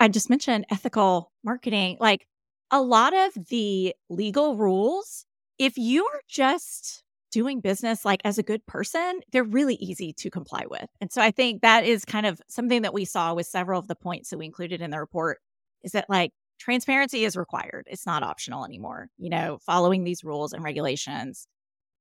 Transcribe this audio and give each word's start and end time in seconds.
I 0.00 0.08
just 0.08 0.30
mentioned 0.30 0.66
ethical 0.70 1.32
marketing. 1.44 1.96
Like 2.00 2.26
a 2.70 2.80
lot 2.80 3.14
of 3.14 3.32
the 3.48 3.94
legal 4.08 4.56
rules, 4.56 5.24
if 5.58 5.74
you're 5.76 6.20
just 6.28 7.02
doing 7.30 7.60
business 7.60 8.04
like 8.04 8.20
as 8.24 8.38
a 8.38 8.42
good 8.42 8.64
person, 8.66 9.20
they're 9.32 9.44
really 9.44 9.74
easy 9.76 10.12
to 10.14 10.30
comply 10.30 10.64
with. 10.68 10.86
And 11.00 11.12
so 11.12 11.20
I 11.20 11.30
think 11.30 11.62
that 11.62 11.84
is 11.84 12.04
kind 12.04 12.26
of 12.26 12.40
something 12.48 12.82
that 12.82 12.94
we 12.94 13.04
saw 13.04 13.34
with 13.34 13.46
several 13.46 13.78
of 13.78 13.88
the 13.88 13.94
points 13.94 14.30
that 14.30 14.38
we 14.38 14.46
included 14.46 14.80
in 14.80 14.90
the 14.90 14.98
report 14.98 15.38
is 15.82 15.92
that 15.92 16.08
like 16.08 16.32
transparency 16.58 17.24
is 17.24 17.36
required. 17.36 17.86
It's 17.90 18.06
not 18.06 18.22
optional 18.22 18.64
anymore. 18.64 19.08
You 19.18 19.30
know, 19.30 19.58
following 19.64 20.04
these 20.04 20.24
rules 20.24 20.52
and 20.52 20.64
regulations, 20.64 21.46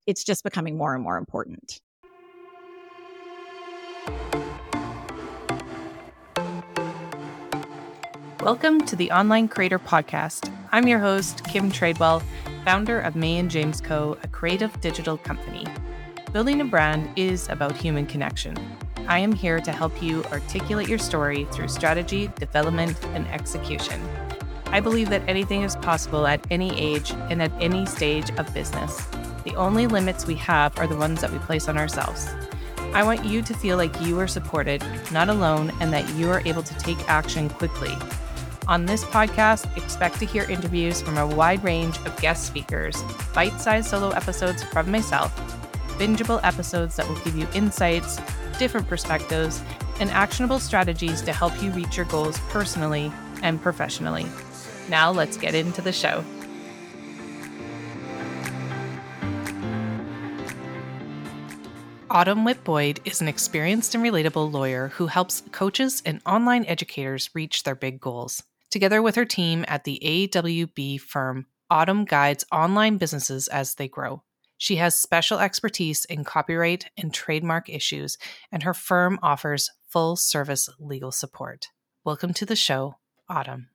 it's 0.05 0.23
just 0.23 0.43
becoming 0.43 0.77
more 0.77 0.93
and 0.93 1.03
more 1.03 1.17
important. 1.17 1.81
Welcome 8.41 8.81
to 8.81 8.95
the 8.95 9.09
Online 9.09 9.47
Creator 9.47 9.79
Podcast. 9.79 10.53
I'm 10.71 10.87
your 10.87 10.99
host, 10.99 11.43
Kim 11.45 11.71
Tradewell, 11.71 12.21
founder 12.63 12.99
of 12.99 13.15
May 13.15 13.39
and 13.39 13.49
James 13.49 13.81
Co., 13.81 14.15
a 14.21 14.27
creative 14.27 14.79
digital 14.79 15.17
company. 15.17 15.65
Building 16.33 16.61
a 16.61 16.65
brand 16.65 17.09
is 17.15 17.49
about 17.49 17.75
human 17.75 18.05
connection. 18.05 18.55
I 19.07 19.17
am 19.17 19.33
here 19.33 19.59
to 19.59 19.71
help 19.71 20.03
you 20.03 20.23
articulate 20.25 20.87
your 20.87 20.99
story 20.99 21.45
through 21.51 21.67
strategy, 21.69 22.29
development, 22.35 23.03
and 23.15 23.25
execution. 23.29 23.99
I 24.67 24.81
believe 24.81 25.09
that 25.09 25.27
anything 25.27 25.63
is 25.63 25.75
possible 25.75 26.27
at 26.27 26.45
any 26.51 26.79
age 26.79 27.11
and 27.31 27.41
at 27.41 27.51
any 27.59 27.87
stage 27.87 28.29
of 28.37 28.53
business. 28.53 29.07
The 29.45 29.55
only 29.55 29.87
limits 29.87 30.27
we 30.27 30.35
have 30.35 30.77
are 30.77 30.87
the 30.87 30.95
ones 30.95 31.21
that 31.21 31.31
we 31.31 31.39
place 31.39 31.67
on 31.67 31.75
ourselves. 31.75 32.29
I 32.93 33.01
want 33.01 33.25
you 33.25 33.41
to 33.41 33.53
feel 33.55 33.77
like 33.77 33.99
you 33.99 34.19
are 34.19 34.27
supported, 34.27 34.83
not 35.11 35.27
alone, 35.27 35.73
and 35.81 35.91
that 35.91 36.07
you 36.13 36.29
are 36.29 36.43
able 36.45 36.63
to 36.63 36.77
take 36.77 36.99
action 37.09 37.49
quickly 37.49 37.97
on 38.67 38.85
this 38.85 39.03
podcast, 39.05 39.75
expect 39.77 40.19
to 40.19 40.25
hear 40.25 40.43
interviews 40.43 41.01
from 41.01 41.17
a 41.17 41.25
wide 41.25 41.63
range 41.63 41.97
of 42.05 42.19
guest 42.19 42.45
speakers, 42.45 43.01
bite 43.33 43.59
sized 43.59 43.89
solo 43.89 44.09
episodes 44.09 44.63
from 44.63 44.91
myself, 44.91 45.33
bingeable 45.97 46.39
episodes 46.43 46.95
that 46.97 47.07
will 47.07 47.19
give 47.19 47.35
you 47.35 47.47
insights, 47.53 48.19
different 48.59 48.87
perspectives, 48.87 49.61
and 49.99 50.09
actionable 50.11 50.59
strategies 50.59 51.21
to 51.21 51.33
help 51.33 51.61
you 51.63 51.71
reach 51.71 51.97
your 51.97 52.05
goals 52.07 52.37
personally 52.49 53.11
and 53.41 53.61
professionally. 53.61 54.25
Now, 54.89 55.11
let's 55.11 55.37
get 55.37 55.55
into 55.55 55.81
the 55.81 55.93
show. 55.93 56.23
Autumn 62.09 62.45
Witt 62.45 62.63
Boyd 62.63 63.01
is 63.03 63.19
an 63.21 63.27
experienced 63.27 63.93
and 63.93 64.03
relatable 64.03 64.51
lawyer 64.51 64.87
who 64.95 65.07
helps 65.07 65.43
coaches 65.51 66.01
and 66.05 66.21
online 66.25 66.65
educators 66.65 67.29
reach 67.33 67.63
their 67.63 67.75
big 67.75 67.99
goals. 67.99 68.43
Together 68.69 69.01
with 69.01 69.15
her 69.15 69.25
team 69.25 69.63
at 69.67 69.85
the 69.85 69.99
AWB 70.03 70.99
firm, 70.99 71.45
Autumn 71.69 72.05
guides 72.05 72.45
online 72.51 72.97
businesses 72.97 73.47
as 73.47 73.75
they 73.75 73.87
grow. 73.87 74.23
She 74.57 74.77
has 74.77 74.97
special 74.97 75.39
expertise 75.39 76.05
in 76.05 76.23
copyright 76.23 76.89
and 76.97 77.13
trademark 77.13 77.69
issues, 77.69 78.17
and 78.51 78.63
her 78.63 78.73
firm 78.73 79.19
offers 79.21 79.69
full 79.87 80.15
service 80.15 80.69
legal 80.79 81.11
support. 81.11 81.67
Welcome 82.03 82.33
to 82.35 82.45
the 82.45 82.55
show, 82.55 82.95
Autumn. 83.29 83.69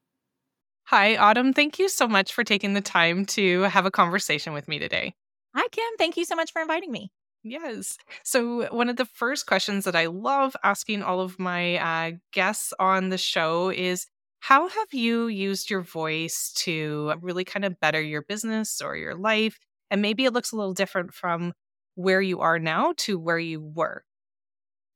Hi, 0.85 1.17
Autumn. 1.17 1.53
Thank 1.53 1.79
you 1.79 1.89
so 1.89 2.09
much 2.09 2.33
for 2.33 2.45
taking 2.45 2.75
the 2.75 2.81
time 2.81 3.25
to 3.27 3.63
have 3.63 3.87
a 3.87 3.91
conversation 3.91 4.53
with 4.53 4.69
me 4.69 4.79
today. 4.79 5.15
Hi, 5.55 5.67
Kim. 5.71 5.85
Thank 5.99 6.17
you 6.17 6.25
so 6.25 6.35
much 6.35 6.53
for 6.53 6.61
inviting 6.61 6.91
me. 6.91 7.13
Yes. 7.45 7.97
So, 8.25 8.73
one 8.75 8.89
of 8.89 8.97
the 8.97 9.05
first 9.05 9.47
questions 9.47 9.85
that 9.85 9.97
I 9.97 10.07
love 10.07 10.57
asking 10.63 11.03
all 11.03 11.21
of 11.21 11.39
my 11.39 11.77
uh, 11.77 12.13
guests 12.33 12.73
on 12.79 13.09
the 13.09 13.19
show 13.19 13.71
is 13.71 14.07
how 14.43 14.67
have 14.67 14.89
you 14.93 15.29
used 15.29 15.71
your 15.71 15.83
voice 15.83 16.51
to 16.57 17.15
really 17.21 17.45
kind 17.45 17.65
of 17.65 17.79
better 17.79 18.03
your 18.03 18.23
business 18.23 18.81
or 18.81 18.97
your 18.97 19.15
life? 19.15 19.57
And 19.89 20.03
maybe 20.03 20.25
it 20.25 20.33
looks 20.33 20.51
a 20.51 20.57
little 20.57 20.75
different 20.75 21.15
from 21.15 21.53
where 21.95 22.21
you 22.21 22.41
are 22.41 22.59
now 22.59 22.93
to 22.97 23.21
where 23.21 23.39
you 23.39 23.61
were. 23.61 24.03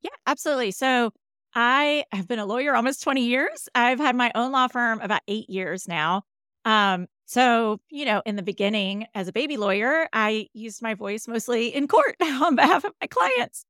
Yeah, 0.03 0.11
absolutely. 0.27 0.73
So 0.73 1.13
I 1.55 2.03
have 2.11 2.27
been 2.27 2.41
a 2.41 2.45
lawyer 2.45 2.75
almost 2.75 3.05
20 3.05 3.25
years. 3.25 3.69
I've 3.73 4.01
had 4.01 4.17
my 4.17 4.33
own 4.35 4.51
law 4.51 4.67
firm 4.67 5.01
about 5.01 5.21
eight 5.29 5.49
years 5.49 5.87
now. 5.87 6.23
Um, 6.65 7.07
so, 7.27 7.79
you 7.89 8.05
know, 8.05 8.23
in 8.27 8.35
the 8.35 8.43
beginning, 8.43 9.07
as 9.15 9.29
a 9.29 9.33
baby 9.33 9.57
lawyer, 9.57 10.09
I 10.13 10.49
used 10.55 10.83
my 10.83 10.95
voice 10.95 11.29
mostly 11.29 11.73
in 11.73 11.87
court 11.87 12.17
on 12.21 12.57
behalf 12.57 12.85
of 12.85 12.93
my 13.01 13.07
clients. 13.07 13.65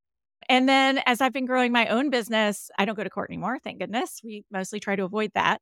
And 0.48 0.68
then 0.68 1.00
as 1.06 1.20
I've 1.20 1.32
been 1.32 1.46
growing 1.46 1.72
my 1.72 1.86
own 1.86 2.10
business, 2.10 2.70
I 2.78 2.84
don't 2.84 2.94
go 2.96 3.04
to 3.04 3.10
court 3.10 3.30
anymore, 3.30 3.58
thank 3.58 3.80
goodness. 3.80 4.20
We 4.22 4.44
mostly 4.50 4.80
try 4.80 4.96
to 4.96 5.04
avoid 5.04 5.32
that. 5.34 5.60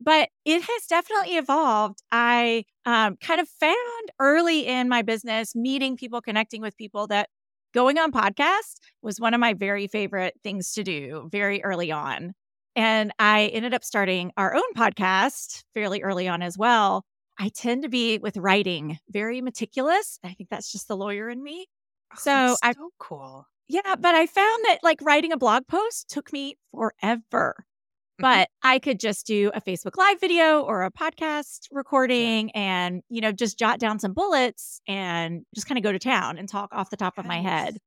But 0.00 0.28
it 0.44 0.60
has 0.60 0.86
definitely 0.88 1.36
evolved. 1.36 2.02
I 2.10 2.64
um, 2.84 3.16
kind 3.16 3.40
of 3.40 3.48
found 3.48 4.10
early 4.18 4.66
in 4.66 4.88
my 4.88 5.02
business, 5.02 5.54
meeting 5.54 5.96
people, 5.96 6.20
connecting 6.20 6.60
with 6.60 6.76
people, 6.76 7.06
that 7.06 7.28
going 7.72 7.98
on 7.98 8.12
podcasts 8.12 8.76
was 9.02 9.20
one 9.20 9.34
of 9.34 9.40
my 9.40 9.54
very 9.54 9.86
favorite 9.86 10.34
things 10.42 10.72
to 10.72 10.84
do 10.84 11.28
very 11.30 11.62
early 11.62 11.92
on. 11.92 12.34
And 12.76 13.12
I 13.18 13.46
ended 13.46 13.72
up 13.72 13.84
starting 13.84 14.32
our 14.36 14.54
own 14.54 14.74
podcast 14.76 15.62
fairly 15.74 16.02
early 16.02 16.26
on 16.26 16.42
as 16.42 16.58
well. 16.58 17.04
I 17.38 17.48
tend 17.48 17.82
to 17.82 17.88
be 17.88 18.18
with 18.18 18.36
writing 18.36 18.98
very 19.10 19.40
meticulous. 19.40 20.18
I 20.24 20.34
think 20.34 20.50
that's 20.50 20.70
just 20.70 20.88
the 20.88 20.96
lawyer 20.96 21.28
in 21.28 21.42
me. 21.42 21.66
Oh, 22.12 22.16
so 22.18 22.56
I 22.62 22.72
so 22.72 22.90
cool. 22.98 23.46
Yeah, 23.68 23.96
but 23.98 24.14
I 24.14 24.26
found 24.26 24.64
that 24.66 24.78
like 24.82 25.00
writing 25.02 25.32
a 25.32 25.36
blog 25.36 25.66
post 25.66 26.08
took 26.10 26.32
me 26.32 26.56
forever. 26.70 27.54
Mm-hmm. 27.58 28.22
But 28.22 28.48
I 28.62 28.78
could 28.78 29.00
just 29.00 29.26
do 29.26 29.50
a 29.54 29.60
Facebook 29.60 29.96
Live 29.96 30.20
video 30.20 30.60
or 30.60 30.84
a 30.84 30.90
podcast 30.90 31.68
recording 31.72 32.50
and, 32.52 33.02
you 33.08 33.20
know, 33.20 33.32
just 33.32 33.58
jot 33.58 33.80
down 33.80 33.98
some 33.98 34.12
bullets 34.12 34.80
and 34.86 35.44
just 35.54 35.66
kind 35.66 35.78
of 35.78 35.82
go 35.82 35.92
to 35.92 35.98
town 35.98 36.38
and 36.38 36.48
talk 36.48 36.72
off 36.72 36.90
the 36.90 36.96
top 36.96 37.14
yes. 37.16 37.24
of 37.24 37.28
my 37.28 37.40
head. 37.40 37.78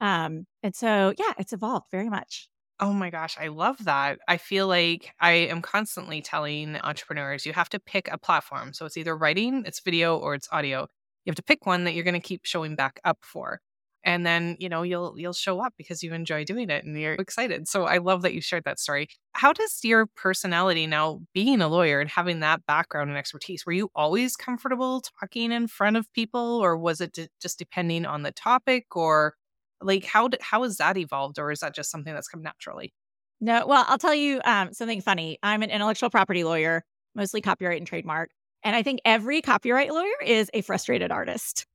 Um, 0.00 0.46
and 0.62 0.74
so, 0.74 1.14
yeah, 1.18 1.32
it's 1.38 1.52
evolved 1.52 1.86
very 1.90 2.10
much. 2.10 2.48
Oh 2.78 2.92
my 2.92 3.10
gosh, 3.10 3.36
I 3.38 3.48
love 3.48 3.84
that. 3.84 4.18
I 4.26 4.38
feel 4.38 4.66
like 4.66 5.12
I 5.20 5.32
am 5.32 5.60
constantly 5.60 6.22
telling 6.22 6.76
entrepreneurs 6.76 7.44
you 7.44 7.52
have 7.52 7.68
to 7.70 7.78
pick 7.78 8.08
a 8.10 8.18
platform. 8.18 8.72
So 8.72 8.86
it's 8.86 8.96
either 8.96 9.16
writing, 9.16 9.64
it's 9.66 9.80
video, 9.80 10.16
or 10.16 10.34
it's 10.34 10.48
audio. 10.50 10.88
You 11.24 11.30
have 11.30 11.36
to 11.36 11.42
pick 11.42 11.66
one 11.66 11.84
that 11.84 11.94
you're 11.94 12.04
going 12.04 12.14
to 12.14 12.20
keep 12.20 12.40
showing 12.44 12.76
back 12.76 12.98
up 13.04 13.18
for 13.20 13.60
and 14.04 14.24
then 14.24 14.56
you 14.58 14.68
know 14.68 14.82
you'll 14.82 15.14
you'll 15.18 15.32
show 15.32 15.60
up 15.60 15.74
because 15.76 16.02
you 16.02 16.12
enjoy 16.12 16.44
doing 16.44 16.70
it 16.70 16.84
and 16.84 16.98
you're 16.98 17.14
excited. 17.14 17.68
So 17.68 17.84
i 17.84 17.98
love 17.98 18.22
that 18.22 18.34
you 18.34 18.40
shared 18.40 18.64
that 18.64 18.78
story. 18.78 19.08
How 19.34 19.52
does 19.52 19.80
your 19.82 20.06
personality 20.16 20.86
now 20.86 21.20
being 21.34 21.60
a 21.60 21.68
lawyer 21.68 22.00
and 22.00 22.10
having 22.10 22.40
that 22.40 22.64
background 22.66 23.10
and 23.10 23.18
expertise 23.18 23.64
were 23.66 23.72
you 23.72 23.90
always 23.94 24.36
comfortable 24.36 25.02
talking 25.20 25.52
in 25.52 25.68
front 25.68 25.96
of 25.96 26.12
people 26.12 26.58
or 26.62 26.76
was 26.76 27.00
it 27.00 27.18
just 27.40 27.58
depending 27.58 28.06
on 28.06 28.22
the 28.22 28.32
topic 28.32 28.84
or 28.96 29.34
like 29.82 30.04
how 30.04 30.28
how 30.40 30.62
has 30.62 30.76
that 30.76 30.96
evolved 30.96 31.38
or 31.38 31.50
is 31.50 31.60
that 31.60 31.74
just 31.74 31.90
something 31.90 32.14
that's 32.14 32.28
come 32.28 32.42
naturally? 32.42 32.92
No 33.40 33.66
well 33.66 33.84
i'll 33.88 33.98
tell 33.98 34.14
you 34.14 34.40
um, 34.44 34.72
something 34.72 35.00
funny. 35.00 35.38
I'm 35.42 35.62
an 35.62 35.70
intellectual 35.70 36.10
property 36.10 36.44
lawyer 36.44 36.84
mostly 37.14 37.40
copyright 37.40 37.78
and 37.78 37.86
trademark 37.86 38.30
and 38.62 38.76
i 38.76 38.82
think 38.82 39.00
every 39.04 39.42
copyright 39.42 39.92
lawyer 39.92 40.12
is 40.24 40.50
a 40.54 40.62
frustrated 40.62 41.10
artist 41.10 41.66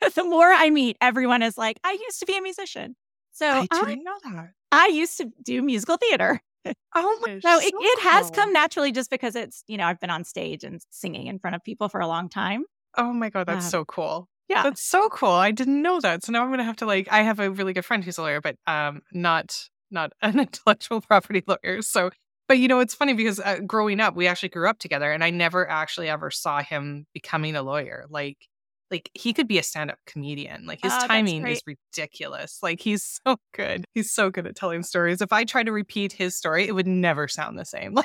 the 0.14 0.24
more 0.24 0.46
I 0.46 0.70
meet, 0.70 0.96
everyone 1.00 1.42
is 1.42 1.58
like, 1.58 1.78
I 1.84 1.92
used 1.92 2.20
to 2.20 2.26
be 2.26 2.36
a 2.36 2.42
musician. 2.42 2.96
So 3.32 3.46
I 3.46 3.66
didn't 3.70 3.88
I, 3.88 3.94
know 3.94 4.16
that. 4.24 4.50
I 4.72 4.86
used 4.88 5.18
to 5.18 5.30
do 5.42 5.62
musical 5.62 5.96
theater. 5.96 6.40
Oh 6.94 7.18
my! 7.22 7.38
So, 7.40 7.40
so 7.40 7.58
it, 7.58 7.72
it 7.74 8.00
cool. 8.02 8.10
has 8.10 8.30
come 8.32 8.52
naturally 8.52 8.92
just 8.92 9.10
because 9.10 9.34
it's 9.34 9.64
you 9.66 9.78
know 9.78 9.86
I've 9.86 9.98
been 9.98 10.10
on 10.10 10.24
stage 10.24 10.62
and 10.62 10.78
singing 10.90 11.28
in 11.28 11.38
front 11.38 11.56
of 11.56 11.64
people 11.64 11.88
for 11.88 12.00
a 12.00 12.06
long 12.06 12.28
time. 12.28 12.64
Oh 12.98 13.14
my 13.14 13.30
god, 13.30 13.46
that's 13.46 13.64
um, 13.66 13.70
so 13.70 13.84
cool. 13.86 14.28
Yeah, 14.48 14.64
that's 14.64 14.82
so 14.82 15.08
cool. 15.08 15.30
I 15.30 15.52
didn't 15.52 15.80
know 15.80 16.00
that. 16.00 16.24
So 16.24 16.32
now 16.32 16.42
I'm 16.42 16.50
gonna 16.50 16.64
have 16.64 16.76
to 16.76 16.86
like. 16.86 17.08
I 17.10 17.22
have 17.22 17.38
a 17.38 17.48
really 17.48 17.72
good 17.72 17.84
friend 17.84 18.04
who's 18.04 18.18
a 18.18 18.22
lawyer, 18.22 18.40
but 18.40 18.56
um, 18.66 19.00
not 19.12 19.70
not 19.90 20.12
an 20.22 20.38
intellectual 20.40 21.00
property 21.00 21.42
lawyer. 21.46 21.80
So, 21.80 22.10
but 22.48 22.58
you 22.58 22.68
know, 22.68 22.80
it's 22.80 22.94
funny 22.94 23.14
because 23.14 23.40
uh, 23.40 23.60
growing 23.66 24.00
up, 24.00 24.16
we 24.16 24.26
actually 24.26 24.48
grew 24.50 24.68
up 24.68 24.80
together, 24.80 25.12
and 25.12 25.22
I 25.22 25.30
never 25.30 25.66
actually 25.66 26.08
ever 26.08 26.30
saw 26.30 26.60
him 26.60 27.06
becoming 27.14 27.54
a 27.54 27.62
lawyer. 27.62 28.06
Like 28.10 28.48
like 28.90 29.10
he 29.14 29.32
could 29.32 29.48
be 29.48 29.58
a 29.58 29.62
stand-up 29.62 29.98
comedian. 30.06 30.66
Like 30.66 30.80
his 30.82 30.92
oh, 30.92 31.06
timing 31.06 31.46
is 31.46 31.62
ridiculous. 31.66 32.58
Like 32.62 32.80
he's 32.80 33.20
so 33.26 33.36
good. 33.54 33.84
He's 33.94 34.12
so 34.12 34.30
good 34.30 34.46
at 34.46 34.56
telling 34.56 34.82
stories. 34.82 35.20
If 35.20 35.32
I 35.32 35.44
try 35.44 35.62
to 35.62 35.72
repeat 35.72 36.12
his 36.12 36.36
story, 36.36 36.66
it 36.66 36.74
would 36.74 36.86
never 36.86 37.28
sound 37.28 37.58
the 37.58 37.64
same. 37.64 37.94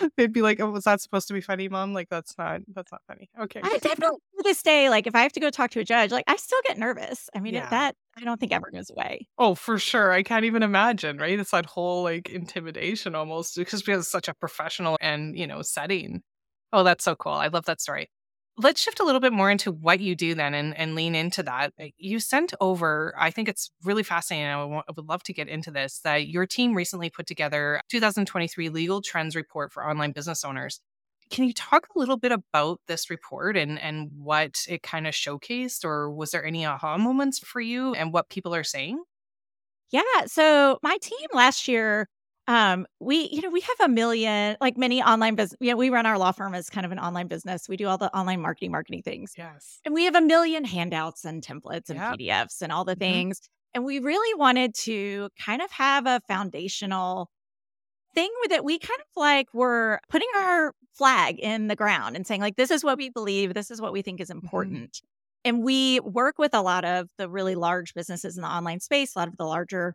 Like 0.00 0.12
they'd 0.16 0.32
be 0.32 0.42
like, 0.42 0.60
"Oh, 0.60 0.70
was 0.70 0.84
that 0.84 1.00
supposed 1.00 1.28
to 1.28 1.34
be 1.34 1.40
funny, 1.40 1.68
mom?" 1.68 1.92
Like 1.92 2.08
that's 2.08 2.36
not 2.38 2.62
that's 2.74 2.90
not 2.90 3.02
funny. 3.06 3.28
Okay. 3.38 3.60
I 3.62 3.78
definitely 3.78 4.18
to 4.38 4.42
this 4.42 4.62
day, 4.62 4.88
like 4.88 5.06
if 5.06 5.14
I 5.14 5.22
have 5.22 5.32
to 5.32 5.40
go 5.40 5.50
talk 5.50 5.70
to 5.72 5.80
a 5.80 5.84
judge, 5.84 6.10
like 6.10 6.24
I 6.26 6.36
still 6.36 6.58
get 6.64 6.78
nervous. 6.78 7.28
I 7.34 7.40
mean, 7.40 7.54
yeah. 7.54 7.68
that 7.68 7.94
I 8.16 8.24
don't 8.24 8.40
think 8.40 8.52
ever 8.52 8.70
goes 8.72 8.90
away. 8.90 9.26
Oh, 9.38 9.54
for 9.54 9.78
sure. 9.78 10.12
I 10.12 10.22
can't 10.22 10.44
even 10.44 10.62
imagine. 10.62 11.18
Right? 11.18 11.38
It's 11.38 11.50
that 11.50 11.66
whole 11.66 12.02
like 12.02 12.30
intimidation 12.30 13.14
almost 13.14 13.56
because 13.56 13.82
because 13.82 14.00
it's 14.00 14.08
such 14.08 14.28
a 14.28 14.34
professional 14.34 14.96
and 15.00 15.36
you 15.38 15.46
know 15.46 15.62
setting. 15.62 16.22
Oh, 16.72 16.84
that's 16.84 17.04
so 17.04 17.14
cool. 17.14 17.32
I 17.32 17.48
love 17.48 17.66
that 17.66 17.80
story. 17.80 18.08
Let's 18.58 18.80
shift 18.80 19.00
a 19.00 19.04
little 19.04 19.20
bit 19.20 19.32
more 19.32 19.50
into 19.50 19.72
what 19.72 20.00
you 20.00 20.14
do 20.14 20.34
then 20.34 20.54
and, 20.54 20.76
and 20.76 20.94
lean 20.94 21.14
into 21.14 21.42
that. 21.42 21.72
Uh, 21.80 21.86
you 21.96 22.20
sent 22.20 22.52
over, 22.60 23.14
I 23.18 23.30
think 23.30 23.48
it's 23.48 23.70
really 23.84 24.02
fascinating. 24.02 24.46
I, 24.46 24.60
w- 24.60 24.82
I 24.86 24.92
would 24.94 25.08
love 25.08 25.22
to 25.24 25.32
get 25.32 25.48
into 25.48 25.70
this 25.70 26.00
that 26.04 26.28
your 26.28 26.46
team 26.46 26.74
recently 26.74 27.08
put 27.10 27.26
together 27.26 27.80
2023 27.90 28.68
legal 28.68 29.00
trends 29.00 29.34
report 29.34 29.72
for 29.72 29.88
online 29.88 30.12
business 30.12 30.44
owners. 30.44 30.80
Can 31.30 31.44
you 31.44 31.54
talk 31.54 31.86
a 31.94 31.98
little 31.98 32.18
bit 32.18 32.30
about 32.32 32.80
this 32.88 33.08
report 33.08 33.56
and, 33.56 33.80
and 33.80 34.10
what 34.14 34.66
it 34.68 34.82
kind 34.82 35.06
of 35.06 35.14
showcased, 35.14 35.82
or 35.82 36.10
was 36.10 36.30
there 36.30 36.44
any 36.44 36.66
aha 36.66 36.98
moments 36.98 37.38
for 37.38 37.60
you 37.60 37.94
and 37.94 38.12
what 38.12 38.28
people 38.28 38.54
are 38.54 38.64
saying? 38.64 39.02
Yeah. 39.90 40.02
So 40.26 40.78
my 40.82 40.98
team 41.00 41.28
last 41.32 41.68
year 41.68 42.08
um, 42.48 42.86
we, 42.98 43.28
you 43.30 43.40
know, 43.40 43.50
we 43.50 43.60
have 43.60 43.80
a 43.80 43.88
million, 43.88 44.56
like 44.60 44.76
many 44.76 45.02
online 45.02 45.36
business. 45.36 45.56
You 45.60 45.70
know, 45.70 45.76
we 45.76 45.90
run 45.90 46.06
our 46.06 46.18
law 46.18 46.32
firm 46.32 46.54
as 46.54 46.68
kind 46.68 46.84
of 46.84 46.90
an 46.90 46.98
online 46.98 47.28
business. 47.28 47.68
We 47.68 47.76
do 47.76 47.86
all 47.86 47.98
the 47.98 48.14
online 48.16 48.40
marketing, 48.40 48.72
marketing 48.72 49.02
things. 49.02 49.32
Yes. 49.38 49.80
And 49.84 49.94
we 49.94 50.04
have 50.04 50.16
a 50.16 50.20
million 50.20 50.64
handouts 50.64 51.24
and 51.24 51.42
templates 51.42 51.88
and 51.88 51.98
yep. 51.98 52.18
PDFs 52.18 52.60
and 52.60 52.72
all 52.72 52.84
the 52.84 52.92
mm-hmm. 52.92 53.00
things. 53.00 53.40
And 53.74 53.84
we 53.84 54.00
really 54.00 54.34
wanted 54.38 54.74
to 54.80 55.28
kind 55.38 55.62
of 55.62 55.70
have 55.70 56.06
a 56.06 56.20
foundational 56.26 57.30
thing 58.14 58.30
that 58.50 58.64
we 58.64 58.78
kind 58.78 59.00
of 59.00 59.06
like 59.16 59.46
were 59.54 60.00
putting 60.10 60.28
our 60.36 60.74
flag 60.94 61.38
in 61.38 61.68
the 61.68 61.76
ground 61.76 62.16
and 62.16 62.26
saying, 62.26 62.40
like, 62.40 62.56
this 62.56 62.70
is 62.70 62.84
what 62.84 62.98
we 62.98 63.08
believe, 63.08 63.54
this 63.54 63.70
is 63.70 63.80
what 63.80 63.92
we 63.92 64.02
think 64.02 64.20
is 64.20 64.28
mm-hmm. 64.28 64.38
important. 64.38 64.92
Mm-hmm. 64.92 65.06
And 65.44 65.64
we 65.64 66.00
work 66.00 66.38
with 66.38 66.54
a 66.54 66.60
lot 66.60 66.84
of 66.84 67.08
the 67.18 67.28
really 67.28 67.54
large 67.54 67.94
businesses 67.94 68.36
in 68.36 68.42
the 68.42 68.48
online 68.48 68.80
space, 68.80 69.14
a 69.14 69.18
lot 69.18 69.28
of 69.28 69.36
the 69.36 69.44
larger 69.44 69.94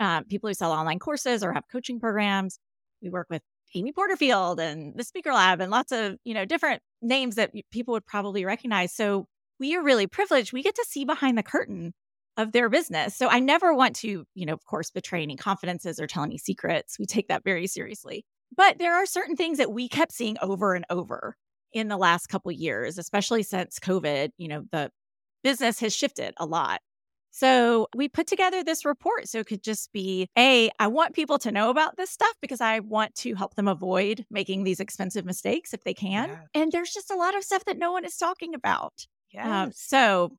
um, 0.00 0.24
people 0.24 0.48
who 0.48 0.54
sell 0.54 0.72
online 0.72 0.98
courses 0.98 1.42
or 1.42 1.52
have 1.52 1.64
coaching 1.70 2.00
programs. 2.00 2.58
We 3.02 3.10
work 3.10 3.28
with 3.30 3.42
Amy 3.74 3.92
Porterfield 3.92 4.60
and 4.60 4.96
the 4.96 5.04
Speaker 5.04 5.32
Lab 5.32 5.60
and 5.60 5.70
lots 5.70 5.92
of, 5.92 6.16
you 6.24 6.34
know, 6.34 6.44
different 6.44 6.82
names 7.02 7.34
that 7.36 7.52
people 7.70 7.92
would 7.92 8.06
probably 8.06 8.44
recognize. 8.44 8.92
So 8.92 9.26
we 9.58 9.76
are 9.76 9.82
really 9.82 10.06
privileged. 10.06 10.52
We 10.52 10.62
get 10.62 10.74
to 10.76 10.86
see 10.88 11.04
behind 11.04 11.36
the 11.36 11.42
curtain 11.42 11.92
of 12.36 12.52
their 12.52 12.68
business. 12.68 13.16
So 13.16 13.28
I 13.28 13.40
never 13.40 13.74
want 13.74 13.96
to, 13.96 14.24
you 14.34 14.46
know, 14.46 14.52
of 14.52 14.64
course, 14.66 14.90
betray 14.90 15.22
any 15.22 15.36
confidences 15.36 15.98
or 15.98 16.06
tell 16.06 16.22
any 16.22 16.38
secrets. 16.38 16.98
We 16.98 17.06
take 17.06 17.28
that 17.28 17.44
very 17.44 17.66
seriously. 17.66 18.24
But 18.54 18.78
there 18.78 18.94
are 18.94 19.06
certain 19.06 19.36
things 19.36 19.58
that 19.58 19.72
we 19.72 19.88
kept 19.88 20.12
seeing 20.12 20.36
over 20.40 20.74
and 20.74 20.84
over 20.90 21.36
in 21.72 21.88
the 21.88 21.96
last 21.96 22.28
couple 22.28 22.52
years, 22.52 22.98
especially 22.98 23.42
since 23.42 23.78
COVID, 23.78 24.30
you 24.38 24.48
know, 24.48 24.64
the 24.70 24.90
business 25.42 25.80
has 25.80 25.94
shifted 25.94 26.34
a 26.36 26.46
lot. 26.46 26.80
So 27.38 27.86
we 27.94 28.08
put 28.08 28.26
together 28.26 28.64
this 28.64 28.86
report 28.86 29.28
so 29.28 29.40
it 29.40 29.46
could 29.46 29.62
just 29.62 29.92
be 29.92 30.26
A, 30.38 30.70
I 30.78 30.86
want 30.86 31.14
people 31.14 31.38
to 31.40 31.52
know 31.52 31.68
about 31.68 31.98
this 31.98 32.08
stuff 32.08 32.34
because 32.40 32.62
I 32.62 32.78
want 32.80 33.14
to 33.16 33.34
help 33.34 33.56
them 33.56 33.68
avoid 33.68 34.24
making 34.30 34.64
these 34.64 34.80
expensive 34.80 35.26
mistakes 35.26 35.74
if 35.74 35.84
they 35.84 35.92
can. 35.92 36.30
Yeah. 36.30 36.38
And 36.54 36.72
there's 36.72 36.94
just 36.94 37.10
a 37.10 37.14
lot 37.14 37.36
of 37.36 37.44
stuff 37.44 37.66
that 37.66 37.76
no 37.76 37.92
one 37.92 38.06
is 38.06 38.16
talking 38.16 38.54
about. 38.54 38.94
Yeah. 39.34 39.64
Um, 39.64 39.72
so 39.74 40.30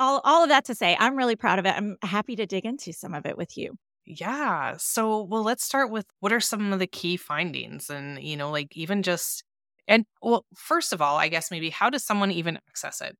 all, 0.00 0.22
all 0.24 0.44
of 0.44 0.48
that 0.48 0.64
to 0.64 0.74
say, 0.74 0.96
I'm 0.98 1.14
really 1.14 1.36
proud 1.36 1.58
of 1.58 1.66
it. 1.66 1.74
I'm 1.76 1.98
happy 2.00 2.36
to 2.36 2.46
dig 2.46 2.64
into 2.64 2.94
some 2.94 3.12
of 3.12 3.26
it 3.26 3.36
with 3.36 3.58
you. 3.58 3.74
Yeah. 4.06 4.76
So, 4.78 5.24
well, 5.24 5.42
let's 5.42 5.62
start 5.62 5.90
with 5.90 6.06
what 6.20 6.32
are 6.32 6.40
some 6.40 6.72
of 6.72 6.78
the 6.78 6.86
key 6.86 7.18
findings 7.18 7.90
and, 7.90 8.22
you 8.22 8.34
know, 8.34 8.50
like 8.50 8.74
even 8.74 9.02
just, 9.02 9.44
and 9.86 10.06
well, 10.22 10.46
first 10.54 10.94
of 10.94 11.02
all, 11.02 11.18
I 11.18 11.28
guess 11.28 11.50
maybe 11.50 11.68
how 11.68 11.90
does 11.90 12.02
someone 12.02 12.30
even 12.30 12.56
access 12.56 13.02
it? 13.02 13.14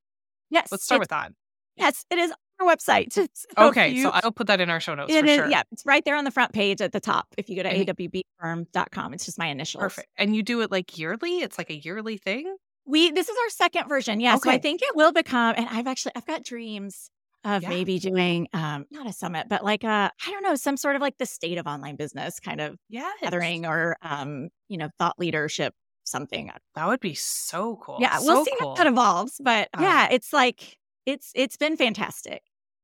Yes. 0.48 0.68
Let's 0.72 0.84
start 0.84 1.00
with 1.00 1.10
that. 1.10 1.32
Yes, 1.76 2.06
it 2.10 2.16
is 2.16 2.32
our 2.60 2.66
website. 2.66 3.12
So 3.12 3.26
okay, 3.58 3.88
you, 3.88 4.04
so 4.04 4.10
I'll 4.12 4.32
put 4.32 4.46
that 4.48 4.60
in 4.60 4.70
our 4.70 4.80
show 4.80 4.94
notes 4.94 5.12
for 5.12 5.24
is, 5.24 5.36
sure. 5.36 5.50
Yeah, 5.50 5.62
it's 5.72 5.84
right 5.86 6.04
there 6.04 6.16
on 6.16 6.24
the 6.24 6.30
front 6.30 6.52
page 6.52 6.80
at 6.80 6.92
the 6.92 7.00
top. 7.00 7.26
If 7.36 7.48
you 7.48 7.56
go 7.56 7.62
to 7.62 7.70
awbfirm.com, 7.70 9.14
it's 9.14 9.24
just 9.24 9.38
my 9.38 9.46
initials. 9.46 9.82
Perfect. 9.82 10.08
And 10.16 10.34
you 10.34 10.42
do 10.42 10.60
it 10.62 10.70
like 10.70 10.98
yearly? 10.98 11.38
It's 11.38 11.58
like 11.58 11.70
a 11.70 11.76
yearly 11.76 12.16
thing? 12.16 12.56
We 12.86 13.10
this 13.10 13.28
is 13.28 13.36
our 13.44 13.50
second 13.50 13.88
version. 13.88 14.20
Yeah, 14.20 14.36
okay. 14.36 14.50
so 14.50 14.50
I 14.50 14.58
think 14.58 14.82
it 14.82 14.94
will 14.94 15.12
become 15.12 15.54
and 15.56 15.66
I've 15.68 15.86
actually 15.86 16.12
I've 16.16 16.26
got 16.26 16.44
dreams 16.44 17.10
of 17.44 17.62
yeah. 17.62 17.68
maybe 17.68 17.98
doing 17.98 18.48
um 18.52 18.86
not 18.90 19.06
a 19.06 19.12
summit 19.12 19.46
but 19.48 19.62
like 19.64 19.84
a 19.84 20.10
I 20.26 20.30
don't 20.30 20.42
know 20.42 20.56
some 20.56 20.76
sort 20.76 20.96
of 20.96 21.02
like 21.02 21.18
the 21.18 21.26
state 21.26 21.58
of 21.58 21.66
online 21.66 21.96
business 21.96 22.40
kind 22.40 22.60
of 22.60 22.76
yes. 22.88 23.12
gathering 23.22 23.66
or 23.66 23.96
um 24.02 24.48
you 24.68 24.78
know 24.78 24.88
thought 24.98 25.18
leadership 25.18 25.74
something. 26.06 26.50
That 26.74 26.86
would 26.86 27.00
be 27.00 27.14
so 27.14 27.76
cool. 27.76 27.98
Yeah, 28.00 28.18
so 28.18 28.26
we'll 28.26 28.44
see 28.44 28.52
cool. 28.60 28.70
how 28.70 28.76
that 28.76 28.86
evolves, 28.86 29.40
but 29.42 29.68
uh, 29.74 29.82
yeah, 29.82 30.08
it's 30.10 30.32
like 30.32 30.78
it's 31.06 31.32
it's 31.34 31.56
been 31.56 31.76
fantastic. 31.76 32.42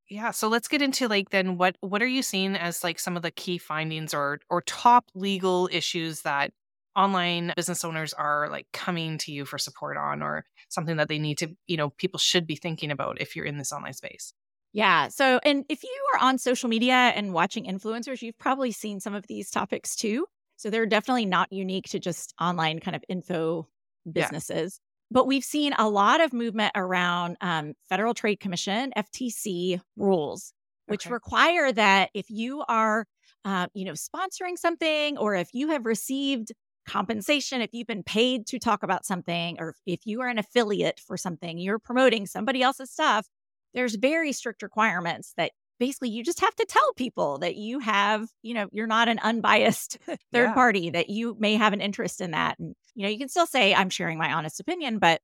Yeah, 0.08 0.30
so 0.30 0.48
let's 0.48 0.68
get 0.68 0.82
into 0.82 1.08
like 1.08 1.30
then 1.30 1.56
what 1.58 1.76
what 1.80 2.02
are 2.02 2.06
you 2.06 2.22
seeing 2.22 2.56
as 2.56 2.84
like 2.84 2.98
some 2.98 3.16
of 3.16 3.22
the 3.22 3.30
key 3.30 3.58
findings 3.58 4.14
or 4.14 4.40
or 4.50 4.62
top 4.62 5.06
legal 5.14 5.68
issues 5.72 6.22
that 6.22 6.52
online 6.94 7.52
business 7.56 7.84
owners 7.84 8.12
are 8.12 8.48
like 8.50 8.66
coming 8.72 9.18
to 9.18 9.32
you 9.32 9.44
for 9.44 9.58
support 9.58 9.96
on 9.96 10.22
or 10.22 10.44
something 10.68 10.98
that 10.98 11.08
they 11.08 11.18
need 11.18 11.38
to, 11.38 11.56
you 11.66 11.76
know, 11.76 11.90
people 11.90 12.18
should 12.18 12.46
be 12.46 12.56
thinking 12.56 12.90
about 12.90 13.20
if 13.20 13.34
you're 13.34 13.46
in 13.46 13.58
this 13.58 13.72
online 13.72 13.94
space? 13.94 14.34
Yeah. 14.72 15.08
So, 15.08 15.38
and 15.44 15.64
if 15.68 15.82
you 15.82 16.04
are 16.14 16.20
on 16.20 16.38
social 16.38 16.68
media 16.68 16.94
and 16.94 17.32
watching 17.32 17.64
influencers, 17.64 18.22
you've 18.22 18.38
probably 18.38 18.72
seen 18.72 19.00
some 19.00 19.14
of 19.14 19.26
these 19.26 19.50
topics 19.50 19.96
too. 19.96 20.26
So, 20.56 20.70
they're 20.70 20.86
definitely 20.86 21.26
not 21.26 21.52
unique 21.52 21.88
to 21.90 21.98
just 21.98 22.34
online 22.40 22.78
kind 22.80 22.96
of 22.96 23.04
info 23.08 23.68
businesses. 24.10 24.80
But 25.12 25.26
we've 25.26 25.44
seen 25.44 25.74
a 25.78 25.88
lot 25.88 26.20
of 26.20 26.32
movement 26.32 26.72
around 26.74 27.36
um, 27.40 27.74
Federal 27.88 28.14
Trade 28.14 28.40
Commission, 28.40 28.92
FTC 28.96 29.80
rules, 29.96 30.54
which 30.86 31.06
okay. 31.06 31.12
require 31.12 31.70
that 31.70 32.10
if 32.14 32.30
you 32.30 32.64
are, 32.66 33.06
uh, 33.44 33.66
you 33.74 33.84
know, 33.84 33.92
sponsoring 33.92 34.56
something 34.56 35.18
or 35.18 35.34
if 35.34 35.48
you 35.52 35.68
have 35.68 35.84
received 35.84 36.52
compensation, 36.88 37.60
if 37.60 37.70
you've 37.72 37.86
been 37.86 38.02
paid 38.02 38.46
to 38.46 38.58
talk 38.58 38.82
about 38.82 39.04
something, 39.04 39.56
or 39.60 39.74
if 39.86 40.00
you 40.04 40.22
are 40.22 40.28
an 40.28 40.38
affiliate 40.38 40.98
for 40.98 41.16
something, 41.16 41.58
you're 41.58 41.78
promoting 41.78 42.26
somebody 42.26 42.62
else's 42.62 42.90
stuff, 42.90 43.28
there's 43.74 43.94
very 43.96 44.32
strict 44.32 44.62
requirements 44.62 45.34
that 45.36 45.52
basically 45.82 46.10
you 46.10 46.22
just 46.22 46.38
have 46.38 46.54
to 46.54 46.64
tell 46.64 46.92
people 46.92 47.38
that 47.38 47.56
you 47.56 47.80
have, 47.80 48.28
you 48.40 48.54
know, 48.54 48.68
you're 48.70 48.86
not 48.86 49.08
an 49.08 49.18
unbiased 49.18 49.98
third 50.06 50.16
yeah. 50.32 50.54
party, 50.54 50.90
that 50.90 51.10
you 51.10 51.36
may 51.40 51.56
have 51.56 51.72
an 51.72 51.80
interest 51.80 52.20
in 52.20 52.30
that. 52.30 52.56
And, 52.60 52.76
you 52.94 53.02
know, 53.02 53.08
you 53.08 53.18
can 53.18 53.28
still 53.28 53.48
say, 53.48 53.74
I'm 53.74 53.90
sharing 53.90 54.16
my 54.16 54.32
honest 54.32 54.60
opinion, 54.60 55.00
but 55.00 55.20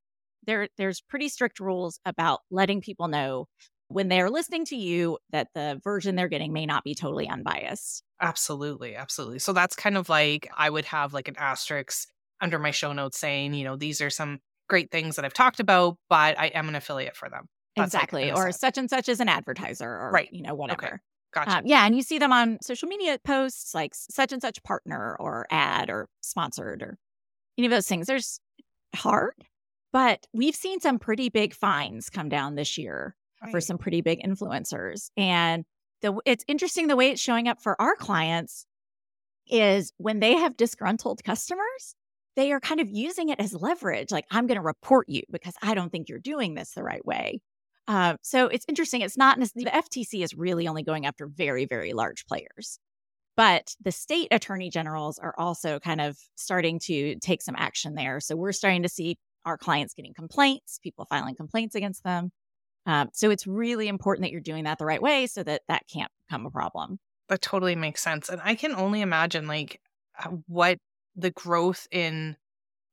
there 0.49 0.66
there's 0.76 1.00
pretty 1.00 1.28
strict 1.28 1.60
rules 1.60 2.00
about 2.05 2.40
letting 2.50 2.81
people 2.81 3.06
know 3.06 3.46
when 3.87 4.08
they're 4.08 4.31
listening 4.31 4.64
to 4.64 4.76
you 4.76 5.19
that 5.31 5.46
the 5.55 5.81
version 5.84 6.16
they're 6.16 6.26
getting 6.26 6.52
may 6.52 6.66
not 6.66 6.82
be 6.82 6.96
totally 6.96 7.28
unbiased. 7.28 8.02
Absolutely. 8.20 8.96
Absolutely. 8.96 9.38
So 9.38 9.52
that's 9.52 9.76
kind 9.76 9.96
of 9.96 10.08
like 10.08 10.50
I 10.56 10.69
would 10.69 10.87
have 10.87 11.14
like 11.14 11.28
an 11.28 11.37
asterisk 11.38 12.08
under 12.40 12.58
my 12.58 12.72
show 12.72 12.93
notes 12.93 13.16
saying, 13.16 13.54
you 13.54 13.62
know, 13.62 13.76
these 13.76 14.00
are 14.00 14.11
some 14.11 14.40
great 14.69 14.90
things 14.90 15.14
that 15.16 15.25
I've 15.25 15.32
talked 15.32 15.61
about, 15.61 15.99
but 16.11 16.37
I 16.37 16.46
am 16.46 16.69
an 16.69 16.75
affiliate 16.75 17.16
for 17.16 17.31
them. 17.31 17.46
Exactly. 17.84 18.32
Or 18.32 18.52
such 18.52 18.78
and 18.78 18.88
such 18.88 19.08
is 19.08 19.20
an 19.20 19.28
advertiser 19.28 19.88
or, 19.88 20.10
right. 20.10 20.28
you 20.32 20.42
know, 20.42 20.54
whatever. 20.54 20.86
Okay. 20.86 20.96
Gotcha. 21.32 21.58
Um, 21.58 21.62
yeah. 21.66 21.84
And 21.84 21.94
you 21.94 22.02
see 22.02 22.19
them 22.19 22.32
on 22.32 22.58
social 22.62 22.88
media 22.88 23.19
posts 23.22 23.75
like 23.75 23.94
such 23.94 24.32
and 24.32 24.40
such 24.40 24.62
partner 24.62 25.16
or 25.20 25.46
ad 25.50 25.90
or 25.90 26.08
sponsored 26.22 26.82
or 26.82 26.98
any 27.58 27.66
of 27.66 27.70
those 27.70 27.87
things. 27.87 28.06
There's 28.06 28.40
hard, 28.94 29.35
but 29.92 30.26
we've 30.32 30.54
seen 30.54 30.80
some 30.80 30.99
pretty 30.99 31.28
big 31.28 31.54
fines 31.54 32.08
come 32.08 32.28
down 32.28 32.54
this 32.54 32.78
year 32.78 33.14
right. 33.42 33.50
for 33.50 33.61
some 33.61 33.78
pretty 33.78 34.00
big 34.00 34.23
influencers. 34.23 35.11
And 35.16 35.64
the 36.00 36.18
it's 36.25 36.44
interesting 36.49 36.87
the 36.87 36.97
way 36.97 37.11
it's 37.11 37.20
showing 37.20 37.49
up 37.49 37.61
for 37.61 37.80
our 37.80 37.94
clients 37.97 38.64
is 39.50 39.92
when 39.97 40.20
they 40.20 40.35
have 40.35 40.56
disgruntled 40.56 41.25
customers, 41.25 41.94
they 42.37 42.52
are 42.52 42.61
kind 42.61 42.80
of 42.80 42.88
using 42.88 43.30
it 43.30 43.40
as 43.40 43.52
leverage. 43.52 44.12
Like, 44.12 44.26
I'm 44.30 44.47
going 44.47 44.58
to 44.58 44.62
report 44.62 45.08
you 45.08 45.23
because 45.30 45.54
I 45.62 45.75
don't 45.75 45.90
think 45.90 46.08
you're 46.08 46.18
doing 46.18 46.54
this 46.54 46.73
the 46.73 46.85
right 46.85 47.04
way. 47.04 47.40
Uh, 47.88 48.16
so 48.23 48.49
it's 48.49 48.66
interesting. 48.68 49.00
It's 49.00 49.16
not 49.16 49.40
the 49.40 49.64
FTC 49.64 50.23
is 50.23 50.35
really 50.35 50.68
only 50.68 50.83
going 50.83 51.07
after 51.07 51.26
very, 51.26 51.64
very 51.64 51.95
large 51.95 52.26
players, 52.26 52.78
but 53.35 53.75
the 53.83 53.90
state 53.90 54.28
attorney 54.30 54.68
generals 54.68 55.18
are 55.18 55.35
also 55.38 55.80
kind 55.80 56.02
of 56.02 56.18
starting 56.37 56.78
to 56.80 57.16
take 57.16 57.40
some 57.40 57.57
action 57.57 57.95
there. 57.95 58.21
So 58.21 58.37
we're 58.37 58.52
starting 58.52 58.83
to 58.83 58.90
see 58.90 59.16
our 59.47 59.57
clients 59.57 59.95
getting 59.95 60.12
complaints, 60.12 60.78
people 60.83 61.07
filing 61.07 61.35
complaints 61.35 61.75
against 61.75 62.04
them. 62.04 62.30
Um, 62.85 63.09
so 63.14 63.30
it's 63.30 63.47
really 63.47 63.88
important 63.88 64.25
that 64.25 64.33
you're 64.33 64.40
doing 64.42 64.64
that 64.64 64.78
the 64.78 64.85
right 64.85 65.00
way 65.00 65.26
so 65.26 65.42
that 65.42 65.62
that 65.68 65.85
can't 65.90 66.12
become 66.26 66.45
a 66.45 66.50
problem. 66.50 66.99
That 67.30 67.40
totally 67.40 67.75
makes 67.75 68.02
sense. 68.02 68.28
And 68.28 68.40
I 68.45 68.54
can 68.54 68.75
only 68.75 69.00
imagine 69.00 69.47
like 69.47 69.80
what 70.47 70.78
the 71.16 71.30
growth 71.30 71.87
in 71.90 72.37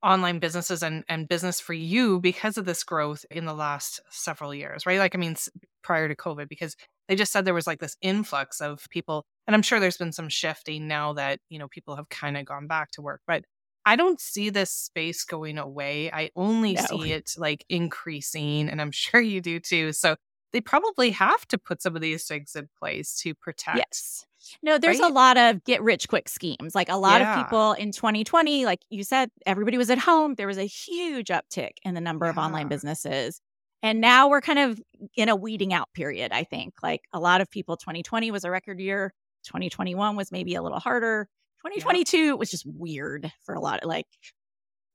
online 0.06 0.38
businesses 0.40 0.84
and, 0.84 1.04
and 1.10 1.28
business 1.28 1.60
for 1.60 1.74
you 1.74 2.20
because 2.20 2.58
of 2.58 2.66
this 2.66 2.84
growth 2.84 3.26
in 3.32 3.46
the 3.46 3.54
last 3.54 4.00
several 4.10 4.54
years, 4.54 4.86
right? 4.86 5.00
Like, 5.00 5.16
I 5.16 5.18
mean, 5.18 5.36
prior 5.82 6.08
to 6.08 6.16
COVID, 6.16 6.48
because 6.48 6.76
they 7.08 7.16
just 7.16 7.32
said 7.32 7.44
there 7.44 7.54
was 7.54 7.68
like 7.68 7.80
this 7.80 7.98
influx 8.02 8.62
of 8.62 8.88
people. 8.92 9.26
And 9.48 9.56
I'm 9.56 9.64
sure 9.64 9.80
there's 9.80 9.98
been 9.98 10.12
some 10.12 10.30
shifting 10.30 10.88
now 10.88 11.14
that, 11.14 11.40
you 11.50 11.58
know, 11.58 11.68
people 11.68 11.96
have 11.96 12.08
kind 12.10 12.38
of 12.38 12.46
gone 12.46 12.68
back 12.68 12.92
to 12.92 13.02
work. 13.02 13.22
But 13.26 13.46
I 13.84 13.96
don't 13.96 14.20
see 14.20 14.50
this 14.50 14.72
space 14.72 15.24
going 15.24 15.58
away. 15.58 16.12
I 16.12 16.30
only 16.36 16.74
no. 16.74 16.82
see 16.82 17.12
it 17.12 17.32
like 17.38 17.66
increasing. 17.68 18.70
And 18.70 18.80
I'm 18.80 18.92
sure 18.92 19.22
you 19.22 19.42
do 19.42 19.60
too. 19.60 19.92
So 19.92 20.16
they 20.54 20.62
probably 20.62 21.10
have 21.12 21.48
to 21.48 21.58
put 21.58 21.82
some 21.82 21.96
of 21.96 22.02
these 22.02 22.26
things 22.28 22.56
in 22.56 22.70
place 22.80 23.18
to 23.22 23.34
protect 23.34 23.78
yes. 23.78 24.26
No, 24.62 24.78
there's 24.78 25.00
Right? 25.00 25.10
a 25.12 25.14
lot 25.14 25.38
of 25.38 25.64
get 25.64 25.82
rich 25.82 26.08
quick 26.08 26.30
schemes. 26.30 26.75
Like 26.75 26.90
a 26.90 26.98
lot 26.98 27.22
Yeah. 27.22 27.40
of 27.40 27.46
people 27.46 27.74
in 27.74 27.92
2020, 27.92 28.66
like 28.66 28.80
you 28.90 29.04
said, 29.04 29.30
everybody 29.46 29.78
was 29.78 29.90
at 29.90 29.98
home. 30.00 30.36
There 30.36 30.48
was 30.48 30.58
a 30.58 30.66
huge 30.66 31.28
uptick 31.28 31.72
in 31.84 31.94
the 31.94 32.02
number 32.02 32.25
of 32.25 32.38
online 32.38 32.68
businesses. 32.68 33.42
And 33.84 34.02
now 34.02 34.30
we're 34.30 34.42
kind 34.42 34.60
of 34.60 34.82
in 35.16 35.30
a 35.30 35.36
weeding 35.36 35.74
out 35.74 35.90
period, 35.94 36.32
I 36.32 36.44
think. 36.44 36.74
Like 36.82 37.02
a 37.14 37.20
lot 37.20 37.42
of 37.42 37.50
people, 37.50 37.78
2020 37.78 38.32
was 38.32 38.44
a 38.44 38.52
record 38.52 38.80
year. 38.80 39.14
2021 39.46 40.16
was 40.16 40.32
maybe 40.32 40.56
a 40.56 40.62
little 40.64 40.80
harder. 40.80 41.28
2022 41.66 42.36
was 42.36 42.50
just 42.50 42.66
weird 42.66 43.32
for 43.44 43.54
a 43.56 43.60
lot 43.60 43.82
of 43.82 43.88
like, 43.90 44.06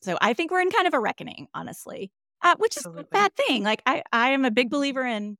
so 0.02 0.16
I 0.20 0.32
think 0.32 0.50
we're 0.50 0.60
in 0.60 0.70
kind 0.70 0.86
of 0.86 0.94
a 0.94 1.00
reckoning, 1.00 1.46
honestly, 1.54 2.10
uh, 2.42 2.54
which 2.58 2.76
is 2.76 2.86
a 2.86 3.04
bad 3.04 3.34
thing. 3.36 3.62
Like 3.64 3.82
I, 3.86 4.02
I 4.12 4.30
am 4.30 4.44
a 4.44 4.50
big 4.50 4.70
believer 4.70 5.04
in 5.04 5.36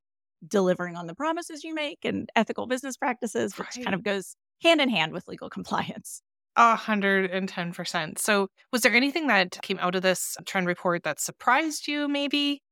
delivering 0.47 0.97
on 0.97 1.07
the 1.07 1.15
promises 1.15 1.65
you 1.65 1.75
make 1.75 2.05
and 2.05 2.31
ethical 2.37 2.67
business 2.67 2.97
practices, 2.97 3.57
which 3.59 3.83
kind 3.83 3.95
of 3.95 4.03
goes 4.03 4.37
hand 4.63 4.81
in 4.81 4.89
hand 4.89 5.13
with 5.13 5.29
legal 5.29 5.51
compliance. 5.51 6.23
A 6.57 6.75
hundred 6.75 7.31
and 7.31 7.49
ten 7.49 7.73
percent. 7.73 8.19
So, 8.19 8.49
was 8.73 8.83
there 8.83 8.93
anything 8.93 9.29
that 9.29 9.59
came 9.63 9.79
out 9.81 9.95
of 9.95 10.03
this 10.03 10.37
trend 10.47 10.67
report 10.67 11.05
that 11.05 11.21
surprised 11.21 11.87
you? 11.87 12.09
Maybe. 12.09 12.63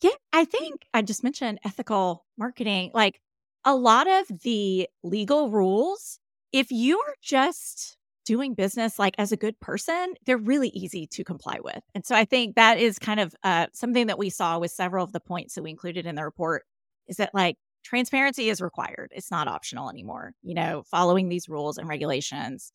Yeah, 0.00 0.10
I 0.32 0.44
think 0.44 0.86
I 0.94 1.02
just 1.02 1.24
mentioned 1.24 1.58
ethical 1.64 2.24
marketing. 2.38 2.92
Like 2.94 3.20
a 3.64 3.74
lot 3.74 4.06
of 4.06 4.26
the 4.42 4.88
legal 5.02 5.50
rules, 5.50 6.20
if 6.52 6.70
you 6.70 7.00
are 7.00 7.14
just 7.20 7.97
doing 8.28 8.52
business 8.52 8.98
like 8.98 9.14
as 9.16 9.32
a 9.32 9.38
good 9.38 9.58
person, 9.58 10.12
they're 10.26 10.36
really 10.36 10.68
easy 10.68 11.06
to 11.06 11.24
comply 11.24 11.56
with. 11.64 11.80
And 11.94 12.04
so 12.04 12.14
I 12.14 12.26
think 12.26 12.56
that 12.56 12.78
is 12.78 12.98
kind 12.98 13.20
of 13.20 13.34
uh, 13.42 13.68
something 13.72 14.08
that 14.08 14.18
we 14.18 14.28
saw 14.28 14.58
with 14.58 14.70
several 14.70 15.02
of 15.02 15.12
the 15.12 15.20
points 15.20 15.54
that 15.54 15.62
we 15.62 15.70
included 15.70 16.04
in 16.04 16.14
the 16.14 16.24
report 16.24 16.64
is 17.06 17.16
that 17.16 17.34
like 17.34 17.56
transparency 17.84 18.50
is 18.50 18.60
required. 18.60 19.10
It's 19.14 19.30
not 19.30 19.48
optional 19.48 19.88
anymore. 19.88 20.32
You 20.42 20.52
know, 20.52 20.82
following 20.90 21.30
these 21.30 21.48
rules 21.48 21.78
and 21.78 21.88
regulations, 21.88 22.70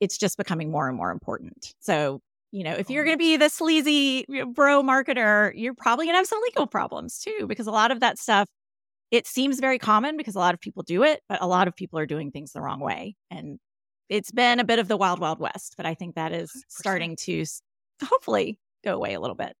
it's 0.00 0.16
just 0.16 0.38
becoming 0.38 0.70
more 0.70 0.88
and 0.88 0.96
more 0.96 1.10
important. 1.10 1.74
So 1.78 2.22
you 2.52 2.64
know, 2.64 2.72
if 2.72 2.88
you're 2.88 3.04
going 3.04 3.18
to 3.18 3.22
be 3.22 3.36
the 3.36 3.50
sleazy 3.50 4.24
bro 4.54 4.82
marketer, 4.82 5.52
you're 5.54 5.74
probably 5.74 6.06
going 6.06 6.14
to 6.14 6.18
have 6.18 6.26
some 6.26 6.40
legal 6.42 6.66
problems 6.66 7.18
too, 7.18 7.46
because 7.46 7.66
a 7.66 7.72
lot 7.72 7.90
of 7.90 8.00
that 8.00 8.18
stuff, 8.18 8.48
it 9.10 9.26
seems 9.26 9.60
very 9.60 9.78
common 9.78 10.16
because 10.16 10.36
a 10.36 10.38
lot 10.38 10.54
of 10.54 10.60
people 10.60 10.82
do 10.82 11.02
it, 11.02 11.20
but 11.28 11.42
a 11.42 11.46
lot 11.46 11.68
of 11.68 11.76
people 11.76 11.98
are 11.98 12.06
doing 12.06 12.30
things 12.30 12.52
the 12.52 12.62
wrong 12.62 12.80
way. 12.80 13.14
And 13.30 13.58
it's 14.08 14.30
been 14.30 14.60
a 14.60 14.64
bit 14.64 14.78
of 14.78 14.88
the 14.88 14.96
wild, 14.96 15.20
wild 15.20 15.38
west, 15.38 15.74
but 15.76 15.86
I 15.86 15.94
think 15.94 16.14
that 16.14 16.32
is 16.32 16.50
100%. 16.50 16.60
starting 16.68 17.16
to 17.16 17.44
hopefully 18.04 18.58
go 18.84 18.94
away 18.94 19.14
a 19.14 19.20
little 19.20 19.36
bit. 19.36 19.54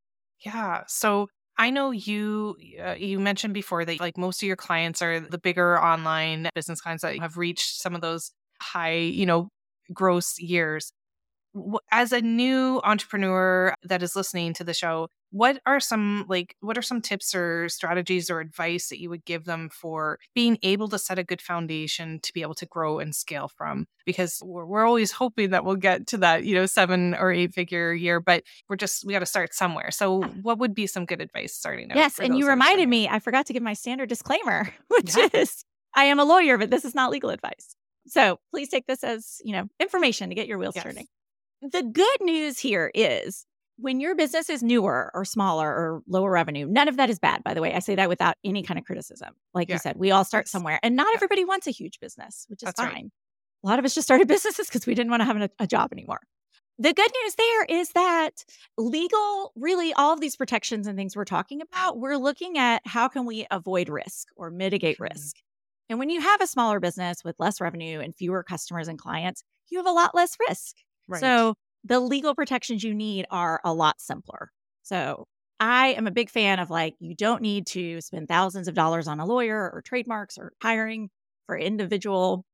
Yeah. 0.44 0.82
So 0.86 1.28
I 1.58 1.70
know 1.70 1.90
you 1.90 2.56
uh, 2.82 2.94
you 2.98 3.18
mentioned 3.18 3.54
before 3.54 3.84
that 3.84 4.00
like 4.00 4.18
most 4.18 4.42
of 4.42 4.46
your 4.46 4.56
clients 4.56 5.00
are 5.00 5.20
the 5.20 5.38
bigger 5.38 5.82
online 5.82 6.48
business 6.54 6.80
clients 6.80 7.02
that 7.02 7.18
have 7.18 7.36
reached 7.36 7.80
some 7.80 7.94
of 7.94 8.00
those 8.00 8.30
high, 8.60 8.96
you 8.96 9.26
know, 9.26 9.48
gross 9.92 10.38
years. 10.38 10.92
As 11.90 12.12
a 12.12 12.20
new 12.20 12.80
entrepreneur 12.84 13.74
that 13.82 14.02
is 14.02 14.14
listening 14.16 14.52
to 14.54 14.64
the 14.64 14.74
show, 14.74 15.08
what 15.30 15.60
are 15.66 15.80
some 15.80 16.24
like 16.28 16.54
what 16.60 16.78
are 16.78 16.82
some 16.82 17.00
tips 17.00 17.34
or 17.34 17.68
strategies 17.68 18.30
or 18.30 18.40
advice 18.40 18.88
that 18.88 19.00
you 19.00 19.10
would 19.10 19.24
give 19.24 19.44
them 19.44 19.68
for 19.70 20.18
being 20.34 20.56
able 20.62 20.88
to 20.88 20.98
set 20.98 21.18
a 21.18 21.24
good 21.24 21.42
foundation 21.42 22.20
to 22.22 22.32
be 22.32 22.42
able 22.42 22.54
to 22.54 22.66
grow 22.66 22.98
and 22.98 23.14
scale 23.14 23.48
from? 23.48 23.86
Because 24.04 24.40
we're, 24.44 24.64
we're 24.64 24.86
always 24.86 25.10
hoping 25.12 25.50
that 25.50 25.64
we'll 25.64 25.76
get 25.76 26.06
to 26.08 26.18
that, 26.18 26.44
you 26.44 26.54
know, 26.54 26.66
seven 26.66 27.14
or 27.14 27.32
eight 27.32 27.52
figure 27.54 27.92
year, 27.92 28.20
but 28.20 28.44
we're 28.68 28.76
just 28.76 29.04
we 29.04 29.12
got 29.12 29.18
to 29.20 29.26
start 29.26 29.52
somewhere. 29.54 29.90
So, 29.90 30.22
ah. 30.24 30.28
what 30.42 30.58
would 30.58 30.74
be 30.74 30.86
some 30.86 31.06
good 31.06 31.20
advice 31.20 31.54
starting 31.54 31.90
out? 31.90 31.96
yes. 31.96 32.18
And 32.18 32.36
you 32.38 32.46
reminded 32.48 32.82
starting? 32.82 32.90
me, 32.90 33.08
I 33.08 33.18
forgot 33.18 33.46
to 33.46 33.52
give 33.52 33.62
my 33.62 33.74
standard 33.74 34.08
disclaimer, 34.08 34.68
which 34.88 35.16
Yeah. 35.16 35.28
is 35.32 35.64
I 35.94 36.04
am 36.04 36.20
a 36.20 36.24
lawyer, 36.24 36.56
but 36.58 36.70
this 36.70 36.84
is 36.84 36.94
not 36.94 37.10
legal 37.10 37.30
advice. 37.30 37.74
So 38.06 38.38
please 38.52 38.68
take 38.68 38.86
this 38.86 39.02
as, 39.02 39.38
you 39.44 39.52
know, 39.52 39.64
information 39.80 40.28
to 40.28 40.34
get 40.36 40.46
your 40.46 40.58
wheels 40.58 40.76
Yes. 40.76 40.84
turning. 40.84 41.06
The 41.62 41.82
good 41.82 42.20
news 42.20 42.58
here 42.58 42.90
is 42.94 43.46
when 43.78 44.00
your 44.00 44.14
business 44.14 44.48
is 44.48 44.62
newer 44.62 45.10
or 45.14 45.24
smaller 45.24 45.68
or 45.68 46.02
lower 46.06 46.30
revenue, 46.30 46.66
none 46.66 46.88
of 46.88 46.96
that 46.96 47.10
is 47.10 47.18
bad, 47.18 47.42
by 47.44 47.54
the 47.54 47.60
way. 47.60 47.74
I 47.74 47.78
say 47.80 47.94
that 47.94 48.08
without 48.08 48.36
any 48.44 48.62
kind 48.62 48.78
of 48.78 48.84
criticism. 48.84 49.34
Like 49.54 49.68
Yeah. 49.68 49.74
you 49.74 49.78
said, 49.78 49.96
we 49.96 50.10
all 50.10 50.24
start 50.24 50.48
somewhere, 50.48 50.78
and 50.82 50.96
not 50.96 51.08
Yeah. 51.10 51.16
everybody 51.16 51.44
wants 51.44 51.66
a 51.66 51.70
huge 51.70 51.98
business, 52.00 52.46
which 52.48 52.62
is 52.62 52.66
That's 52.66 52.80
right. 52.80 52.92
fine. 52.92 53.10
A 53.64 53.66
lot 53.66 53.78
of 53.78 53.84
us 53.84 53.94
just 53.94 54.06
started 54.06 54.28
businesses 54.28 54.68
because 54.68 54.86
we 54.86 54.94
didn't 54.94 55.10
want 55.10 55.20
to 55.20 55.24
have 55.24 55.36
a, 55.36 55.50
a 55.58 55.66
job 55.66 55.92
anymore. 55.92 56.20
The 56.78 56.92
good 56.92 57.10
news 57.22 57.34
there 57.36 57.64
is 57.64 57.90
that 57.92 58.44
legal, 58.76 59.52
really, 59.56 59.94
all 59.94 60.12
of 60.12 60.20
these 60.20 60.36
protections 60.36 60.86
and 60.86 60.96
things 60.96 61.16
we're 61.16 61.24
talking 61.24 61.62
about, 61.62 61.98
we're 61.98 62.16
looking 62.18 62.58
at 62.58 62.82
how 62.86 63.08
can 63.08 63.24
we 63.24 63.46
avoid 63.50 63.88
risk 63.88 64.28
or 64.36 64.50
mitigate 64.50 64.98
Mhm. 64.98 65.10
risk. 65.10 65.36
And 65.88 65.98
when 65.98 66.10
you 66.10 66.20
have 66.20 66.40
a 66.42 66.46
smaller 66.46 66.80
business 66.80 67.24
with 67.24 67.36
less 67.38 67.60
revenue 67.60 68.00
and 68.00 68.14
fewer 68.14 68.42
customers 68.42 68.88
and 68.88 68.98
clients, 68.98 69.42
you 69.68 69.78
have 69.78 69.86
a 69.86 69.90
lot 69.92 70.14
less 70.14 70.36
risk. 70.48 70.76
Right. 71.08 71.20
So 71.20 71.54
the 71.84 72.00
legal 72.00 72.34
protections 72.34 72.82
you 72.82 72.94
need 72.94 73.26
are 73.30 73.60
a 73.64 73.72
lot 73.72 74.00
simpler. 74.00 74.50
So 74.82 75.26
I 75.58 75.88
am 75.88 76.06
a 76.06 76.10
big 76.10 76.30
fan 76.30 76.58
of 76.58 76.70
like, 76.70 76.94
you 76.98 77.14
don't 77.14 77.42
need 77.42 77.66
to 77.68 78.00
spend 78.00 78.28
thousands 78.28 78.68
of 78.68 78.74
dollars 78.74 79.08
on 79.08 79.20
a 79.20 79.26
lawyer 79.26 79.70
or 79.72 79.82
trademarks 79.82 80.36
or 80.36 80.52
hiring 80.62 81.08
for 81.46 81.56
individual, 81.56 82.44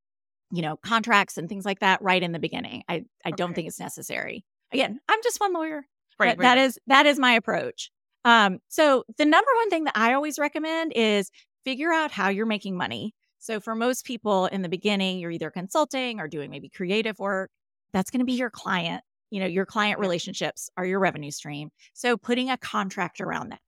you 0.50 0.62
know, 0.62 0.76
contracts 0.76 1.38
and 1.38 1.48
things 1.48 1.64
like 1.64 1.80
that 1.80 2.00
right 2.02 2.22
in 2.22 2.32
the 2.32 2.38
beginning. 2.38 2.82
I, 2.88 3.04
I 3.24 3.30
don't 3.32 3.54
think 3.54 3.68
it's 3.68 3.80
necessary. 3.80 4.44
Again, 4.72 5.00
I'm 5.08 5.18
just 5.22 5.40
one 5.40 5.52
lawyer. 5.52 5.84
right, 6.18 6.36
but 6.36 6.42
that 6.42 6.56
right. 6.56 6.64
is 6.64 6.78
that 6.86 7.06
is 7.06 7.18
my 7.18 7.32
approach. 7.32 7.90
Um, 8.24 8.60
so 8.68 9.04
the 9.18 9.24
number 9.24 9.50
one 9.56 9.70
thing 9.70 9.84
that 9.84 9.96
I 9.96 10.12
always 10.12 10.38
recommend 10.38 10.92
is 10.94 11.30
figure 11.64 11.92
out 11.92 12.12
how 12.12 12.28
you're 12.28 12.46
making 12.46 12.76
money. 12.76 13.14
So 13.38 13.58
for 13.58 13.74
most 13.74 14.04
people 14.04 14.46
in 14.46 14.62
the 14.62 14.68
beginning, 14.68 15.18
you're 15.18 15.32
either 15.32 15.50
consulting 15.50 16.20
or 16.20 16.28
doing 16.28 16.50
maybe 16.50 16.68
creative 16.68 17.18
work. 17.18 17.50
That's 17.92 18.10
going 18.10 18.20
to 18.20 18.24
be 18.26 18.32
your 18.34 18.50
client. 18.50 19.02
You 19.30 19.40
know, 19.40 19.46
your 19.46 19.66
client 19.66 19.98
relationships 19.98 20.68
are 20.76 20.84
your 20.84 21.00
revenue 21.00 21.30
stream. 21.30 21.70
So 21.94 22.16
putting 22.16 22.50
a 22.50 22.58
contract 22.58 23.20
around 23.20 23.50
that 23.50 23.60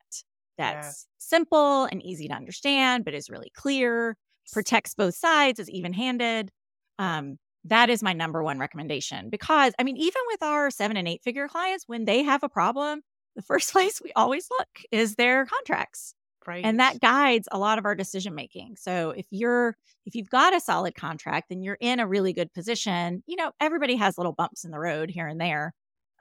that's 0.56 0.96
Yes. 0.96 1.06
simple 1.18 1.84
and 1.86 2.02
easy 2.02 2.28
to 2.28 2.34
understand, 2.34 3.04
but 3.04 3.14
is 3.14 3.28
really 3.30 3.50
clear, 3.56 4.16
protects 4.52 4.94
both 4.94 5.14
sides, 5.16 5.58
is 5.58 5.68
even 5.70 5.92
handed. 5.92 6.50
Um, 6.98 7.38
that 7.64 7.90
is 7.90 8.02
my 8.02 8.12
number 8.12 8.42
one 8.42 8.58
recommendation 8.58 9.30
because 9.30 9.74
I 9.78 9.84
mean, 9.84 9.96
even 9.96 10.22
with 10.28 10.42
our 10.42 10.70
seven 10.70 10.96
and 10.96 11.08
eight 11.08 11.22
figure 11.24 11.48
clients, 11.48 11.84
when 11.88 12.04
they 12.04 12.22
have 12.22 12.42
a 12.42 12.48
problem, 12.48 13.02
the 13.36 13.42
first 13.50 13.72
place 13.72 14.00
we 14.02 14.12
always 14.12 14.48
look 14.50 14.68
is 14.92 15.16
their 15.16 15.46
contracts 15.46 16.14
right. 16.46 16.64
and 16.64 16.80
that 16.80 17.00
guides 17.00 17.48
a 17.52 17.58
lot 17.58 17.78
of 17.78 17.84
our 17.84 17.94
decision 17.94 18.34
making 18.34 18.76
so 18.76 19.10
if 19.10 19.26
you're 19.30 19.76
if 20.06 20.14
you've 20.14 20.30
got 20.30 20.54
a 20.54 20.60
solid 20.60 20.94
contract 20.94 21.50
and 21.50 21.64
you're 21.64 21.78
in 21.80 22.00
a 22.00 22.06
really 22.06 22.32
good 22.32 22.52
position 22.52 23.22
you 23.26 23.36
know 23.36 23.52
everybody 23.60 23.96
has 23.96 24.18
little 24.18 24.32
bumps 24.32 24.64
in 24.64 24.70
the 24.70 24.78
road 24.78 25.10
here 25.10 25.26
and 25.26 25.40
there 25.40 25.72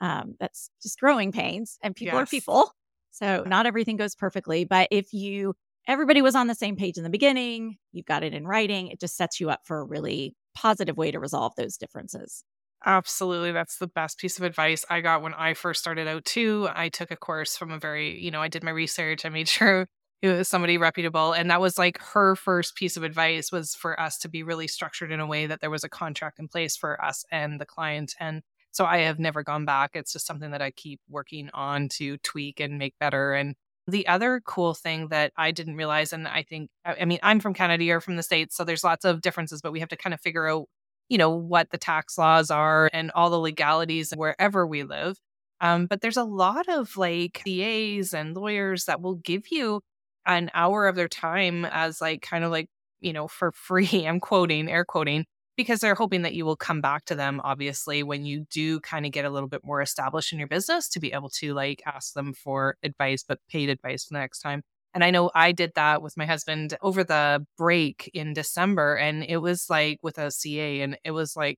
um, 0.01 0.35
that's 0.39 0.69
just 0.81 0.99
growing 0.99 1.31
pains 1.31 1.77
and 1.81 1.95
people 1.95 2.17
are 2.17 2.25
people 2.25 2.71
so 3.11 3.43
not 3.47 3.65
everything 3.65 3.97
goes 3.97 4.15
perfectly 4.15 4.65
but 4.65 4.87
if 4.91 5.13
you 5.13 5.53
everybody 5.87 6.21
was 6.21 6.35
on 6.35 6.47
the 6.47 6.55
same 6.55 6.75
page 6.75 6.97
in 6.97 7.03
the 7.03 7.09
beginning 7.09 7.77
you've 7.91 8.05
got 8.05 8.23
it 8.23 8.33
in 8.33 8.45
writing 8.45 8.87
it 8.87 8.99
just 8.99 9.15
sets 9.15 9.39
you 9.39 9.49
up 9.49 9.61
for 9.65 9.79
a 9.79 9.83
really 9.83 10.35
positive 10.55 10.97
way 10.97 11.11
to 11.11 11.19
resolve 11.19 11.53
those 11.57 11.77
differences 11.77 12.43
Absolutely. 12.85 13.51
That's 13.51 13.77
the 13.77 13.87
best 13.87 14.17
piece 14.17 14.37
of 14.37 14.43
advice 14.43 14.85
I 14.89 15.01
got 15.01 15.21
when 15.21 15.33
I 15.33 15.53
first 15.53 15.79
started 15.79 16.07
out, 16.07 16.25
too. 16.25 16.67
I 16.73 16.89
took 16.89 17.11
a 17.11 17.15
course 17.15 17.55
from 17.55 17.71
a 17.71 17.79
very, 17.79 18.19
you 18.19 18.29
know, 18.29 18.41
I 18.41 18.49
did 18.49 18.63
my 18.63 18.71
research. 18.71 19.25
I 19.25 19.29
made 19.29 19.47
sure 19.47 19.87
it 20.23 20.37
was 20.37 20.47
somebody 20.47 20.77
reputable. 20.77 21.33
And 21.33 21.51
that 21.51 21.59
was 21.59 21.77
like 21.77 21.99
her 21.99 22.37
first 22.37 22.75
piece 22.75 22.95
of 22.95 23.03
advice 23.03 23.51
was 23.51 23.75
for 23.75 23.99
us 23.99 24.17
to 24.19 24.29
be 24.29 24.41
really 24.41 24.69
structured 24.69 25.11
in 25.11 25.19
a 25.19 25.27
way 25.27 25.47
that 25.47 25.59
there 25.59 25.69
was 25.69 25.83
a 25.83 25.89
contract 25.89 26.39
in 26.39 26.47
place 26.47 26.77
for 26.77 27.03
us 27.03 27.25
and 27.29 27.59
the 27.59 27.65
client. 27.65 28.15
And 28.21 28.41
so 28.71 28.85
I 28.85 28.99
have 28.99 29.19
never 29.19 29.43
gone 29.43 29.65
back. 29.65 29.91
It's 29.95 30.13
just 30.13 30.25
something 30.25 30.51
that 30.51 30.61
I 30.61 30.71
keep 30.71 31.01
working 31.09 31.49
on 31.53 31.89
to 31.97 32.15
tweak 32.19 32.61
and 32.61 32.77
make 32.77 32.95
better. 33.01 33.33
And 33.33 33.55
the 33.85 34.07
other 34.07 34.41
cool 34.45 34.73
thing 34.73 35.09
that 35.09 35.33
I 35.35 35.51
didn't 35.51 35.75
realize, 35.75 36.13
and 36.13 36.25
I 36.25 36.43
think, 36.43 36.69
I 36.85 37.03
mean, 37.03 37.19
I'm 37.21 37.41
from 37.41 37.53
Canada, 37.53 37.83
you're 37.83 37.99
from 37.99 38.15
the 38.15 38.23
States, 38.23 38.55
so 38.55 38.63
there's 38.63 38.83
lots 38.83 39.03
of 39.03 39.19
differences, 39.19 39.61
but 39.61 39.73
we 39.73 39.81
have 39.81 39.89
to 39.89 39.97
kind 39.97 40.13
of 40.13 40.21
figure 40.21 40.47
out 40.47 40.67
you 41.09 41.17
know 41.17 41.31
what 41.31 41.69
the 41.69 41.77
tax 41.77 42.17
laws 42.17 42.49
are 42.49 42.89
and 42.93 43.11
all 43.11 43.29
the 43.29 43.37
legalities 43.37 44.11
wherever 44.11 44.65
we 44.65 44.83
live 44.83 45.17
um, 45.59 45.85
but 45.85 45.99
there's 45.99 46.17
a 46.17 46.23
lot 46.23 46.69
of 46.69 46.95
like 46.95 47.41
CAs 47.45 48.13
and 48.13 48.33
lawyers 48.35 48.85
that 48.85 49.01
will 49.01 49.15
give 49.15 49.51
you 49.51 49.81
an 50.25 50.49
hour 50.53 50.87
of 50.87 50.95
their 50.95 51.07
time 51.07 51.65
as 51.65 52.01
like 52.01 52.21
kind 52.21 52.43
of 52.43 52.51
like 52.51 52.67
you 53.01 53.13
know 53.13 53.27
for 53.27 53.51
free 53.51 54.05
i'm 54.07 54.19
quoting 54.19 54.69
air 54.69 54.85
quoting 54.85 55.25
because 55.55 55.81
they're 55.81 55.95
hoping 55.95 56.23
that 56.23 56.33
you 56.33 56.45
will 56.45 56.55
come 56.55 56.81
back 56.81 57.05
to 57.05 57.15
them 57.15 57.39
obviously 57.43 58.01
when 58.03 58.25
you 58.25 58.45
do 58.51 58.79
kind 58.79 59.05
of 59.05 59.11
get 59.11 59.25
a 59.25 59.29
little 59.29 59.49
bit 59.49 59.61
more 59.63 59.81
established 59.81 60.33
in 60.33 60.39
your 60.39 60.47
business 60.47 60.89
to 60.89 60.99
be 60.99 61.13
able 61.13 61.29
to 61.29 61.53
like 61.53 61.81
ask 61.85 62.13
them 62.13 62.33
for 62.33 62.75
advice 62.83 63.23
but 63.27 63.39
paid 63.49 63.69
advice 63.69 64.05
the 64.05 64.17
next 64.17 64.39
time 64.39 64.63
and 64.93 65.03
I 65.03 65.11
know 65.11 65.31
I 65.33 65.51
did 65.51 65.71
that 65.75 66.01
with 66.01 66.15
my 66.17 66.25
husband 66.25 66.77
over 66.81 67.03
the 67.03 67.45
break 67.57 68.11
in 68.13 68.33
December. 68.33 68.95
And 68.95 69.23
it 69.23 69.37
was 69.37 69.69
like 69.69 69.99
with 70.03 70.17
a 70.17 70.29
CA, 70.29 70.81
and 70.81 70.97
it 71.03 71.11
was 71.11 71.35
like, 71.35 71.57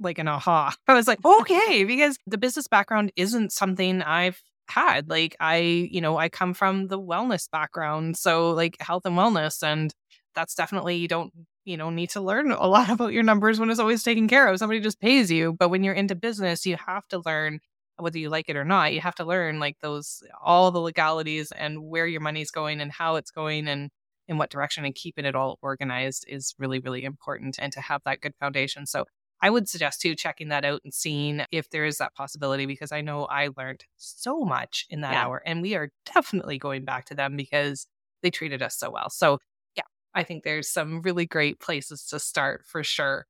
like 0.00 0.18
an 0.18 0.28
aha. 0.28 0.74
I 0.88 0.94
was 0.94 1.06
like, 1.06 1.24
okay, 1.24 1.84
because 1.84 2.16
the 2.26 2.38
business 2.38 2.66
background 2.68 3.12
isn't 3.16 3.52
something 3.52 4.02
I've 4.02 4.40
had. 4.68 5.08
Like, 5.08 5.36
I, 5.40 5.56
you 5.58 6.00
know, 6.00 6.16
I 6.16 6.28
come 6.28 6.54
from 6.54 6.88
the 6.88 7.00
wellness 7.00 7.50
background. 7.50 8.16
So, 8.16 8.50
like, 8.50 8.76
health 8.80 9.06
and 9.06 9.16
wellness. 9.16 9.62
And 9.62 9.92
that's 10.34 10.54
definitely, 10.54 10.96
you 10.96 11.08
don't 11.08 11.32
you 11.64 11.76
know, 11.76 11.90
need 11.90 12.10
to 12.10 12.20
learn 12.20 12.50
a 12.50 12.66
lot 12.66 12.90
about 12.90 13.12
your 13.12 13.22
numbers 13.22 13.60
when 13.60 13.70
it's 13.70 13.80
always 13.80 14.02
taken 14.02 14.28
care 14.28 14.48
of. 14.48 14.58
Somebody 14.58 14.80
just 14.80 15.00
pays 15.00 15.30
you. 15.30 15.54
But 15.58 15.68
when 15.68 15.84
you're 15.84 15.94
into 15.94 16.14
business, 16.14 16.66
you 16.66 16.76
have 16.86 17.06
to 17.08 17.22
learn 17.24 17.60
whether 17.98 18.18
you 18.18 18.30
like 18.30 18.48
it 18.48 18.56
or 18.56 18.64
not. 18.64 18.92
You 18.92 19.00
have 19.00 19.14
to 19.16 19.24
learn 19.24 19.60
like 19.60 19.76
those 19.80 20.22
all 20.42 20.70
the 20.70 20.80
legalities 20.80 21.52
and 21.52 21.84
where 21.84 22.06
your 22.06 22.20
money's 22.20 22.50
going 22.50 22.80
and 22.80 22.90
how 22.90 23.16
it's 23.16 23.30
going 23.30 23.68
and 23.68 23.90
in 24.28 24.38
what 24.38 24.50
direction 24.50 24.84
and 24.84 24.94
keeping 24.94 25.24
it 25.24 25.34
all 25.34 25.58
organized 25.62 26.24
is 26.28 26.54
really, 26.58 26.78
really 26.78 27.04
important 27.04 27.58
and 27.58 27.72
to 27.72 27.80
have 27.80 28.02
that 28.04 28.20
good 28.20 28.34
foundation. 28.40 28.86
So 28.86 29.04
I 29.42 29.50
would 29.50 29.68
suggest 29.68 30.00
too 30.00 30.14
checking 30.14 30.48
that 30.48 30.64
out 30.64 30.80
and 30.84 30.94
seeing 30.94 31.42
if 31.50 31.68
there 31.70 31.84
is 31.84 31.98
that 31.98 32.14
possibility 32.14 32.64
because 32.64 32.92
I 32.92 33.00
know 33.00 33.24
I 33.24 33.50
learned 33.56 33.84
so 33.96 34.44
much 34.44 34.86
in 34.88 35.00
that 35.00 35.14
yeah. 35.14 35.24
hour 35.24 35.42
and 35.44 35.60
we 35.60 35.74
are 35.74 35.90
definitely 36.14 36.58
going 36.58 36.84
back 36.84 37.06
to 37.06 37.14
them 37.16 37.36
because 37.36 37.86
they 38.22 38.30
treated 38.30 38.62
us 38.62 38.78
so 38.78 38.90
well. 38.90 39.10
So 39.10 39.38
yeah, 39.76 39.82
I 40.14 40.22
think 40.22 40.44
there's 40.44 40.68
some 40.68 41.02
really 41.02 41.26
great 41.26 41.58
places 41.58 42.06
to 42.06 42.20
start 42.20 42.62
for 42.66 42.84
sure. 42.84 43.26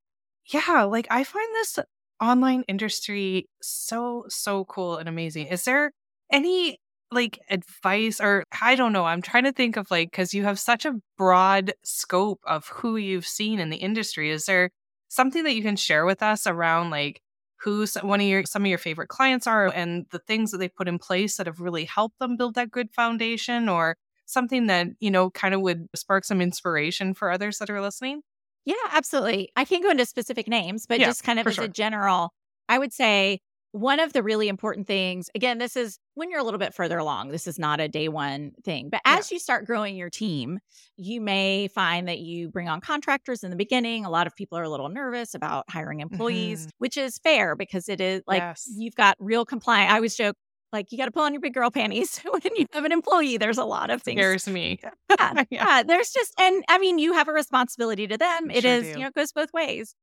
Yeah, 0.52 0.83
like 0.83 1.07
I 1.11 1.25
find 1.25 1.49
this 1.54 1.78
online 2.21 2.64
industry 2.69 3.49
so 3.62 4.26
so 4.28 4.66
cool 4.66 4.99
and 4.99 5.09
amazing. 5.09 5.47
Is 5.47 5.64
there 5.64 5.92
any 6.31 6.78
like 7.11 7.38
advice 7.50 8.21
or 8.21 8.45
I 8.61 8.75
don't 8.75 8.92
know, 8.92 9.07
I'm 9.07 9.23
trying 9.23 9.45
to 9.45 9.52
think 9.52 9.76
of 9.76 9.90
like 9.90 10.12
cuz 10.12 10.35
you 10.35 10.45
have 10.45 10.59
such 10.59 10.85
a 10.85 10.95
broad 11.16 11.73
scope 11.85 12.40
of 12.47 12.69
who 12.69 12.97
you've 12.97 13.26
seen 13.26 13.61
in 13.61 13.71
the 13.71 13.76
industry. 13.78 14.31
Is 14.31 14.45
there 14.47 14.71
something 15.12 15.45
that 15.45 15.54
you 15.54 15.62
can 15.62 15.76
share 15.76 16.07
with 16.07 16.23
us 16.23 16.47
around 16.47 16.88
like 16.88 17.21
who 17.61 17.87
one 18.00 18.21
of 18.21 18.26
your 18.26 18.45
some 18.45 18.62
of 18.62 18.66
your 18.66 18.78
favorite 18.78 19.09
clients 19.09 19.47
are 19.47 19.66
and 19.69 20.07
the 20.11 20.19
things 20.19 20.50
that 20.50 20.59
they've 20.59 20.75
put 20.75 20.88
in 20.88 20.99
place 20.99 21.37
that 21.37 21.47
have 21.47 21.61
really 21.61 21.85
helped 21.85 22.19
them 22.19 22.37
build 22.37 22.54
that 22.54 22.71
good 22.71 22.90
foundation 22.90 23.69
or 23.69 23.97
something 24.25 24.69
that 24.69 24.88
you 25.00 25.11
know 25.11 25.28
kind 25.31 25.54
of 25.54 25.61
would 25.61 25.87
spark 25.95 26.25
some 26.25 26.40
inspiration 26.40 27.12
for 27.12 27.31
others 27.31 27.59
that 27.59 27.69
are 27.69 27.83
listening 27.83 28.23
yeah 28.64 28.75
absolutely 28.90 29.50
i 29.54 29.66
can't 29.66 29.85
go 29.85 29.90
into 29.90 30.07
specific 30.07 30.49
names 30.49 30.87
but 30.87 30.99
yeah, 30.99 31.07
just 31.07 31.23
kind 31.23 31.38
of 31.38 31.47
as 31.47 31.57
sure. 31.57 31.64
a 31.64 31.69
general 31.69 32.33
i 32.71 32.78
would 32.78 32.92
say 32.92 33.38
one 33.73 34.00
of 34.00 34.12
the 34.12 34.23
really 34.23 34.49
important 34.49 34.87
things, 34.87 35.31
again, 35.35 35.59
this 35.59 35.76
is 35.76 35.99
when 36.14 36.31
you're 36.31 36.41
a 36.41 36.45
little 36.45 36.59
bit 36.59 36.75
further 36.75 36.99
along, 36.99 37.31
this 37.31 37.47
is 37.47 37.59
not 37.59 37.81
a 37.81 37.88
day 37.88 38.09
one 38.09 38.52
thing, 38.64 38.91
but 38.91 39.00
as 39.07 39.31
yeah. 39.31 39.37
you 39.37 39.38
start 39.38 39.64
growing 39.64 39.97
your 39.97 40.11
team, 40.11 40.59
you 40.99 41.23
may 41.23 41.69
find 41.69 42.07
that 42.07 42.19
you 42.19 42.50
bring 42.50 42.69
on 42.69 42.83
contractors 42.83 43.43
in 43.43 43.50
the 43.50 43.57
beginning. 43.57 44.05
A 44.05 44.11
lot 44.11 44.26
of 44.26 44.37
people 44.37 44.59
are 44.59 44.62
a 44.62 44.69
little 44.69 44.91
nervous 44.91 45.35
about 45.35 45.64
hiring 45.71 46.00
employees, 46.00 46.61
mm-hmm. 46.61 46.71
which 46.79 46.99
is 46.99 47.19
fair 47.19 47.57
because 47.57 47.88
it 47.88 48.00
is 48.00 48.23
like 48.26 48.43
yes. 48.43 48.71
you've 48.76 48.95
got 48.95 49.17
real 49.19 49.47
compliant. 49.47 49.91
I 49.91 49.97
always 49.97 50.14
joke, 50.14 50.37
like 50.71 50.93
you 50.93 50.99
got 50.99 51.07
to 51.07 51.11
pull 51.11 51.23
on 51.23 51.33
your 51.33 51.41
big 51.41 51.55
girl 51.55 51.71
panties 51.71 52.19
when 52.31 52.55
you 52.57 52.67
have 52.73 52.85
an 52.85 52.93
employee. 52.93 53.38
There's 53.38 53.59
a 53.59 53.64
lot 53.64 53.88
of 53.88 54.02
things. 54.02 54.19
Scares 54.19 54.47
me. 54.47 54.81
Yeah, 55.19 55.33
yeah. 55.35 55.45
yeah, 55.50 55.83
There's 55.83 56.11
just, 56.11 56.33
and 56.38 56.64
I 56.69 56.79
mean, 56.79 56.99
you 56.99 57.12
have 57.12 57.29
a 57.29 57.33
responsibility 57.33 58.07
to 58.07 58.17
them. 58.17 58.50
It 58.50 58.62
sure 58.62 58.71
is, 58.71 58.83
do. 58.83 58.88
you 58.88 58.99
know, 59.00 59.09
it 59.09 59.14
goes 59.14 59.31
both 59.33 59.52
ways. 59.52 59.95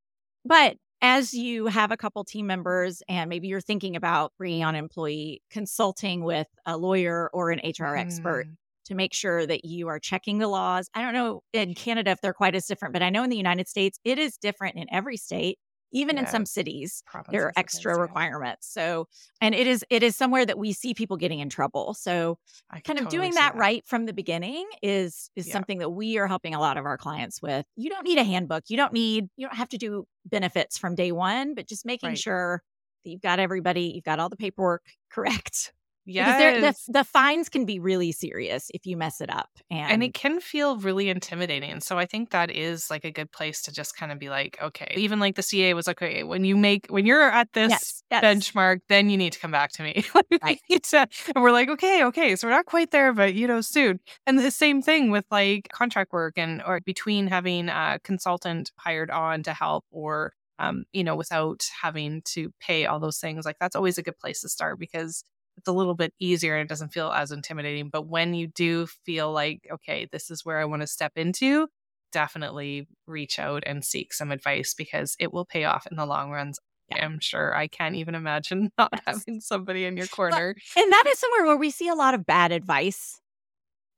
But 0.45 0.77
as 1.01 1.33
you 1.33 1.67
have 1.67 1.91
a 1.91 1.97
couple 1.97 2.23
team 2.23 2.47
members 2.47 3.01
and 3.07 3.29
maybe 3.29 3.47
you're 3.47 3.61
thinking 3.61 3.95
about 3.95 4.33
bringing 4.37 4.63
on 4.63 4.75
employee 4.75 5.41
consulting 5.49 6.23
with 6.23 6.47
a 6.65 6.77
lawyer 6.77 7.29
or 7.33 7.51
an 7.51 7.59
HR 7.59 7.95
mm. 7.95 7.99
expert 7.99 8.47
to 8.85 8.95
make 8.95 9.13
sure 9.13 9.45
that 9.45 9.65
you 9.65 9.87
are 9.87 9.99
checking 9.99 10.39
the 10.39 10.47
laws. 10.47 10.89
I 10.93 11.01
don't 11.01 11.13
know 11.13 11.43
in 11.53 11.73
Canada 11.75 12.11
if 12.11 12.21
they're 12.21 12.33
quite 12.33 12.55
as 12.55 12.65
different, 12.65 12.93
but 12.93 13.03
I 13.03 13.09
know 13.09 13.23
in 13.23 13.29
the 13.29 13.37
United 13.37 13.67
States 13.67 13.99
it 14.03 14.17
is 14.17 14.37
different 14.37 14.75
in 14.75 14.87
every 14.91 15.15
state 15.15 15.59
even 15.91 16.15
yeah. 16.15 16.23
in 16.23 16.27
some 16.27 16.45
cities 16.45 17.03
there 17.31 17.45
are 17.45 17.53
extra 17.55 17.95
yeah. 17.95 18.01
requirements 18.01 18.71
so 18.71 19.07
and 19.41 19.55
it 19.55 19.67
is 19.67 19.83
it 19.89 20.03
is 20.03 20.15
somewhere 20.15 20.45
that 20.45 20.57
we 20.57 20.73
see 20.73 20.93
people 20.93 21.17
getting 21.17 21.39
in 21.39 21.49
trouble 21.49 21.93
so 21.93 22.37
kind 22.83 22.99
of 22.99 23.05
totally 23.05 23.09
doing 23.09 23.33
that, 23.33 23.53
that, 23.53 23.59
right 23.59 23.85
from 23.85 24.05
the 24.05 24.13
beginning 24.13 24.67
is 24.81 25.29
is 25.35 25.47
yeah. 25.47 25.53
something 25.53 25.79
that 25.79 25.89
we 25.89 26.17
are 26.17 26.27
helping 26.27 26.53
a 26.53 26.59
lot 26.59 26.77
of 26.77 26.85
our 26.85 26.97
clients 26.97 27.41
with 27.41 27.65
you 27.75 27.89
don't 27.89 28.05
need 28.05 28.17
a 28.17 28.23
handbook 28.23 28.63
you 28.67 28.77
don't 28.77 28.93
need 28.93 29.29
you 29.35 29.47
don't 29.47 29.57
have 29.57 29.69
to 29.69 29.77
do 29.77 30.05
benefits 30.25 30.77
from 30.77 30.95
day 30.95 31.11
one 31.11 31.53
but 31.55 31.67
just 31.67 31.85
making 31.85 32.09
right. 32.09 32.17
sure 32.17 32.61
that 33.03 33.11
you've 33.11 33.21
got 33.21 33.39
everybody 33.39 33.91
you've 33.95 34.03
got 34.03 34.19
all 34.19 34.29
the 34.29 34.37
paperwork 34.37 34.83
correct 35.11 35.73
yeah, 36.09 36.59
the, 36.59 36.75
the 36.87 37.03
fines 37.03 37.49
can 37.49 37.65
be 37.65 37.79
really 37.79 38.11
serious 38.11 38.71
if 38.73 38.85
you 38.85 38.97
mess 38.97 39.21
it 39.21 39.29
up, 39.29 39.49
and 39.69 39.91
and 39.91 40.03
it 40.03 40.13
can 40.13 40.39
feel 40.39 40.77
really 40.77 41.09
intimidating. 41.09 41.79
So 41.81 41.97
I 41.97 42.05
think 42.05 42.31
that 42.31 42.49
is 42.49 42.89
like 42.89 43.05
a 43.05 43.11
good 43.11 43.31
place 43.31 43.61
to 43.63 43.71
just 43.71 43.95
kind 43.95 44.11
of 44.11 44.19
be 44.19 44.29
like, 44.29 44.57
okay, 44.61 44.93
even 44.97 45.19
like 45.19 45.35
the 45.35 45.43
CA 45.43 45.73
was 45.73 45.87
like, 45.87 46.01
okay, 46.01 46.23
when 46.23 46.43
you 46.43 46.57
make 46.57 46.87
when 46.87 47.05
you're 47.05 47.21
at 47.21 47.53
this 47.53 47.69
yes, 47.69 48.03
yes. 48.09 48.23
benchmark, 48.23 48.79
then 48.89 49.09
you 49.09 49.17
need 49.17 49.33
to 49.33 49.39
come 49.39 49.51
back 49.51 49.71
to 49.73 49.83
me. 49.83 50.03
right. 50.43 50.59
to, 50.83 51.07
and 51.35 51.43
we're 51.43 51.51
like, 51.51 51.69
okay, 51.69 52.03
okay, 52.05 52.35
so 52.35 52.47
we're 52.47 52.53
not 52.53 52.65
quite 52.65 52.91
there, 52.91 53.13
but 53.13 53.35
you 53.35 53.47
know, 53.47 53.61
soon. 53.61 53.99
And 54.25 54.39
the 54.39 54.51
same 54.51 54.81
thing 54.81 55.11
with 55.11 55.25
like 55.29 55.69
contract 55.71 56.11
work 56.11 56.33
and 56.37 56.61
or 56.65 56.79
between 56.81 57.27
having 57.27 57.69
a 57.69 57.99
consultant 58.03 58.71
hired 58.77 59.11
on 59.11 59.43
to 59.43 59.53
help 59.53 59.85
or 59.91 60.33
um, 60.59 60.83
you 60.91 61.03
know, 61.03 61.15
without 61.15 61.65
having 61.81 62.21
to 62.25 62.51
pay 62.59 62.85
all 62.85 62.99
those 62.99 63.17
things. 63.17 63.45
Like 63.45 63.57
that's 63.59 63.75
always 63.75 63.97
a 63.97 64.03
good 64.03 64.19
place 64.19 64.41
to 64.41 64.49
start 64.49 64.77
because 64.77 65.23
it's 65.59 65.67
a 65.67 65.73
little 65.73 65.95
bit 65.95 66.13
easier 66.19 66.55
and 66.55 66.65
it 66.65 66.69
doesn't 66.69 66.93
feel 66.93 67.11
as 67.11 67.31
intimidating. 67.31 67.89
But 67.89 68.07
when 68.07 68.33
you 68.33 68.47
do 68.47 68.87
feel 69.05 69.31
like, 69.31 69.67
okay, 69.71 70.07
this 70.11 70.31
is 70.31 70.43
where 70.43 70.59
I 70.59 70.65
want 70.65 70.81
to 70.81 70.87
step 70.87 71.13
into, 71.15 71.67
definitely 72.11 72.87
reach 73.07 73.39
out 73.39 73.63
and 73.65 73.83
seek 73.83 74.13
some 74.13 74.31
advice 74.31 74.73
because 74.73 75.15
it 75.19 75.33
will 75.33 75.45
pay 75.45 75.65
off 75.65 75.85
in 75.89 75.97
the 75.97 76.05
long 76.05 76.31
runs. 76.31 76.59
Yeah. 76.89 77.05
I'm 77.05 77.19
sure 77.19 77.55
I 77.55 77.67
can't 77.67 77.95
even 77.95 78.15
imagine 78.15 78.71
not 78.77 78.89
yes. 78.93 79.03
having 79.05 79.41
somebody 79.41 79.85
in 79.85 79.95
your 79.95 80.07
corner. 80.07 80.55
But, 80.75 80.83
and 80.83 80.91
that 80.91 81.05
is 81.07 81.19
somewhere 81.19 81.45
where 81.45 81.57
we 81.57 81.69
see 81.69 81.87
a 81.87 81.95
lot 81.95 82.13
of 82.13 82.25
bad 82.25 82.51
advice 82.51 83.21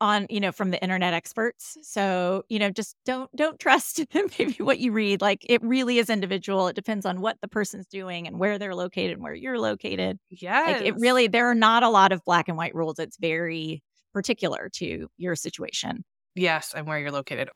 on 0.02 0.26
you 0.30 0.40
know 0.40 0.52
from 0.52 0.72
the 0.72 0.82
internet 0.82 1.14
experts. 1.14 1.78
So 1.84 2.44
you 2.50 2.60
know 2.60 2.70
just 2.72 2.98
don't 3.06 3.34
don't 3.36 3.60
trust 3.60 4.02
maybe 4.40 4.56
what 4.60 4.80
you 4.80 4.92
read. 4.92 5.22
Like 5.22 5.46
it 5.48 5.62
really 5.64 6.00
is 6.00 6.10
individual. 6.10 6.68
It 6.68 6.76
depends 6.76 7.06
on 7.06 7.22
what 7.22 7.38
the 7.42 7.48
person's 7.48 7.88
doing 7.88 8.28
and 8.28 8.40
where 8.40 8.60
they're 8.60 8.76
located 8.76 9.14
and 9.14 9.24
where 9.24 9.36
you're 9.36 9.60
located. 9.60 10.20
Yeah 10.30 10.62
like 10.62 10.82
it 10.82 10.96
really 10.98 11.28
there 11.28 11.50
are 11.50 11.56
not 11.56 11.84
a 11.84 11.90
lot 11.90 12.12
of 12.12 12.26
black 12.26 12.50
and 12.50 12.58
white 12.58 12.76
rules. 12.76 13.00
It's 13.00 13.18
very 13.18 13.82
particular 14.12 14.70
to 14.74 15.08
your 15.18 15.36
situation. 15.36 16.04
Yes 16.36 16.74
and 16.76 16.88
where 16.88 17.00
you're 17.00 17.12
located. 17.12 17.50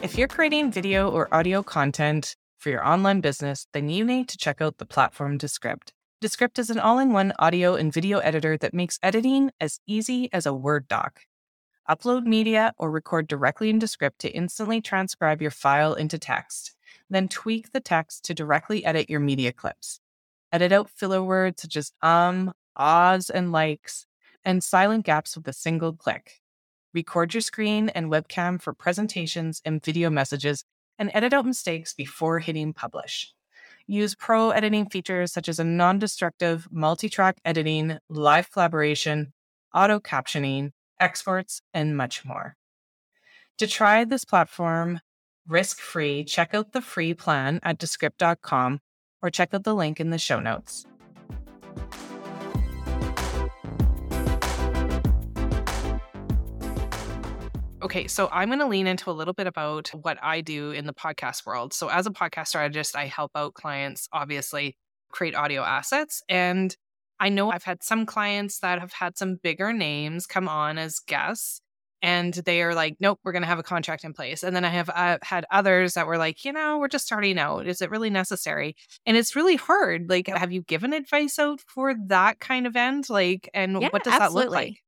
If 0.00 0.16
you're 0.16 0.28
creating 0.28 0.70
video 0.70 1.10
or 1.10 1.28
audio 1.34 1.62
content, 1.62 2.36
for 2.58 2.70
your 2.70 2.86
online 2.86 3.20
business, 3.20 3.66
then 3.72 3.88
you 3.88 4.04
need 4.04 4.28
to 4.28 4.38
check 4.38 4.60
out 4.60 4.78
the 4.78 4.86
platform 4.86 5.38
Descript. 5.38 5.92
Descript 6.20 6.58
is 6.58 6.70
an 6.70 6.78
all 6.78 6.98
in 6.98 7.12
one 7.12 7.32
audio 7.38 7.74
and 7.74 7.92
video 7.92 8.18
editor 8.18 8.56
that 8.58 8.72
makes 8.72 8.98
editing 9.02 9.50
as 9.60 9.80
easy 9.86 10.28
as 10.32 10.46
a 10.46 10.54
Word 10.54 10.88
doc. 10.88 11.20
Upload 11.88 12.24
media 12.24 12.72
or 12.78 12.90
record 12.90 13.28
directly 13.28 13.70
in 13.70 13.78
Descript 13.78 14.18
to 14.20 14.30
instantly 14.30 14.80
transcribe 14.80 15.40
your 15.40 15.50
file 15.50 15.94
into 15.94 16.18
text. 16.18 16.74
Then 17.10 17.28
tweak 17.28 17.72
the 17.72 17.80
text 17.80 18.24
to 18.24 18.34
directly 18.34 18.84
edit 18.84 19.08
your 19.10 19.20
media 19.20 19.52
clips. 19.52 20.00
Edit 20.52 20.72
out 20.72 20.90
filler 20.90 21.22
words 21.22 21.62
such 21.62 21.76
as 21.76 21.92
um, 22.02 22.52
ahs, 22.76 23.30
and 23.30 23.52
likes, 23.52 24.06
and 24.44 24.64
silent 24.64 25.04
gaps 25.04 25.36
with 25.36 25.46
a 25.48 25.52
single 25.52 25.92
click. 25.92 26.40
Record 26.94 27.34
your 27.34 27.40
screen 27.42 27.90
and 27.90 28.10
webcam 28.10 28.60
for 28.60 28.72
presentations 28.72 29.60
and 29.64 29.84
video 29.84 30.08
messages 30.08 30.64
and 30.98 31.10
edit 31.14 31.32
out 31.32 31.46
mistakes 31.46 31.94
before 31.94 32.38
hitting 32.38 32.72
publish. 32.72 33.32
Use 33.86 34.14
pro 34.14 34.50
editing 34.50 34.88
features 34.88 35.32
such 35.32 35.48
as 35.48 35.58
a 35.58 35.64
non 35.64 35.98
destructive 35.98 36.66
multi 36.70 37.08
track 37.08 37.38
editing, 37.44 37.98
live 38.08 38.50
collaboration, 38.50 39.32
auto 39.74 40.00
captioning, 40.00 40.72
exports, 40.98 41.62
and 41.72 41.96
much 41.96 42.24
more. 42.24 42.56
To 43.58 43.66
try 43.66 44.04
this 44.04 44.24
platform 44.24 45.00
risk 45.46 45.78
free, 45.78 46.24
check 46.24 46.54
out 46.54 46.72
the 46.72 46.80
free 46.80 47.14
plan 47.14 47.60
at 47.62 47.78
descript.com 47.78 48.80
or 49.22 49.30
check 49.30 49.54
out 49.54 49.64
the 49.64 49.74
link 49.74 50.00
in 50.00 50.10
the 50.10 50.18
show 50.18 50.40
notes. 50.40 50.86
Okay, 57.86 58.08
so 58.08 58.28
I'm 58.32 58.48
going 58.48 58.58
to 58.58 58.66
lean 58.66 58.88
into 58.88 59.10
a 59.10 59.12
little 59.12 59.32
bit 59.32 59.46
about 59.46 59.90
what 59.90 60.18
I 60.20 60.40
do 60.40 60.72
in 60.72 60.86
the 60.86 60.92
podcast 60.92 61.46
world. 61.46 61.72
So, 61.72 61.86
as 61.86 62.04
a 62.04 62.10
podcast 62.10 62.48
strategist, 62.48 62.96
I 62.96 63.06
help 63.06 63.30
out 63.36 63.54
clients, 63.54 64.08
obviously, 64.12 64.76
create 65.12 65.36
audio 65.36 65.62
assets. 65.62 66.20
And 66.28 66.76
I 67.20 67.28
know 67.28 67.52
I've 67.52 67.62
had 67.62 67.84
some 67.84 68.04
clients 68.04 68.58
that 68.58 68.80
have 68.80 68.92
had 68.92 69.16
some 69.16 69.36
bigger 69.36 69.72
names 69.72 70.26
come 70.26 70.48
on 70.48 70.78
as 70.78 70.98
guests, 70.98 71.60
and 72.02 72.34
they 72.34 72.60
are 72.62 72.74
like, 72.74 72.96
nope, 72.98 73.20
we're 73.22 73.30
going 73.30 73.42
to 73.42 73.48
have 73.48 73.60
a 73.60 73.62
contract 73.62 74.02
in 74.02 74.12
place. 74.12 74.42
And 74.42 74.56
then 74.56 74.64
I 74.64 74.70
have 74.70 74.90
uh, 74.90 75.18
had 75.22 75.46
others 75.52 75.94
that 75.94 76.08
were 76.08 76.18
like, 76.18 76.44
you 76.44 76.52
know, 76.52 76.78
we're 76.78 76.88
just 76.88 77.06
starting 77.06 77.38
out. 77.38 77.68
Is 77.68 77.80
it 77.80 77.92
really 77.92 78.10
necessary? 78.10 78.74
And 79.06 79.16
it's 79.16 79.36
really 79.36 79.54
hard. 79.54 80.10
Like, 80.10 80.26
have 80.26 80.50
you 80.50 80.62
given 80.62 80.92
advice 80.92 81.38
out 81.38 81.60
for 81.60 81.94
that 82.08 82.40
kind 82.40 82.66
of 82.66 82.74
end? 82.74 83.08
Like, 83.08 83.48
and 83.54 83.80
yeah, 83.80 83.90
what 83.92 84.02
does 84.02 84.14
absolutely. 84.14 84.42
that 84.42 84.50
look 84.50 84.52
like? 84.52 84.82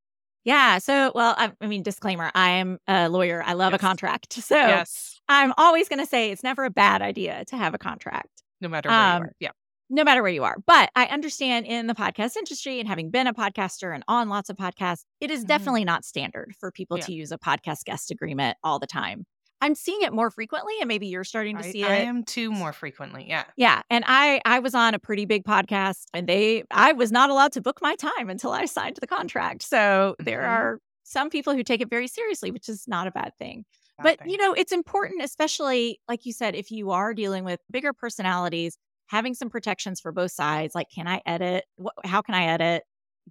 Yeah. 0.44 0.78
So, 0.78 1.12
well, 1.14 1.34
I, 1.36 1.52
I, 1.60 1.66
mean, 1.66 1.82
disclaimer 1.82 2.30
I'm 2.34 2.78
a 2.86 3.08
lawyer. 3.08 3.42
I 3.44 3.52
love 3.54 3.72
yes. 3.72 3.80
a 3.80 3.86
contract. 3.86 4.32
So, 4.42 4.56
yes. 4.56 5.20
I'm 5.28 5.52
always 5.58 5.88
going 5.88 5.98
to 5.98 6.06
say 6.06 6.30
it's 6.30 6.42
never 6.42 6.64
a 6.64 6.70
bad 6.70 7.02
idea 7.02 7.44
to 7.46 7.56
have 7.56 7.74
a 7.74 7.78
contract. 7.78 8.42
No 8.60 8.68
matter 8.68 8.88
where 8.88 8.98
um, 8.98 9.22
you 9.22 9.24
are. 9.24 9.32
Yeah. 9.40 9.50
no 9.90 10.04
matter 10.04 10.22
where 10.22 10.32
you 10.32 10.44
are. 10.44 10.56
But 10.66 10.90
I 10.96 11.06
understand 11.06 11.66
in 11.66 11.86
the 11.86 11.94
podcast 11.94 12.36
industry 12.36 12.80
and 12.80 12.88
having 12.88 13.10
been 13.10 13.26
a 13.26 13.34
podcaster 13.34 13.94
and 13.94 14.02
on 14.08 14.28
lots 14.28 14.48
of 14.48 14.56
podcasts, 14.56 15.04
it 15.20 15.30
is 15.30 15.44
Mhm. 15.44 15.48
definitely 15.48 15.84
not 15.84 16.04
standard 16.04 16.54
for 16.58 16.70
people 16.72 16.96
Yeah. 16.98 17.04
to 17.06 17.12
use 17.12 17.30
a 17.32 17.38
podcast 17.38 17.84
guest 17.84 18.10
agreement 18.10 18.56
all 18.64 18.78
the 18.78 18.86
time. 18.86 19.26
I'm 19.60 19.74
seeing 19.74 20.02
it 20.02 20.12
more 20.12 20.30
frequently, 20.30 20.74
and 20.80 20.86
maybe 20.88 21.08
you're 21.08 21.24
starting 21.24 21.56
to 21.58 21.64
I, 21.66 21.70
see 21.72 21.82
it. 21.82 21.90
I 21.90 21.96
am 21.96 22.22
too 22.24 22.50
more 22.52 22.72
frequently. 22.72 23.26
Yeah. 23.28 23.44
Yeah, 23.56 23.82
and 23.90 24.04
I 24.06 24.40
I 24.44 24.60
was 24.60 24.74
on 24.74 24.94
a 24.94 24.98
pretty 24.98 25.24
big 25.24 25.44
podcast 25.44 26.04
and 26.14 26.28
they 26.28 26.64
I 26.70 26.92
was 26.92 27.10
not 27.10 27.30
allowed 27.30 27.52
to 27.52 27.60
book 27.60 27.80
my 27.82 27.96
time 27.96 28.30
until 28.30 28.52
I 28.52 28.66
signed 28.66 28.98
the 29.00 29.06
contract. 29.06 29.62
So 29.62 30.14
there 30.18 30.42
Mhm. 30.42 30.48
are 30.48 30.80
some 31.04 31.30
people 31.30 31.54
who 31.54 31.62
take 31.64 31.80
it 31.80 31.90
very 31.90 32.06
seriously, 32.06 32.50
which 32.50 32.68
is 32.68 32.84
not 32.86 33.06
a 33.06 33.10
bad 33.10 33.32
thing. 33.38 33.64
Bad 33.98 34.02
But 34.04 34.18
thing. 34.20 34.30
you 34.30 34.36
know, 34.36 34.52
it's 34.52 34.72
important 34.72 35.22
especially 35.22 35.98
like 36.08 36.24
you 36.24 36.32
said 36.32 36.54
if 36.54 36.70
you 36.70 36.90
are 36.92 37.12
dealing 37.14 37.44
with 37.44 37.60
bigger 37.70 37.92
personalities, 37.92 38.76
having 39.08 39.34
some 39.34 39.48
protections 39.50 40.00
for 40.00 40.12
both 40.12 40.30
sides, 40.32 40.74
like 40.74 40.86
can 40.94 41.08
I 41.08 41.20
edit? 41.26 41.64
What, 41.76 41.94
how 42.04 42.22
can 42.22 42.34
I 42.36 42.44
edit? 42.44 42.84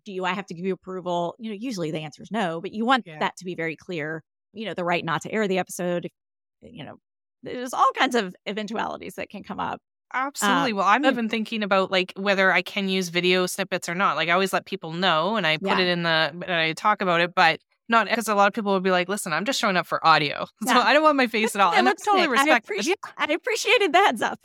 Do 0.06 0.12
you 0.12 0.26
I 0.26 0.34
have 0.34 0.46
to 0.48 0.54
give 0.54 0.66
you 0.66 0.74
approval? 0.74 1.36
You 1.40 1.52
know, 1.52 1.58
usually 1.58 1.92
the 1.92 2.00
answer 2.00 2.22
is 2.22 2.32
no, 2.32 2.60
but 2.62 2.74
you 2.74 2.86
want 2.86 3.06
Yeah. 3.08 3.20
that 3.20 3.38
to 3.38 3.46
be 3.46 3.56
very 3.56 3.76
clear. 3.76 4.24
You 4.58 4.66
know, 4.66 4.74
the 4.74 4.84
right 4.84 5.04
not 5.06 5.22
to 5.22 5.32
air 5.32 5.48
the 5.48 5.60
episode, 5.60 6.06
if- 6.06 6.12
you 6.62 6.84
know, 6.84 6.98
there's 7.44 7.74
all 7.74 7.92
kinds 7.96 8.16
of 8.16 8.36
eventualities 8.48 9.16
that 9.16 9.30
can 9.30 9.44
come 9.44 9.60
up. 9.60 9.80
Uh, 10.14 10.18
Absolutely. 10.18 10.74
well, 10.74 10.88
I'm 10.88 11.04
but- 11.04 11.12
even 11.14 11.30
thinking 11.30 11.64
about 11.64 11.92
like 11.92 12.14
whether 12.16 12.52
I 12.52 12.62
can 12.62 12.90
use 12.90 13.10
video 13.10 13.46
snippets 13.46 13.88
or 13.90 13.94
not. 13.96 14.16
Like 14.16 14.30
I 14.30 14.32
always 14.32 14.54
let 14.54 14.66
people 14.66 14.92
know 14.94 15.36
and 15.36 15.46
I 15.46 15.58
put 15.58 15.68
Yeah. 15.68 15.80
it 15.80 15.88
in 15.88 16.04
the 16.04 16.10
and 16.34 16.52
I 16.52 16.74
talk 16.74 17.02
about 17.02 17.22
it, 17.22 17.36
but 17.36 17.60
not 17.90 18.08
because 18.08 18.28
a 18.28 18.36
lot 18.36 18.48
of 18.48 18.54
people 18.54 18.74
would 18.74 18.84
be 18.84 18.92
like, 18.92 19.08
listen, 19.10 19.32
I'm 19.34 19.46
just 19.46 19.60
showing 19.60 19.78
up 19.78 19.88
for 19.88 20.06
audio. 20.06 20.46
So 20.66 20.74
I 20.74 20.94
don't 20.94 21.04
want 21.04 21.18
my 21.18 21.28
face 21.28 21.56
at 21.56 21.62
all. 21.62 21.74
And 21.76 21.86
looks 21.86 22.04
totally 22.04 22.24
sick. 22.38 22.48
I, 22.48 22.54
respect 22.56 22.68
appreci- 22.70 23.12
I 23.18 23.34
appreciated 23.34 23.94
the 23.94 23.98
heads 24.00 24.22
up. 24.22 24.40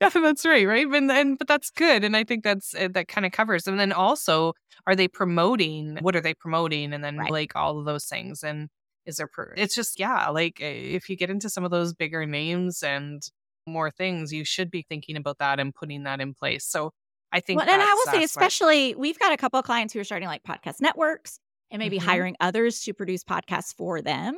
yeah, 0.00 0.08
that's 0.08 0.44
right, 0.44 0.66
right? 0.66 0.86
And, 0.86 1.10
and 1.10 1.38
but 1.38 1.48
that's 1.48 1.70
good, 1.70 2.04
and 2.04 2.16
I 2.16 2.24
think 2.24 2.44
that's 2.44 2.74
uh, 2.74 2.88
that 2.92 3.08
kind 3.08 3.26
of 3.26 3.32
covers. 3.32 3.66
And 3.66 3.78
then 3.78 3.92
also, 3.92 4.54
are 4.86 4.96
they 4.96 5.08
promoting? 5.08 5.98
What 6.00 6.16
are 6.16 6.20
they 6.20 6.34
promoting? 6.34 6.92
And 6.92 7.02
then 7.04 7.16
Right. 7.18 7.30
like 7.30 7.52
all 7.56 7.78
of 7.78 7.84
those 7.84 8.04
things. 8.06 8.42
And 8.42 8.68
is 9.06 9.16
there? 9.16 9.26
Per- 9.28 9.54
it's 9.56 9.74
just 9.74 9.98
yeah, 9.98 10.28
like 10.28 10.58
uh, 10.62 10.66
if 10.66 11.08
you 11.08 11.16
get 11.16 11.30
into 11.30 11.48
some 11.50 11.64
of 11.64 11.70
those 11.70 11.92
bigger 11.94 12.26
names 12.26 12.82
and 12.82 13.22
more 13.66 13.90
things, 13.90 14.32
you 14.32 14.44
should 14.44 14.70
be 14.70 14.84
thinking 14.88 15.16
about 15.16 15.38
that 15.38 15.60
and 15.60 15.74
putting 15.74 16.02
that 16.04 16.20
in 16.20 16.34
place. 16.34 16.64
So 16.66 16.92
I 17.30 17.40
think, 17.40 17.60
Well, 17.60 17.68
and 17.68 17.80
I 17.80 17.94
will 17.94 18.12
say, 18.12 18.20
that's 18.20 18.36
what- 18.36 18.44
especially, 18.44 18.94
we've 18.94 19.18
got 19.18 19.32
a 19.32 19.36
couple 19.36 19.58
of 19.58 19.64
clients 19.64 19.92
who 19.94 20.00
are 20.00 20.04
starting 20.04 20.28
like 20.28 20.42
podcast 20.42 20.80
networks 20.80 21.38
and 21.72 21.80
maybe 21.80 21.98
Mhm. 21.98 22.02
hiring 22.02 22.36
others 22.40 22.80
to 22.82 22.94
produce 22.94 23.24
podcasts 23.24 23.74
for 23.74 24.00
them. 24.00 24.36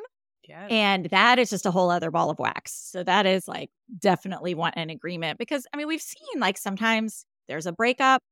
Yes. 0.49 0.69
And 0.71 1.07
that 1.07 1.39
is 1.39 1.51
just 1.51 1.67
a 1.67 1.71
whole 1.71 1.91
other 1.91 2.11
ball 2.11 2.31
of 2.31 2.39
wax. 2.39 2.73
So 2.73 3.03
that 3.05 3.27
is 3.27 3.47
like 3.49 3.71
definitely 3.99 4.55
want 4.55 4.75
an 4.77 4.89
agreement 4.91 5.39
because 5.39 5.67
I 5.73 5.77
mean, 5.77 5.87
we've 5.89 6.03
seen 6.03 6.39
like 6.41 6.57
sometimes 6.59 7.25
there's 7.49 7.67
a 7.67 7.73
breakup 7.73 8.23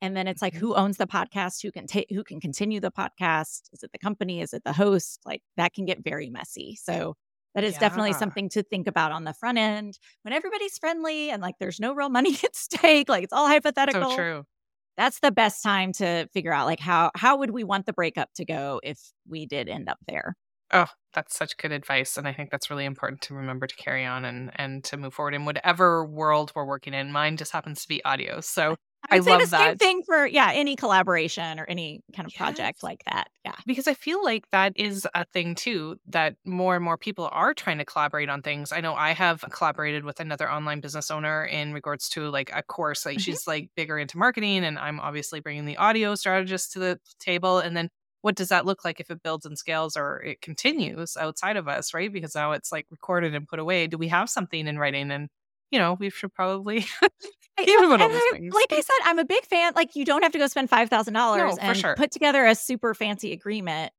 and 0.00 0.16
then 0.16 0.26
it's 0.28 0.42
like 0.42 0.54
Mhm. 0.54 0.58
who 0.58 0.74
owns 0.74 0.96
the 0.98 1.06
podcast, 1.06 1.62
who 1.62 1.70
can 1.72 1.86
take 1.86 2.10
who 2.10 2.24
can 2.24 2.40
continue 2.40 2.80
the 2.80 2.90
podcast? 2.90 3.62
Is 3.72 3.82
it 3.82 3.90
the 3.92 3.98
company? 3.98 4.40
Is 4.40 4.52
it 4.52 4.64
the 4.64 4.72
host? 4.72 5.20
Like 5.24 5.42
that 5.56 5.72
can 5.74 5.84
get 5.86 6.02
very 6.04 6.28
messy. 6.28 6.76
So 6.76 7.14
that 7.54 7.64
is 7.64 7.76
definitely 7.78 8.12
something 8.14 8.48
to 8.50 8.62
think 8.62 8.86
about 8.86 9.12
on 9.12 9.24
the 9.24 9.34
front 9.34 9.58
end 9.58 9.98
when 10.22 10.32
everybody's 10.32 10.78
friendly 10.78 11.30
and 11.30 11.42
like 11.42 11.54
there's 11.58 11.80
no 11.80 11.94
real 11.94 12.08
money 12.10 12.34
at 12.44 12.56
stake, 12.56 13.08
like 13.08 13.24
it's 13.24 13.32
all 13.32 13.46
hypothetical 13.48 14.10
so 14.10 14.16
true. 14.16 14.44
That's 14.96 15.20
the 15.20 15.32
best 15.32 15.62
time 15.62 15.92
to 15.92 16.28
figure 16.32 16.52
out 16.52 16.66
like 16.66 16.80
how 16.80 17.10
how 17.16 17.36
would 17.38 17.50
we 17.50 17.64
want 17.64 17.86
the 17.86 17.92
breakup 17.92 18.30
to 18.34 18.44
go 18.44 18.80
if 18.82 19.12
we 19.28 19.46
did 19.46 19.68
end 19.68 19.88
up 19.88 19.98
there 20.06 20.36
Oh, 20.72 20.86
that's 21.12 21.36
such 21.36 21.56
good 21.58 21.70
advice, 21.72 22.16
and 22.16 22.26
I 22.26 22.32
think 22.32 22.50
that's 22.50 22.70
really 22.70 22.86
important 22.86 23.20
to 23.22 23.34
remember 23.34 23.66
to 23.66 23.76
carry 23.76 24.04
on 24.06 24.24
and 24.24 24.50
and 24.54 24.82
to 24.84 24.96
move 24.96 25.12
forward 25.14 25.34
in 25.34 25.44
whatever 25.44 26.04
world 26.04 26.52
we're 26.54 26.64
working 26.64 26.94
in. 26.94 27.12
Mine 27.12 27.36
just 27.36 27.52
happens 27.52 27.82
to 27.82 27.88
be 27.88 28.02
audio, 28.04 28.40
so 28.40 28.76
I 29.10 29.18
say 29.20 29.36
love 29.36 29.40
the 29.40 29.46
same 29.46 29.76
that. 29.76 29.78
thing 29.78 30.02
for 30.04 30.26
yeah 30.26 30.50
any 30.52 30.76
collaboration 30.76 31.58
or 31.58 31.64
any 31.64 32.00
kind 32.14 32.26
of 32.26 32.34
project 32.34 32.82
like 32.82 33.02
that 33.04 33.28
yeah 33.44 33.54
because 33.66 33.86
I 33.86 33.94
feel 33.94 34.22
like 34.24 34.48
that 34.50 34.72
is 34.76 35.06
a 35.14 35.24
thing 35.26 35.54
too 35.54 35.98
that 36.06 36.36
more 36.44 36.74
and 36.76 36.84
more 36.84 36.96
people 36.98 37.28
are 37.32 37.54
trying 37.54 37.78
to 37.78 37.84
collaborate 37.84 38.28
on 38.28 38.42
things. 38.42 38.72
I 38.72 38.80
know 38.80 38.94
I 38.94 39.12
have 39.12 39.44
collaborated 39.50 40.04
with 40.04 40.20
another 40.20 40.50
online 40.50 40.80
business 40.80 41.10
owner 41.10 41.44
in 41.44 41.72
regards 41.72 42.08
to 42.10 42.28
like 42.30 42.50
a 42.54 42.62
course. 42.62 43.06
Like 43.06 43.18
Mhm. 43.18 43.20
she's 43.20 43.46
like 43.46 43.70
bigger 43.76 43.98
into 43.98 44.18
marketing, 44.18 44.64
and 44.64 44.78
I'm 44.78 44.98
obviously 45.00 45.40
bringing 45.40 45.64
the 45.64 45.76
audio 45.76 46.14
strategist 46.14 46.72
to 46.72 46.78
the 46.78 47.00
table. 47.20 47.58
And 47.58 47.76
then 47.76 47.88
what 48.22 48.34
does 48.36 48.48
that 48.48 48.66
look 48.66 48.84
like 48.84 49.00
if 49.00 49.10
it 49.10 49.22
builds 49.22 49.46
and 49.46 49.58
scales 49.58 49.96
or 49.96 50.22
it 50.22 50.40
continues 50.40 51.16
outside 51.16 51.56
of 51.56 51.68
us, 51.68 51.92
right? 51.94 52.12
Because 52.12 52.34
now 52.34 52.52
it's 52.52 52.72
like 52.72 52.86
recorded 52.90 53.34
and 53.34 53.46
put 53.48 53.58
away. 53.58 53.86
Do 53.86 53.98
we 53.98 54.08
have 54.08 54.30
something 54.30 54.66
in 54.66 54.78
writing? 54.78 55.10
And 55.10 55.28
you 55.70 55.78
know, 55.78 55.94
we 55.94 56.10
should 56.10 56.32
probably 56.34 56.84
Even 57.60 57.84
about 57.84 58.00
all 58.00 58.08
those 58.08 58.20
I- 58.32 58.36
things. 58.36 58.54
like 58.54 58.72
i 58.72 58.80
said 58.80 58.94
i'm 59.04 59.18
a 59.18 59.24
big 59.24 59.44
fan 59.44 59.72
like 59.76 59.94
you 59.94 60.04
don't 60.04 60.22
have 60.22 60.32
to 60.32 60.38
go 60.38 60.46
spend 60.46 60.70
$5000 60.70 61.12
No, 61.12 61.50
for 61.56 61.60
and 61.60 61.76
sure. 61.76 61.94
put 61.96 62.10
together 62.10 62.44
a 62.46 62.54
super 62.54 62.94
fancy 62.94 63.32
agreement 63.32 63.92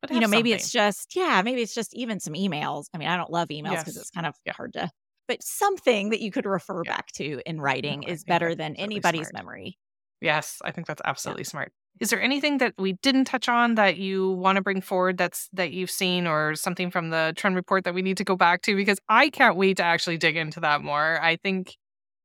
but 0.00 0.10
you 0.10 0.20
know 0.20 0.28
maybe 0.28 0.50
something. 0.50 0.54
it's 0.54 0.70
just 0.72 1.14
yeah 1.16 1.42
maybe 1.42 1.60
it's 1.62 1.74
just 1.74 1.94
even 1.94 2.18
some 2.20 2.34
emails 2.34 2.86
i 2.94 2.98
mean 2.98 3.08
i 3.08 3.16
don't 3.16 3.30
love 3.30 3.48
emails 3.48 3.78
because 3.80 3.94
Yes. 3.94 3.96
it's 3.98 4.10
kind 4.10 4.26
of 4.26 4.34
Yeah. 4.46 4.52
hard 4.54 4.72
to 4.74 4.90
but 5.28 5.42
something 5.42 6.10
that 6.10 6.20
you 6.20 6.30
could 6.30 6.46
refer 6.46 6.82
Yeah. 6.86 6.96
back 6.96 7.08
to 7.16 7.40
in 7.44 7.60
writing 7.60 8.04
I 8.06 8.10
is 8.12 8.24
better 8.24 8.54
than 8.54 8.74
anybody's 8.76 9.28
smart. 9.28 9.44
memory 9.44 9.78
Yes, 10.20 10.58
I 10.64 10.72
think 10.72 10.88
that's 10.88 11.00
absolutely 11.04 11.44
smart. 11.44 11.70
Is 12.00 12.10
there 12.10 12.20
anything 12.20 12.58
that 12.58 12.74
we 12.76 12.94
didn't 13.04 13.26
touch 13.26 13.48
on 13.48 13.76
that 13.76 13.98
you 13.98 14.32
want 14.32 14.56
to 14.56 14.62
bring 14.62 14.80
forward 14.80 15.16
that's 15.16 15.48
that 15.52 15.70
you've 15.70 15.92
seen 15.92 16.26
or 16.26 16.56
something 16.56 16.90
from 16.90 17.10
the 17.10 17.32
trend 17.36 17.54
report 17.54 17.84
that 17.84 17.94
we 17.94 18.02
need 18.02 18.16
to 18.16 18.24
go 18.24 18.34
back 18.34 18.62
to 18.62 18.74
because 18.74 18.98
I 19.08 19.30
can't 19.30 19.54
wait 19.54 19.76
to 19.76 19.84
actually 19.84 20.16
dig 20.16 20.36
into 20.36 20.58
that 20.58 20.82
more. 20.82 21.20
I 21.22 21.36
think 21.36 21.76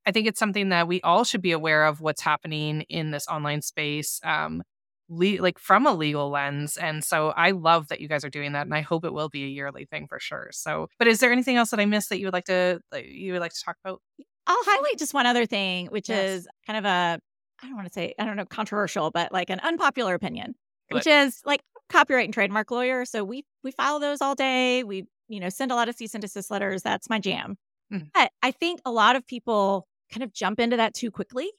I 0.06 0.12
think 0.12 0.28
it's 0.28 0.40
something 0.40 0.70
that 0.70 0.88
we 0.88 1.02
all 1.02 1.24
should 1.24 1.42
be 1.42 1.52
aware 1.52 1.86
of 1.86 2.02
what's 2.02 2.22
happening 2.22 2.82
in 2.90 3.12
this 3.12 3.28
online 3.28 3.62
space 3.62 4.20
um 4.24 4.64
le- 5.10 5.42
like 5.42 5.60
from 5.60 5.86
a 5.86 5.94
legal 5.94 6.30
lens 6.30 6.78
and 6.78 7.04
so 7.04 7.30
I 7.30 7.52
love 7.52 7.90
that 7.90 8.00
you 8.02 8.08
guys 8.08 8.24
are 8.26 8.30
doing 8.30 8.54
that 8.54 8.66
and 8.66 8.74
I 8.74 8.82
hope 8.82 9.06
it 9.06 9.14
will 9.14 9.30
be 9.30 9.44
a 9.44 9.48
yearly 9.48 9.86
thing 9.86 10.08
for 10.08 10.20
sure. 10.20 10.50
So, 10.52 10.88
but 11.00 11.08
is 11.08 11.20
there 11.20 11.32
anything 11.32 11.58
else 11.58 11.72
that 11.72 11.80
I 11.80 11.86
missed 11.86 12.10
that 12.10 12.20
you 12.20 12.26
would 12.28 12.34
like 12.34 12.46
to 12.46 12.80
that 12.92 13.06
you 13.06 13.34
would 13.34 13.42
like 13.42 13.54
to 13.54 13.64
talk 13.64 13.78
about? 13.84 14.02
I'll 14.48 14.64
highlight 14.64 14.98
just 14.98 15.14
one 15.14 15.26
other 15.26 15.46
thing, 15.46 15.88
which 15.88 16.10
Yes. 16.10 16.42
is 16.42 16.48
kind 16.68 16.78
of 16.78 16.86
a, 16.86 17.20
I 17.62 17.68
don't 17.68 17.76
want 17.76 17.88
to 17.88 17.94
say, 17.94 18.14
I 18.20 18.26
don't 18.26 18.36
know, 18.36 18.46
controversial, 18.46 19.10
but 19.12 19.32
like 19.32 19.50
an 19.50 19.60
unpopular 19.62 20.14
opinion, 20.16 20.56
which 20.90 21.08
is 21.08 21.42
like 21.46 21.62
copyright 21.90 22.26
and 22.26 22.34
trademark 22.34 22.70
lawyer. 22.72 23.06
So 23.06 23.24
we 23.24 23.44
we 23.64 23.72
file 23.72 24.00
those 24.00 24.22
all 24.22 24.36
day. 24.36 24.84
We 24.84 25.06
you 25.30 25.40
know 25.40 25.50
send 25.50 25.72
a 25.72 25.76
lot 25.76 25.88
of 25.90 25.96
cease 25.96 26.14
and 26.14 26.22
desist 26.22 26.52
letters. 26.52 26.82
That's 26.82 27.10
my 27.10 27.20
jam. 27.20 27.56
Mhm. 27.92 28.10
But 28.14 28.32
I 28.42 28.52
think 28.52 28.82
a 28.86 28.92
lot 28.92 29.16
of 29.16 29.26
people 29.26 29.88
kind 30.14 30.24
of 30.24 30.34
jump 30.34 30.60
into 30.60 30.78
that 30.78 30.94
too 30.94 31.12
quickly. 31.12 31.50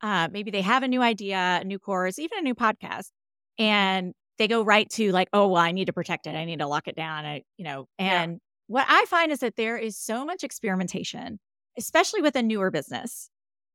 Uh, 0.00 0.28
maybe 0.30 0.50
they 0.50 0.62
have 0.62 0.82
a 0.82 0.88
new 0.88 1.02
idea, 1.02 1.58
a 1.60 1.64
new 1.64 1.78
course, 1.78 2.18
even 2.18 2.38
a 2.38 2.42
new 2.42 2.54
podcast, 2.54 3.10
and 3.58 4.12
they 4.38 4.46
go 4.48 4.62
right 4.62 4.88
to 4.90 5.10
like, 5.12 5.28
oh 5.32 5.48
well, 5.48 5.62
I 5.62 5.72
need 5.72 5.86
to 5.86 5.92
protect 5.92 6.26
it. 6.26 6.34
I 6.36 6.44
need 6.44 6.60
to 6.60 6.66
lock 6.68 6.86
it 6.88 6.96
down. 6.96 7.24
I 7.24 7.42
you 7.56 7.64
know, 7.64 7.86
Yeah. 7.98 8.22
and 8.22 8.38
what 8.68 8.86
I 8.88 9.04
find 9.06 9.32
is 9.32 9.40
that 9.40 9.56
there 9.56 9.76
is 9.76 9.96
so 9.98 10.24
much 10.24 10.44
experimentation 10.44 11.38
especially 11.76 12.20
with 12.22 12.34
a 12.34 12.42
newer 12.42 12.70
business 12.72 13.30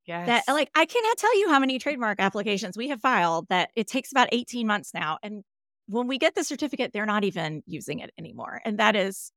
Yes. 0.06 0.26
that 0.26 0.52
like 0.52 0.68
I 0.74 0.84
cannot 0.86 1.16
tell 1.16 1.38
you 1.38 1.48
how 1.48 1.58
many 1.58 1.78
trademark 1.78 2.20
applications 2.20 2.76
we 2.76 2.88
have 2.88 3.00
filed 3.00 3.46
that 3.48 3.70
it 3.74 3.86
takes 3.88 4.12
about 4.12 4.28
18 4.32 4.66
months 4.66 4.92
now 4.92 5.18
and 5.22 5.42
when 5.86 6.06
we 6.06 6.18
get 6.18 6.34
the 6.34 6.44
certificate 6.44 6.92
they're 6.92 7.06
not 7.06 7.24
even 7.24 7.62
using 7.66 8.00
it 8.00 8.10
anymore 8.18 8.60
and 8.64 8.78
that 8.78 8.94
is 8.96 9.32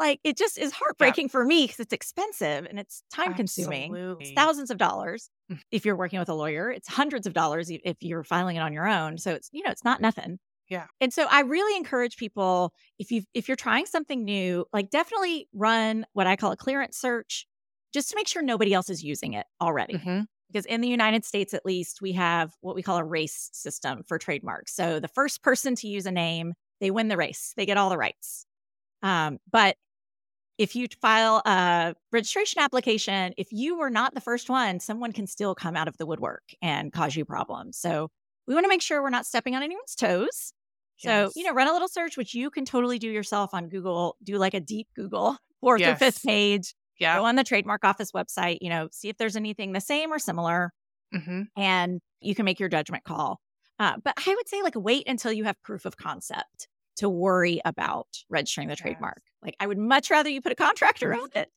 like 0.00 0.20
it 0.24 0.36
just 0.38 0.58
is 0.58 0.72
heartbreaking 0.72 1.28
for 1.28 1.44
me 1.44 1.64
because 1.66 1.80
it's 1.80 1.92
expensive 1.92 2.66
and 2.66 2.80
it's 2.80 3.02
time 3.12 3.34
consuming 3.34 4.00
it's 4.18 4.32
thousands 4.32 4.70
of 4.70 4.78
dollars 4.78 5.30
if 5.70 5.84
you're 5.86 5.96
working 5.96 6.18
with 6.18 6.28
a 6.30 6.34
lawyer 6.34 6.70
it's 6.70 6.88
hundreds 6.88 7.26
of 7.26 7.34
dollars 7.34 7.70
if 7.70 7.98
you're 8.02 8.24
filing 8.24 8.56
it 8.56 8.60
on 8.60 8.72
your 8.72 8.88
own 8.88 9.18
so 9.18 9.32
it's 9.32 9.50
you 9.52 9.62
know 9.64 9.70
it's 9.70 9.84
not 9.84 10.00
nothing 10.00 10.38
Yeah. 10.68 10.86
and 11.00 11.12
so 11.12 11.26
i 11.30 11.40
really 11.40 11.76
encourage 11.76 12.16
people 12.16 12.72
if 12.98 13.10
you 13.12 13.22
if 13.34 13.48
you're 13.48 13.56
trying 13.56 13.86
something 13.86 14.24
new 14.24 14.66
like 14.72 14.90
definitely 14.90 15.48
run 15.54 16.06
what 16.14 16.26
i 16.26 16.36
call 16.36 16.52
a 16.52 16.56
clearance 16.56 16.96
search 16.98 17.46
just 17.92 18.10
to 18.10 18.16
make 18.16 18.28
sure 18.28 18.42
nobody 18.42 18.72
else 18.74 18.88
is 18.90 19.02
using 19.04 19.34
it 19.34 19.46
already 19.60 20.04
Mhm. 20.04 20.26
because 20.48 20.66
in 20.66 20.80
the 20.80 20.88
United 20.88 21.24
States, 21.24 21.54
at 21.54 21.64
least, 21.66 22.00
we 22.02 22.12
have 22.12 22.52
what 22.60 22.74
we 22.76 22.82
call 22.82 22.98
a 22.98 23.04
race 23.04 23.50
system 23.52 24.02
for 24.08 24.18
trademarks. 24.18 24.74
So 24.74 25.00
the 25.00 25.08
first 25.08 25.42
person 25.42 25.74
to 25.76 25.88
use 25.88 26.06
a 26.06 26.10
name, 26.12 26.54
they 26.80 26.90
win 26.90 27.08
the 27.08 27.16
race, 27.16 27.52
they 27.56 27.66
get 27.66 27.76
all 27.76 27.88
the 27.90 27.98
rights. 27.98 28.46
Um, 29.02 29.38
but 29.50 29.76
if 30.60 30.76
you 30.76 30.88
file 31.00 31.42
a 31.46 31.96
registration 32.12 32.60
application, 32.62 33.34
if 33.38 33.48
you 33.52 33.78
were 33.78 33.90
not 33.90 34.14
the 34.14 34.20
first 34.20 34.50
one, 34.50 34.80
someone 34.80 35.12
can 35.12 35.26
still 35.26 35.54
come 35.56 35.76
out 35.76 35.88
of 35.88 35.96
the 35.98 36.06
woodwork 36.06 36.44
and 36.62 36.92
cause 36.92 37.16
you 37.16 37.24
problems. 37.24 37.78
So 37.78 38.10
we 38.46 38.54
want 38.54 38.64
to 38.64 38.68
make 38.68 38.82
sure 38.82 39.02
we're 39.02 39.10
not 39.10 39.26
stepping 39.26 39.56
on 39.56 39.62
anyone's 39.62 39.96
toes. 39.96 40.54
So, 40.98 41.32
you 41.34 41.44
know, 41.44 41.52
run 41.54 41.68
a 41.68 41.72
little 41.72 41.88
search, 41.88 42.16
which 42.18 42.34
you 42.34 42.50
can 42.50 42.66
totally 42.66 42.98
do 42.98 43.10
yourself 43.10 43.54
on 43.54 43.68
Google. 43.70 44.16
Do 44.22 44.36
like 44.38 44.54
a 44.54 44.60
deep 44.60 44.88
Google, 44.94 45.38
fourth 45.60 45.86
or 45.88 45.96
fifth 45.96 46.22
page. 46.22 46.74
Yeah. 46.98 47.20
Go 47.20 47.24
on 47.24 47.36
the 47.36 47.44
trademark 47.44 47.84
office 47.84 48.12
website, 48.12 48.58
you 48.60 48.68
know, 48.70 48.88
see 48.92 49.08
if 49.08 49.16
there's 49.16 49.36
anything 49.36 49.72
the 49.72 49.80
same 49.80 50.12
or 50.12 50.20
similar, 50.20 50.72
hmm 51.12 51.42
and 51.56 52.00
you 52.20 52.34
can 52.34 52.44
make 52.44 52.60
your 52.60 52.68
judgment 52.68 53.04
call. 53.04 53.40
Uh, 53.78 53.96
but 54.04 54.14
I 54.26 54.34
would 54.34 54.48
say, 54.48 54.62
like, 54.62 54.74
wait 54.76 55.08
until 55.08 55.32
you 55.32 55.44
have 55.44 55.62
proof 55.62 55.86
of 55.86 55.96
concept 55.96 56.68
to 56.96 57.08
worry 57.08 57.60
about 57.64 58.08
registering 58.28 58.68
the 58.68 58.76
Yes. 58.76 58.76
trademark. 58.76 59.22
Like, 59.42 59.56
I 59.60 59.66
would 59.66 59.78
much 59.78 60.10
rather 60.10 60.28
you 60.28 60.40
put 60.42 60.52
a 60.52 60.56
contract 60.56 61.02
around 61.02 61.32
it 61.34 61.48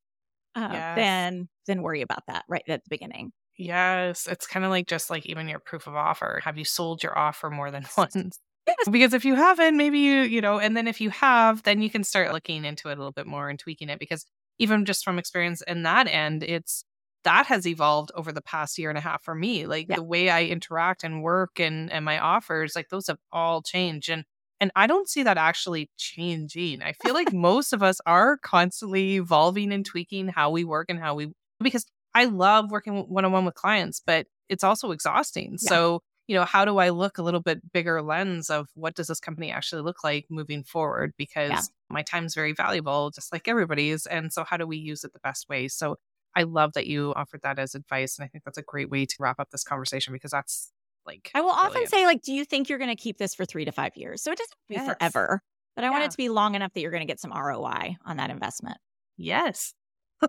uh, 0.56 0.70
Yes. 0.72 0.96
than 0.98 1.50
than 1.68 1.82
worry 1.82 2.02
about 2.02 2.24
that 2.28 2.46
right 2.48 2.64
at 2.68 2.84
the 2.84 2.90
beginning. 2.90 3.32
Yes. 3.58 4.28
It's 4.28 4.48
kind 4.48 4.66
of 4.66 4.72
like 4.72 4.88
just 4.88 5.10
like 5.10 5.26
even 5.26 5.48
your 5.48 5.60
proof 5.60 5.88
of 5.88 5.96
offer. 5.96 6.42
Have 6.44 6.58
you 6.58 6.66
sold 6.66 7.04
your 7.04 7.18
offer 7.18 7.50
more 7.50 7.72
than 7.72 7.86
once? 7.98 8.40
Yes. 8.68 8.88
Because 8.90 9.14
if 9.14 9.26
you 9.26 9.36
haven't, 9.36 9.76
maybe 9.78 10.00
you, 10.00 10.22
you 10.22 10.42
know, 10.42 10.58
and 10.60 10.76
then 10.76 10.88
if 10.88 11.02
you 11.02 11.10
have, 11.10 11.64
then 11.64 11.82
you 11.82 11.90
can 11.90 12.04
start 12.04 12.32
looking 12.32 12.66
into 12.66 12.90
it 12.90 12.94
a 12.94 12.96
little 12.96 13.12
bit 13.12 13.28
more 13.28 13.50
and 13.50 13.60
tweaking 13.60 13.90
it 13.90 14.00
because 14.00 14.26
even 14.58 14.86
just 14.86 15.04
from 15.04 15.20
experience 15.20 15.62
in 15.68 15.84
that 15.84 16.08
end, 16.08 16.44
it's 16.44 16.84
that 17.26 17.46
has 17.48 17.68
evolved 17.68 18.12
over 18.16 18.32
the 18.32 18.42
past 18.42 18.78
year 18.78 18.90
and 18.90 18.98
a 18.98 19.02
half 19.02 19.24
for 19.24 19.36
me. 19.36 19.66
Like 19.66 19.88
yeah. 19.90 19.96
the 19.98 20.04
way 20.04 20.30
I 20.30 20.44
interact 20.46 21.04
and 21.04 21.22
work 21.22 21.60
and 21.60 21.92
and 21.92 22.06
my 22.06 22.20
offers, 22.20 22.76
like 22.76 22.90
those 22.90 23.08
have 23.08 23.18
all 23.32 23.62
changed. 23.62 24.10
And 24.10 24.24
and 24.64 24.72
I 24.78 24.88
don't 24.88 25.10
see 25.10 25.24
that 25.24 25.38
actually 25.38 25.90
changing. 25.98 26.82
I 26.82 26.94
feel 26.94 27.14
like 27.14 27.34
most 27.34 27.74
of 27.74 27.84
us 27.84 28.00
are 28.06 28.38
constantly 28.38 29.16
evolving 29.16 29.74
and 29.74 29.86
tweaking 29.86 30.30
how 30.30 30.52
we 30.52 30.64
work 30.64 30.86
and 30.88 30.98
how 30.98 31.16
we 31.16 31.34
because 31.62 31.86
I 32.16 32.26
love 32.26 32.72
working 32.72 33.10
one 33.10 33.26
on 33.26 33.34
one 33.34 33.44
with 33.44 33.56
clients, 33.56 34.02
but 34.06 34.26
it's 34.48 34.64
also 34.64 34.92
exhausting. 34.92 35.58
Yeah. 35.60 35.70
So, 35.70 36.02
you 36.28 36.36
know, 36.38 36.46
how 36.46 36.64
do 36.64 36.78
I 36.78 36.92
look 36.92 37.18
a 37.18 37.24
little 37.24 37.42
bit 37.42 37.74
bigger 37.74 38.02
lens 38.02 38.50
of 38.50 38.70
what 38.74 38.96
does 38.96 39.08
this 39.08 39.20
company 39.20 39.52
actually 39.52 39.82
look 39.82 40.02
like 40.02 40.28
moving 40.30 40.64
forward? 40.64 41.12
Because 41.18 41.50
yeah. 41.50 41.60
my 41.90 42.02
time's 42.02 42.34
very 42.34 42.54
valuable, 42.54 43.12
just 43.12 43.34
like 43.34 43.50
everybody's. 43.50 44.06
And 44.06 44.32
so, 44.32 44.46
how 44.46 44.56
do 44.56 44.66
we 44.66 44.78
use 44.78 45.04
it 45.04 45.12
the 45.12 45.20
best 45.20 45.50
way? 45.50 45.68
So, 45.68 45.98
I 46.38 46.44
love 46.44 46.72
that 46.76 46.88
you 46.88 47.12
offered 47.18 47.42
that 47.42 47.60
as 47.60 47.76
advice. 47.76 48.18
And 48.18 48.24
I 48.24 48.30
think 48.30 48.46
that's 48.46 48.58
a 48.58 48.64
great 48.64 48.90
way 48.90 49.06
to 49.08 49.16
wrap 49.20 49.42
up 49.42 49.50
this 49.50 49.66
conversation 49.66 50.14
because 50.14 50.32
that's 50.32 50.72
like, 51.06 51.32
I 51.34 51.42
will 51.42 51.54
brilliant. 51.54 51.76
often 51.76 51.88
say, 51.88 52.06
like, 52.06 52.22
do 52.22 52.34
you 52.34 52.46
think 52.46 52.70
you're 52.70 52.80
going 52.80 52.96
to 52.96 53.02
keep 53.02 53.18
this 53.18 53.36
for 53.36 53.46
three 53.46 53.66
to 53.66 53.72
five 53.72 53.96
years? 53.96 54.22
So 54.22 54.32
it 54.32 54.38
doesn't 54.38 54.58
be 54.70 54.76
yes. 54.76 54.88
forever, 54.88 55.42
but 55.76 55.84
I 55.84 55.88
yeah. 55.88 55.92
want 55.92 56.04
it 56.06 56.12
to 56.12 56.18
be 56.18 56.30
long 56.30 56.56
enough 56.56 56.74
that 56.74 56.82
you're 56.82 56.92
going 56.92 57.02
to 57.02 57.08
get 57.08 57.20
some 57.20 57.32
ROI 57.32 57.98
on 58.06 58.18
that 58.18 58.30
investment. 58.30 58.78
Yes 59.18 59.74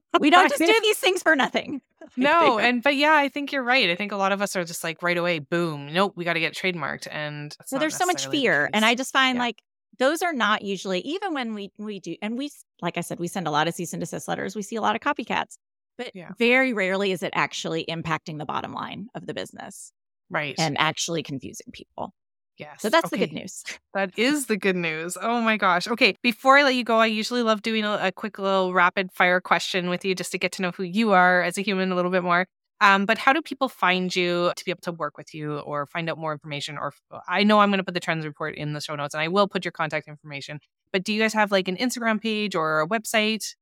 we 0.20 0.30
don't 0.30 0.48
just 0.48 0.60
do 0.60 0.80
these 0.82 0.98
things 0.98 1.22
for 1.22 1.36
nothing. 1.36 1.80
No, 2.18 2.58
and 2.58 2.82
but 2.82 2.96
yeah, 2.96 3.14
I 3.14 3.30
think 3.30 3.50
you're 3.50 3.62
right. 3.62 3.88
I 3.88 3.94
think 3.94 4.12
a 4.12 4.16
lot 4.16 4.30
of 4.30 4.42
us 4.42 4.54
are 4.56 4.64
just 4.64 4.84
like 4.84 5.02
right 5.02 5.16
away, 5.16 5.38
boom, 5.38 5.90
nope, 5.90 6.12
we 6.16 6.24
got 6.24 6.34
to 6.34 6.40
get 6.40 6.54
trademarked, 6.54 7.08
and 7.10 7.56
so 7.64 7.78
there's 7.78 7.96
so 7.96 8.04
much 8.04 8.28
fear, 8.28 8.68
and 8.74 8.84
I 8.84 8.94
just 8.94 9.10
find 9.10 9.36
yeah. 9.36 9.42
like 9.44 9.62
those 9.98 10.20
are 10.20 10.34
not 10.34 10.60
usually 10.60 11.00
even 11.00 11.32
when 11.32 11.54
we 11.54 11.72
we 11.78 12.00
do, 12.00 12.14
and 12.20 12.36
we 12.36 12.50
like 12.82 12.98
I 12.98 13.00
said, 13.00 13.18
we 13.18 13.26
send 13.26 13.48
a 13.48 13.50
lot 13.50 13.68
of 13.68 13.74
cease 13.74 13.94
and 13.94 14.00
desist 14.00 14.28
letters. 14.28 14.54
We 14.54 14.60
see 14.60 14.76
a 14.76 14.82
lot 14.82 14.94
of 14.94 15.00
copycats, 15.00 15.56
but 15.96 16.14
yeah. 16.14 16.32
very 16.38 16.74
rarely 16.74 17.10
is 17.10 17.22
it 17.22 17.32
actually 17.34 17.86
impacting 17.88 18.36
the 18.36 18.44
bottom 18.44 18.74
line 18.74 19.08
of 19.14 19.24
the 19.24 19.32
business, 19.32 19.93
right? 20.30 20.54
And 20.58 20.76
actually 20.78 21.22
confusing 21.22 21.66
people. 21.72 22.12
Yes. 22.56 22.82
So 22.82 22.88
that's 22.88 23.06
okay. 23.06 23.16
the 23.16 23.26
good 23.26 23.34
news. 23.34 23.64
That 23.94 24.18
is 24.18 24.46
the 24.46 24.56
good 24.56 24.76
news. 24.76 25.16
Oh 25.20 25.40
my 25.40 25.56
gosh. 25.56 25.86
Okay. 25.86 26.16
Before 26.22 26.58
I 26.58 26.64
let 26.64 26.74
you 26.74 26.82
go, 26.82 26.98
I 26.98 27.06
usually 27.06 27.42
love 27.42 27.62
doing 27.62 27.84
a, 27.84 27.98
a, 28.02 28.12
quick 28.12 28.40
little 28.40 28.72
rapid 28.72 29.12
fire 29.12 29.40
question 29.40 29.88
with 29.88 30.04
you 30.04 30.16
just 30.16 30.32
to 30.32 30.38
get 30.38 30.50
to 30.52 30.62
know 30.62 30.72
who 30.72 30.82
you 30.82 31.12
are 31.12 31.42
as 31.42 31.58
a 31.58 31.60
human 31.62 31.92
a 31.92 31.94
little 31.94 32.10
bit 32.10 32.24
more. 32.24 32.46
Um, 32.80 33.06
but 33.06 33.18
how 33.18 33.32
do 33.32 33.40
people 33.40 33.68
find 33.68 34.14
you 34.14 34.52
to 34.56 34.64
be 34.64 34.72
able 34.72 34.80
to 34.82 34.92
work 34.92 35.16
with 35.16 35.32
you 35.32 35.58
or 35.60 35.86
find 35.86 36.10
out 36.10 36.18
more 36.18 36.32
information? 36.32 36.76
Or 36.76 36.92
I 37.28 37.44
know 37.44 37.60
I'm 37.60 37.70
going 37.70 37.78
to 37.78 37.84
put 37.84 37.94
the 37.94 38.00
trends 38.00 38.26
report 38.26 38.56
in 38.56 38.72
the 38.72 38.80
show 38.80 38.96
notes 38.96 39.14
and 39.14 39.22
I 39.22 39.28
will 39.28 39.46
put 39.46 39.64
your 39.64 39.72
contact 39.72 40.08
information. 40.08 40.58
But 40.92 41.04
do 41.04 41.12
you 41.12 41.20
guys 41.20 41.34
have 41.34 41.52
like 41.52 41.68
an 41.68 41.76
Instagram 41.76 42.20
page 42.20 42.56
or 42.56 42.80
a 42.80 42.88
website? 42.88 43.54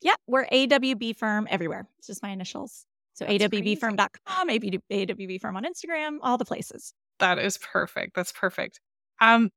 Yeah, 0.00 0.14
we're 0.26 0.46
AWB 0.46 1.16
Firm 1.16 1.48
everywhere. 1.50 1.88
It's 1.98 2.06
just 2.06 2.22
my 2.22 2.30
initials. 2.30 2.86
So 3.14 3.26
awbfirm.com, 3.26 4.48
AWB 4.48 5.40
Firm 5.40 5.56
on 5.56 5.64
Instagram, 5.64 6.18
all 6.22 6.38
the 6.38 6.44
places. 6.44 6.94
That 7.18 7.38
is 7.38 7.58
perfect. 7.58 8.14
That's 8.14 8.32
perfect. 8.32 8.80
Um, 9.20 9.50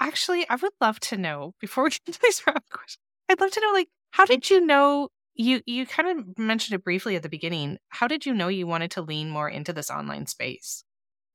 actually, 0.00 0.48
I 0.48 0.56
would 0.56 0.72
love 0.80 1.00
to 1.00 1.16
know 1.16 1.54
before 1.60 1.84
we 1.84 1.90
get 1.90 2.00
into 2.06 2.20
these 2.22 2.42
wrap 2.46 2.64
questions. 2.70 2.98
I'd 3.28 3.40
love 3.40 3.50
to 3.52 3.60
know, 3.60 3.72
like, 3.72 3.88
how 4.10 4.24
did 4.24 4.50
you 4.50 4.64
know? 4.64 5.08
You 5.40 5.60
you 5.66 5.86
kind 5.86 6.18
of 6.18 6.38
mentioned 6.38 6.74
it 6.74 6.82
briefly 6.82 7.14
at 7.14 7.22
the 7.22 7.28
beginning. 7.28 7.78
How 7.90 8.08
did 8.08 8.26
you 8.26 8.34
know 8.34 8.48
you 8.48 8.66
wanted 8.66 8.90
to 8.92 9.02
lean 9.02 9.30
more 9.30 9.48
into 9.48 9.72
this 9.72 9.88
online 9.88 10.26
space? 10.26 10.82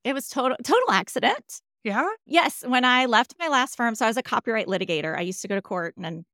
It 0.04 0.14
was 0.14 0.28
total 0.28 0.58
total 0.62 0.92
accident. 0.92 1.62
Yeah. 1.86 2.08
Yes. 2.26 2.64
When 2.68 2.84
I 2.84 3.06
left 3.06 3.36
my 3.40 3.48
last 3.48 3.78
firm, 3.78 3.96
so 3.96 4.06
I 4.06 4.10
was 4.10 4.18
a 4.18 4.24
copyright 4.24 4.68
litigator. 4.68 5.18
I 5.18 5.22
used 5.22 5.42
to 5.44 5.48
go 5.48 5.56
to 5.56 5.62
court 5.62 5.96
and 6.02 6.26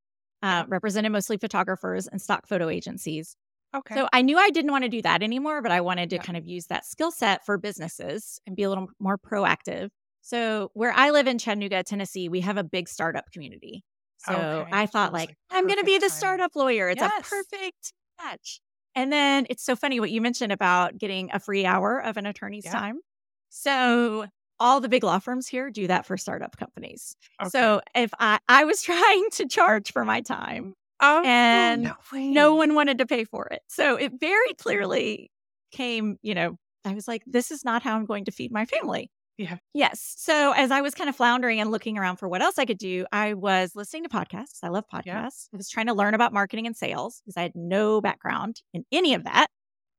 uh, 0.42 0.64
represented 0.68 1.12
mostly 1.12 1.36
photographers 1.36 2.06
and 2.06 2.20
stock 2.20 2.46
photo 2.46 2.68
agencies. 2.68 3.36
Okay. 3.74 3.94
So 3.94 4.08
I 4.12 4.22
knew 4.22 4.36
I 4.36 4.50
didn't 4.50 4.72
want 4.72 4.84
to 4.84 4.88
do 4.88 5.02
that 5.02 5.22
anymore, 5.22 5.62
but 5.62 5.70
I 5.70 5.80
wanted 5.80 6.10
to 6.10 6.16
yeah. 6.16 6.22
kind 6.22 6.36
of 6.36 6.44
use 6.44 6.66
that 6.66 6.84
skill 6.84 7.10
set 7.10 7.44
for 7.46 7.56
businesses 7.56 8.40
and 8.46 8.56
be 8.56 8.64
a 8.64 8.68
little 8.68 8.88
more 8.98 9.16
proactive. 9.16 9.90
So 10.22 10.70
where 10.74 10.92
I 10.92 11.10
live 11.10 11.26
in 11.26 11.38
Chattanooga, 11.38 11.82
Tennessee, 11.82 12.28
we 12.28 12.40
have 12.40 12.56
a 12.56 12.64
big 12.64 12.88
startup 12.88 13.30
community. 13.32 13.84
So 14.18 14.34
okay. 14.34 14.70
I 14.72 14.86
thought 14.86 15.12
like, 15.12 15.30
like 15.30 15.36
I'm 15.50 15.66
going 15.66 15.78
to 15.78 15.84
be 15.84 15.98
the 15.98 16.08
time. 16.08 16.16
startup 16.16 16.56
lawyer. 16.56 16.88
It's 16.90 17.00
yes. 17.00 17.12
a 17.26 17.30
perfect 17.30 17.92
match. 18.22 18.60
And 18.94 19.12
then 19.12 19.46
it's 19.48 19.64
so 19.64 19.76
funny 19.76 20.00
what 20.00 20.10
you 20.10 20.20
mentioned 20.20 20.52
about 20.52 20.98
getting 20.98 21.30
a 21.32 21.38
free 21.38 21.64
hour 21.64 21.98
of 22.00 22.16
an 22.16 22.26
attorney's 22.26 22.64
yeah. 22.66 22.72
time. 22.72 23.00
So 23.48 24.26
all 24.58 24.80
the 24.80 24.88
big 24.88 25.02
law 25.02 25.18
firms 25.18 25.48
here 25.48 25.70
do 25.70 25.86
that 25.86 26.06
for 26.06 26.16
startup 26.16 26.56
companies. 26.56 27.16
Okay. 27.40 27.50
So 27.50 27.80
if 27.94 28.10
I 28.18 28.38
I 28.48 28.64
was 28.64 28.82
trying 28.84 29.30
to 29.32 29.48
charge 29.48 29.92
for 29.92 30.04
my 30.04 30.20
time, 30.20 30.74
Oh, 31.00 31.22
and 31.24 31.82
no, 31.82 31.94
no, 32.12 32.54
one 32.54 32.74
wanted 32.74 32.98
to 32.98 33.06
pay 33.06 33.24
for 33.24 33.46
it. 33.46 33.62
So 33.68 33.96
it 33.96 34.12
very 34.20 34.54
clearly 34.54 35.30
came, 35.72 36.18
you 36.22 36.34
know, 36.34 36.56
I 36.84 36.94
was 36.94 37.08
like, 37.08 37.22
this 37.26 37.50
is 37.50 37.64
not 37.64 37.82
how 37.82 37.96
I'm 37.96 38.06
going 38.06 38.24
to 38.26 38.32
feed 38.32 38.52
my 38.52 38.64
family. 38.66 39.10
Yeah. 39.38 39.56
Yes. 39.72 40.14
So 40.18 40.52
as 40.52 40.70
I 40.70 40.82
was 40.82 40.94
kind 40.94 41.08
of 41.08 41.16
floundering 41.16 41.60
and 41.60 41.70
looking 41.70 41.96
around 41.96 42.16
for 42.16 42.28
what 42.28 42.42
else 42.42 42.58
I 42.58 42.66
could 42.66 42.76
do, 42.76 43.06
I 43.10 43.32
was 43.32 43.74
listening 43.74 44.02
to 44.02 44.10
podcasts. 44.10 44.58
I 44.62 44.68
love 44.68 44.84
podcasts. 44.92 45.04
Yeah. 45.06 45.54
I 45.54 45.56
was 45.56 45.70
trying 45.70 45.86
to 45.86 45.94
learn 45.94 46.12
about 46.12 46.34
marketing 46.34 46.66
and 46.66 46.76
sales 46.76 47.22
because 47.24 47.38
I 47.38 47.42
had 47.42 47.52
no 47.54 48.02
background 48.02 48.60
in 48.74 48.84
any 48.92 49.14
of 49.14 49.24
that. 49.24 49.46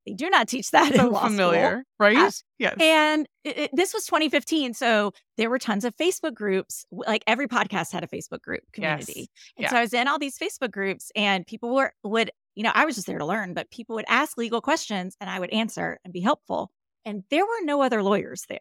They 0.05 0.13
do 0.13 0.29
not 0.29 0.47
teach 0.47 0.71
that 0.71 0.93
so 0.93 1.07
in 1.07 1.11
law 1.11 1.25
familiar, 1.25 1.69
school. 1.69 1.83
right? 1.99 2.17
Uh, 2.17 2.31
yes. 2.57 2.75
And 2.79 3.27
it, 3.43 3.57
it, 3.57 3.71
this 3.73 3.93
was 3.93 4.05
2015, 4.05 4.73
so 4.73 5.11
there 5.37 5.49
were 5.49 5.59
tons 5.59 5.85
of 5.85 5.95
Facebook 5.95 6.33
groups. 6.33 6.85
Like 6.91 7.23
every 7.27 7.47
podcast 7.47 7.91
had 7.91 8.03
a 8.03 8.07
Facebook 8.07 8.41
group 8.41 8.63
community, 8.73 9.13
yes. 9.13 9.27
and 9.57 9.63
yeah. 9.63 9.69
so 9.69 9.77
I 9.77 9.81
was 9.81 9.93
in 9.93 10.07
all 10.07 10.19
these 10.19 10.37
Facebook 10.37 10.71
groups, 10.71 11.11
and 11.15 11.45
people 11.45 11.73
were 11.73 11.93
would 12.03 12.31
you 12.55 12.63
know 12.63 12.71
I 12.73 12.85
was 12.85 12.95
just 12.95 13.07
there 13.07 13.19
to 13.19 13.25
learn, 13.25 13.53
but 13.53 13.69
people 13.69 13.95
would 13.95 14.05
ask 14.07 14.37
legal 14.37 14.61
questions, 14.61 15.15
and 15.21 15.29
I 15.29 15.39
would 15.39 15.51
answer 15.51 15.99
and 16.03 16.13
be 16.13 16.21
helpful. 16.21 16.71
And 17.05 17.23
there 17.29 17.45
were 17.45 17.63
no 17.63 17.81
other 17.81 18.03
lawyers 18.03 18.45
there. 18.47 18.59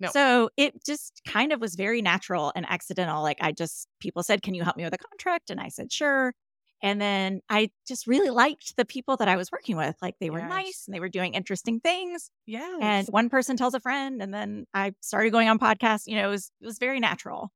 No. 0.00 0.10
So 0.10 0.50
it 0.56 0.84
just 0.84 1.20
kind 1.26 1.52
of 1.52 1.60
was 1.60 1.74
very 1.74 2.02
natural 2.02 2.52
and 2.54 2.66
accidental. 2.68 3.22
Like 3.22 3.38
I 3.40 3.52
just, 3.52 3.88
people 4.00 4.22
said, 4.22 4.42
Can 4.42 4.54
you 4.54 4.62
help 4.62 4.76
me 4.76 4.84
with 4.84 4.94
a 4.94 4.98
contract? 4.98 5.50
And 5.50 5.60
I 5.60 5.68
said, 5.68 5.92
Sure. 5.92 6.34
And 6.82 7.00
then 7.00 7.40
I 7.48 7.70
just 7.86 8.06
really 8.06 8.30
liked 8.30 8.76
the 8.76 8.84
people 8.84 9.16
that 9.16 9.28
I 9.28 9.36
was 9.36 9.50
working 9.50 9.76
with. 9.76 9.96
Like 10.00 10.14
they 10.20 10.30
were 10.30 10.38
yes. 10.38 10.48
nice 10.48 10.84
and 10.86 10.94
they 10.94 11.00
were 11.00 11.08
doing 11.08 11.34
interesting 11.34 11.80
things. 11.80 12.30
Yeah. 12.46 12.78
And 12.80 13.06
one 13.08 13.28
person 13.28 13.56
tells 13.56 13.74
a 13.74 13.80
friend, 13.80 14.22
and 14.22 14.32
then 14.32 14.66
I 14.72 14.92
started 15.00 15.30
going 15.30 15.48
on 15.48 15.58
podcasts. 15.58 16.06
You 16.06 16.16
know, 16.16 16.28
it 16.28 16.30
was 16.30 16.50
it 16.60 16.66
was 16.66 16.78
very 16.78 17.00
natural. 17.00 17.50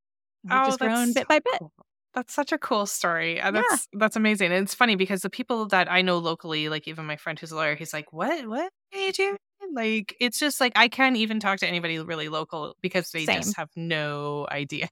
We've 0.45 0.53
oh, 0.53 0.65
just 0.67 0.81
grown 0.81 1.13
bit 1.13 1.29
by 1.29 1.39
bit. 1.39 1.59
Cool. 1.59 1.73
That's 2.15 2.35
such 2.35 2.53
a 2.53 2.59
cool 2.59 2.85
story. 2.87 3.41
Uh, 3.41 3.53
that's 3.53 3.89
yeah. 3.93 3.99
that's 3.99 4.17
amazing. 4.17 4.53
And 4.53 4.65
it's 4.65 4.75
funny 4.75 4.97
because 4.97 5.23
the 5.23 5.31
people 5.31 5.67
that 5.69 5.91
I 5.91 6.03
know 6.03 6.19
locally, 6.19 6.69
like 6.69 6.89
even 6.89 7.07
my 7.07 7.17
friend 7.17 7.39
who's 7.39 7.53
a 7.53 7.57
lawyer, 7.57 7.75
he's 7.75 7.93
like, 7.93 8.13
"What? 8.13 8.47
What 8.49 8.71
are 8.93 8.99
you 8.99 9.13
doing?" 9.13 9.37
Like 9.73 10.17
it's 10.21 10.39
just 10.39 10.61
like 10.61 10.73
I 10.77 10.89
can't 10.89 11.17
even 11.17 11.41
talk 11.41 11.61
to 11.61 11.67
anybody 11.67 11.99
really 12.01 12.29
local 12.29 12.77
because 12.83 13.11
they 13.11 13.25
Same. 13.25 13.41
just 13.41 13.57
have 13.57 13.71
no 13.77 14.47
idea. 14.51 14.89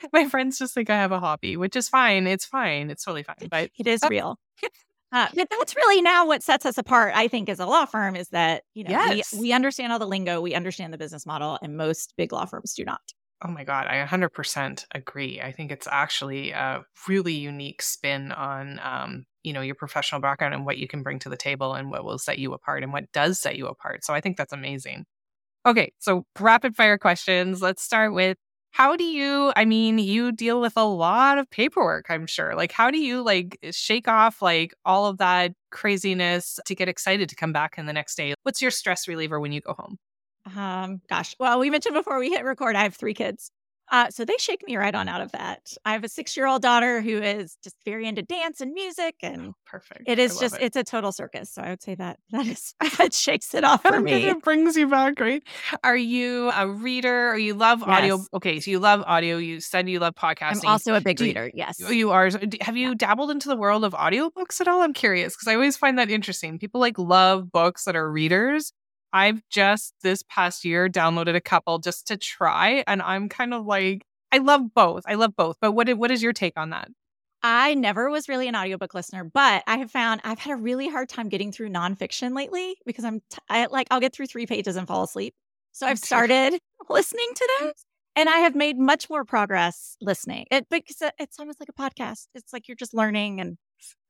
my 0.12 0.28
friends 0.28 0.58
just 0.58 0.74
think 0.74 0.90
I 0.90 0.96
have 0.96 1.12
a 1.12 1.20
hobby, 1.20 1.56
which 1.56 1.76
is 1.76 1.88
fine. 1.88 2.26
It's 2.26 2.44
fine. 2.44 2.90
It's 2.90 3.04
totally 3.04 3.22
fine. 3.22 3.36
But 3.50 3.70
it 3.78 3.86
is 3.86 4.00
real. 4.08 4.38
Uh, 5.10 5.26
but 5.34 5.48
that's 5.48 5.74
really 5.74 6.02
now 6.02 6.26
what 6.26 6.42
sets 6.42 6.66
us 6.66 6.76
apart, 6.76 7.14
I 7.16 7.28
think, 7.28 7.48
as 7.48 7.60
a 7.60 7.64
law 7.64 7.86
firm 7.86 8.14
is 8.14 8.28
that, 8.28 8.64
you 8.74 8.84
know, 8.84 8.90
yes. 8.90 9.32
we, 9.32 9.40
we 9.40 9.52
understand 9.54 9.90
all 9.90 9.98
the 9.98 10.06
lingo, 10.06 10.42
we 10.42 10.54
understand 10.54 10.92
the 10.92 10.98
business 10.98 11.24
model, 11.24 11.58
and 11.62 11.78
most 11.78 12.12
big 12.18 12.30
law 12.30 12.44
firms 12.44 12.74
do 12.74 12.84
not. 12.84 13.00
Oh 13.42 13.48
my 13.48 13.64
God, 13.64 13.86
I 13.86 14.04
100% 14.04 14.84
agree. 14.94 15.40
I 15.40 15.52
think 15.52 15.72
it's 15.72 15.88
actually 15.90 16.50
a 16.50 16.82
really 17.08 17.32
unique 17.32 17.80
spin 17.80 18.32
on, 18.32 18.80
um, 18.82 19.24
you 19.42 19.54
know, 19.54 19.62
your 19.62 19.76
professional 19.76 20.20
background 20.20 20.52
and 20.52 20.66
what 20.66 20.76
you 20.76 20.86
can 20.88 21.02
bring 21.02 21.20
to 21.20 21.30
the 21.30 21.36
table 21.38 21.72
and 21.72 21.90
what 21.90 22.04
will 22.04 22.18
set 22.18 22.38
you 22.38 22.52
apart 22.52 22.82
and 22.82 22.92
what 22.92 23.10
does 23.12 23.40
set 23.40 23.56
you 23.56 23.66
apart. 23.66 24.04
So 24.04 24.12
I 24.12 24.20
think 24.20 24.36
that's 24.36 24.52
amazing. 24.52 25.06
Okay, 25.64 25.92
so 25.98 26.26
rapid 26.38 26.76
fire 26.76 26.98
questions. 26.98 27.62
Let's 27.62 27.82
start 27.82 28.12
with 28.12 28.36
how 28.78 28.94
do 28.94 29.02
you 29.02 29.52
i 29.56 29.64
mean 29.64 29.98
you 29.98 30.30
deal 30.30 30.60
with 30.60 30.74
a 30.76 30.84
lot 30.84 31.36
of 31.36 31.50
paperwork 31.50 32.06
i'm 32.10 32.28
sure 32.28 32.54
like 32.54 32.70
how 32.70 32.92
do 32.92 32.98
you 32.98 33.22
like 33.22 33.58
shake 33.72 34.06
off 34.06 34.40
like 34.40 34.72
all 34.84 35.06
of 35.06 35.18
that 35.18 35.52
craziness 35.70 36.60
to 36.64 36.76
get 36.76 36.88
excited 36.88 37.28
to 37.28 37.34
come 37.34 37.52
back 37.52 37.76
in 37.76 37.86
the 37.86 37.92
next 37.92 38.14
day? 38.14 38.34
What's 38.44 38.62
your 38.62 38.70
stress 38.70 39.08
reliever 39.08 39.40
when 39.40 39.52
you 39.52 39.60
go 39.60 39.74
home? 39.74 39.98
Um 40.56 41.02
gosh 41.08 41.34
well 41.40 41.58
we 41.58 41.70
mentioned 41.70 41.94
before 41.94 42.18
we 42.18 42.30
hit 42.30 42.44
record 42.44 42.76
i 42.76 42.84
have 42.84 42.94
three 42.94 43.14
kids 43.14 43.50
uh, 43.90 44.10
so 44.10 44.24
they 44.24 44.36
shake 44.38 44.66
me 44.66 44.76
right 44.76 44.94
on 44.94 45.08
out 45.08 45.20
of 45.20 45.32
that. 45.32 45.72
I 45.84 45.92
have 45.92 46.04
a 46.04 46.08
six 46.08 46.36
year 46.36 46.46
old 46.46 46.62
daughter 46.62 47.00
who 47.00 47.18
is 47.18 47.56
just 47.62 47.76
very 47.84 48.06
into 48.06 48.22
dance 48.22 48.60
and 48.60 48.72
music, 48.72 49.16
and 49.22 49.48
oh, 49.48 49.54
perfect. 49.66 50.02
It 50.06 50.18
is 50.18 50.38
just 50.38 50.56
it. 50.56 50.62
it's 50.62 50.76
a 50.76 50.84
total 50.84 51.12
circus. 51.12 51.50
So 51.50 51.62
I 51.62 51.70
would 51.70 51.82
say 51.82 51.94
that 51.94 52.18
that 52.30 52.46
is 52.46 52.74
that 52.98 53.14
shakes 53.14 53.54
it 53.54 53.64
off 53.64 53.82
for 53.82 54.00
me. 54.00 54.26
It 54.26 54.42
brings 54.42 54.76
you 54.76 54.88
back, 54.88 55.20
right? 55.20 55.42
Are 55.84 55.96
you 55.96 56.50
a 56.50 56.68
reader? 56.68 57.30
Or 57.30 57.38
you 57.38 57.54
love 57.54 57.80
yes. 57.80 57.88
audio? 57.88 58.24
Okay, 58.34 58.60
so 58.60 58.70
you 58.70 58.78
love 58.78 59.02
audio. 59.06 59.38
You 59.38 59.60
said 59.60 59.88
you 59.88 60.00
love 60.00 60.14
podcasting. 60.14 60.64
I'm 60.64 60.72
also 60.72 60.94
a 60.94 61.00
big 61.00 61.20
reader. 61.20 61.50
Yes, 61.54 61.80
you 61.90 62.10
are. 62.10 62.30
Have 62.60 62.76
you 62.76 62.94
dabbled 62.94 63.30
into 63.30 63.48
the 63.48 63.56
world 63.56 63.84
of 63.84 63.92
audiobooks 63.94 64.60
at 64.60 64.68
all? 64.68 64.82
I'm 64.82 64.92
curious 64.92 65.34
because 65.34 65.48
I 65.48 65.54
always 65.54 65.76
find 65.76 65.98
that 65.98 66.10
interesting. 66.10 66.58
People 66.58 66.80
like 66.80 66.98
love 66.98 67.50
books 67.50 67.84
that 67.84 67.96
are 67.96 68.10
readers 68.10 68.72
I've 69.12 69.42
just 69.50 69.94
this 70.02 70.22
past 70.22 70.64
year 70.64 70.88
downloaded 70.88 71.34
a 71.34 71.40
couple 71.40 71.78
just 71.78 72.06
to 72.08 72.16
try. 72.16 72.84
And 72.86 73.02
I'm 73.02 73.28
kind 73.28 73.54
of 73.54 73.66
like, 73.66 74.04
I 74.32 74.38
love 74.38 74.74
both. 74.74 75.04
I 75.06 75.14
love 75.14 75.34
both. 75.36 75.56
But 75.60 75.72
what 75.72 75.88
what 75.96 76.10
is 76.10 76.22
your 76.22 76.32
take 76.32 76.54
on 76.56 76.70
that? 76.70 76.88
I 77.42 77.74
never 77.74 78.10
was 78.10 78.28
really 78.28 78.48
an 78.48 78.56
audiobook 78.56 78.94
listener, 78.94 79.22
but 79.22 79.62
I 79.66 79.78
have 79.78 79.90
found 79.90 80.20
I've 80.24 80.40
had 80.40 80.52
a 80.54 80.56
really 80.56 80.88
hard 80.88 81.08
time 81.08 81.28
getting 81.28 81.52
through 81.52 81.70
nonfiction 81.70 82.34
lately 82.34 82.76
because 82.84 83.04
I'm 83.04 83.20
t- 83.30 83.38
I, 83.48 83.66
like 83.66 83.86
I'll 83.90 84.00
get 84.00 84.12
through 84.12 84.26
three 84.26 84.46
pages 84.46 84.74
and 84.76 84.88
fall 84.88 85.04
asleep. 85.04 85.34
So 85.72 85.86
I've 85.86 86.00
started 86.00 86.58
listening 86.90 87.28
to 87.36 87.48
them, 87.60 87.72
and 88.16 88.28
I 88.28 88.38
have 88.38 88.56
made 88.56 88.76
much 88.76 89.08
more 89.08 89.24
progress 89.24 89.96
listening. 90.00 90.46
It 90.50 90.68
because 90.68 91.00
uh, 91.00 91.10
it's 91.18 91.38
almost 91.38 91.60
like 91.60 91.68
a 91.68 91.72
podcast. 91.72 92.26
It's 92.34 92.52
like 92.52 92.66
you're 92.68 92.76
just 92.76 92.94
learning 92.94 93.40
and. 93.40 93.56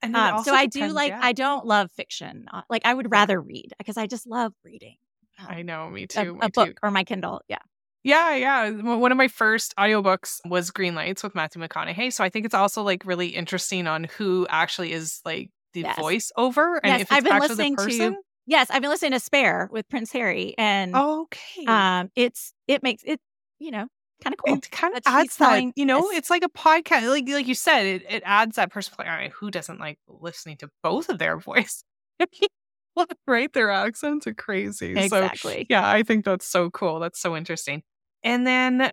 And 0.03 0.17
um, 0.17 0.45
so 0.45 0.55
I 0.55 0.67
do 0.67 0.89
like 0.89 1.11
yeah. 1.11 1.21
I 1.23 1.33
don't 1.33 1.67
love 1.67 1.91
fiction. 1.93 2.47
Uh, 2.53 2.63
like 2.71 2.83
I 2.85 2.95
would 2.95 3.11
rather 3.11 3.41
read 3.41 3.73
because 3.79 3.97
I 3.97 4.07
just 4.07 4.27
love 4.27 4.53
reading. 4.65 4.97
Um, 5.39 5.47
I 5.49 5.63
know, 5.63 5.89
me 5.91 6.07
too. 6.07 6.21
A, 6.21 6.25
me 6.25 6.39
a 6.43 6.45
too. 6.47 6.51
book 6.53 6.79
or 6.83 6.91
my 6.91 7.05
Kindle. 7.05 7.43
Yeah. 7.49 7.59
Yeah, 8.05 8.37
yeah. 8.37 8.71
One 8.71 9.13
of 9.13 9.19
my 9.19 9.29
first 9.29 9.75
audiobooks 9.77 10.39
was 10.47 10.71
Green 10.71 10.95
Lights 10.95 11.23
with 11.23 11.35
Matthew 11.35 11.61
McConaughey. 11.61 12.13
So 12.13 12.25
I 12.25 12.29
think 12.29 12.47
it's 12.47 12.55
also 12.55 12.83
like 12.83 13.05
really 13.05 13.29
interesting 13.29 13.87
on 13.87 14.05
who 14.05 14.47
actually 14.49 14.93
is 14.93 15.21
like 15.25 15.51
the 15.75 15.81
yes. 15.81 15.99
voiceover 15.99 16.79
and 16.83 16.93
yes, 16.93 17.01
if 17.01 17.03
it's 17.03 17.13
I've 17.13 17.25
been 17.25 17.33
actually 17.33 17.49
listening 17.49 17.73
the 17.73 17.83
person. 17.83 18.13
To, 18.13 18.19
yes, 18.47 18.71
I've 18.71 18.81
been 18.81 18.91
listening 18.91 19.13
to 19.13 19.21
Spare 19.21 19.69
with 19.71 19.89
Prince 19.89 20.13
Harry 20.13 20.55
and 20.57 20.95
okay. 20.95 21.67
Um 21.67 22.11
it's 22.15 22.53
it 22.67 22.83
makes 22.83 23.03
it, 23.05 23.21
you 23.59 23.73
know, 23.73 23.89
kind 24.23 24.35
of 24.35 24.39
cool. 24.45 24.57
It 24.57 24.71
kind 24.71 24.97
of 24.97 25.03
adds 25.07 25.37
that, 25.37 25.73
you 25.77 25.87
know, 25.87 26.11
it's 26.11 26.31
like 26.31 26.45
a 26.45 26.49
podcast. 26.49 27.09
Like 27.09 27.29
like 27.29 27.47
you 27.47 27.55
said, 27.55 27.87
it, 27.87 28.03
it 28.09 28.23
adds 28.25 28.57
that 28.57 28.71
person. 28.71 28.95
Like, 28.99 29.33
who 29.33 29.51
doesn't 29.51 29.81
like 29.81 29.99
listening 30.09 30.57
to 30.59 30.69
both 30.83 31.09
of 31.09 31.19
their 31.19 31.37
voice? 31.39 31.83
right? 33.27 33.53
Their 33.53 33.71
accents 33.71 34.27
are 34.27 34.35
crazy. 34.35 34.97
Exactly. 34.97 35.61
So, 35.61 35.65
yeah, 35.71 35.89
I 35.89 36.03
think 36.03 36.25
that's 36.25 36.47
so 36.47 36.71
cool. 36.71 37.01
That's 37.01 37.21
so 37.21 37.37
interesting. 37.37 37.83
And 38.23 38.47
then, 38.47 38.93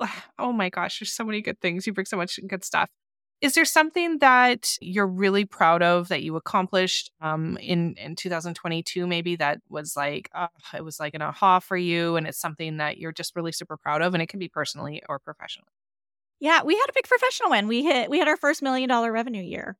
oh 0.38 0.52
my 0.52 0.70
gosh, 0.70 1.00
there's 1.00 1.12
so 1.12 1.24
many 1.24 1.40
good 1.40 1.60
things. 1.60 1.86
You 1.86 1.92
bring 1.92 2.06
so 2.06 2.16
much 2.16 2.38
good 2.46 2.64
stuff. 2.64 2.88
Is 3.40 3.54
there 3.54 3.64
something 3.64 4.18
that 4.18 4.76
you're 4.80 5.06
really 5.06 5.44
proud 5.44 5.82
of 5.82 6.08
that 6.08 6.22
you 6.22 6.34
accomplished 6.36 7.12
um, 7.20 7.56
in 7.58 7.94
in 7.94 8.16
2022? 8.16 9.06
Maybe 9.06 9.36
that 9.36 9.60
was 9.68 9.96
like 9.96 10.28
uh, 10.34 10.48
it 10.74 10.84
was 10.84 10.98
like 10.98 11.14
an 11.14 11.22
aha 11.22 11.60
for 11.60 11.76
you, 11.76 12.16
and 12.16 12.26
it's 12.26 12.40
something 12.40 12.78
that 12.78 12.98
you're 12.98 13.12
just 13.12 13.36
really 13.36 13.52
super 13.52 13.76
proud 13.76 14.02
of, 14.02 14.14
and 14.14 14.22
it 14.22 14.28
can 14.28 14.40
be 14.40 14.48
personally 14.48 15.02
or 15.08 15.18
professionally. 15.18 15.70
Yeah, 16.40 16.62
we 16.62 16.74
had 16.74 16.86
a 16.88 16.92
big 16.92 17.06
professional 17.06 17.50
win. 17.50 17.68
We 17.68 17.84
hit 17.84 18.10
we 18.10 18.18
had 18.18 18.28
our 18.28 18.36
first 18.36 18.62
million 18.62 18.88
dollar 18.88 19.12
revenue 19.12 19.42
year. 19.42 19.76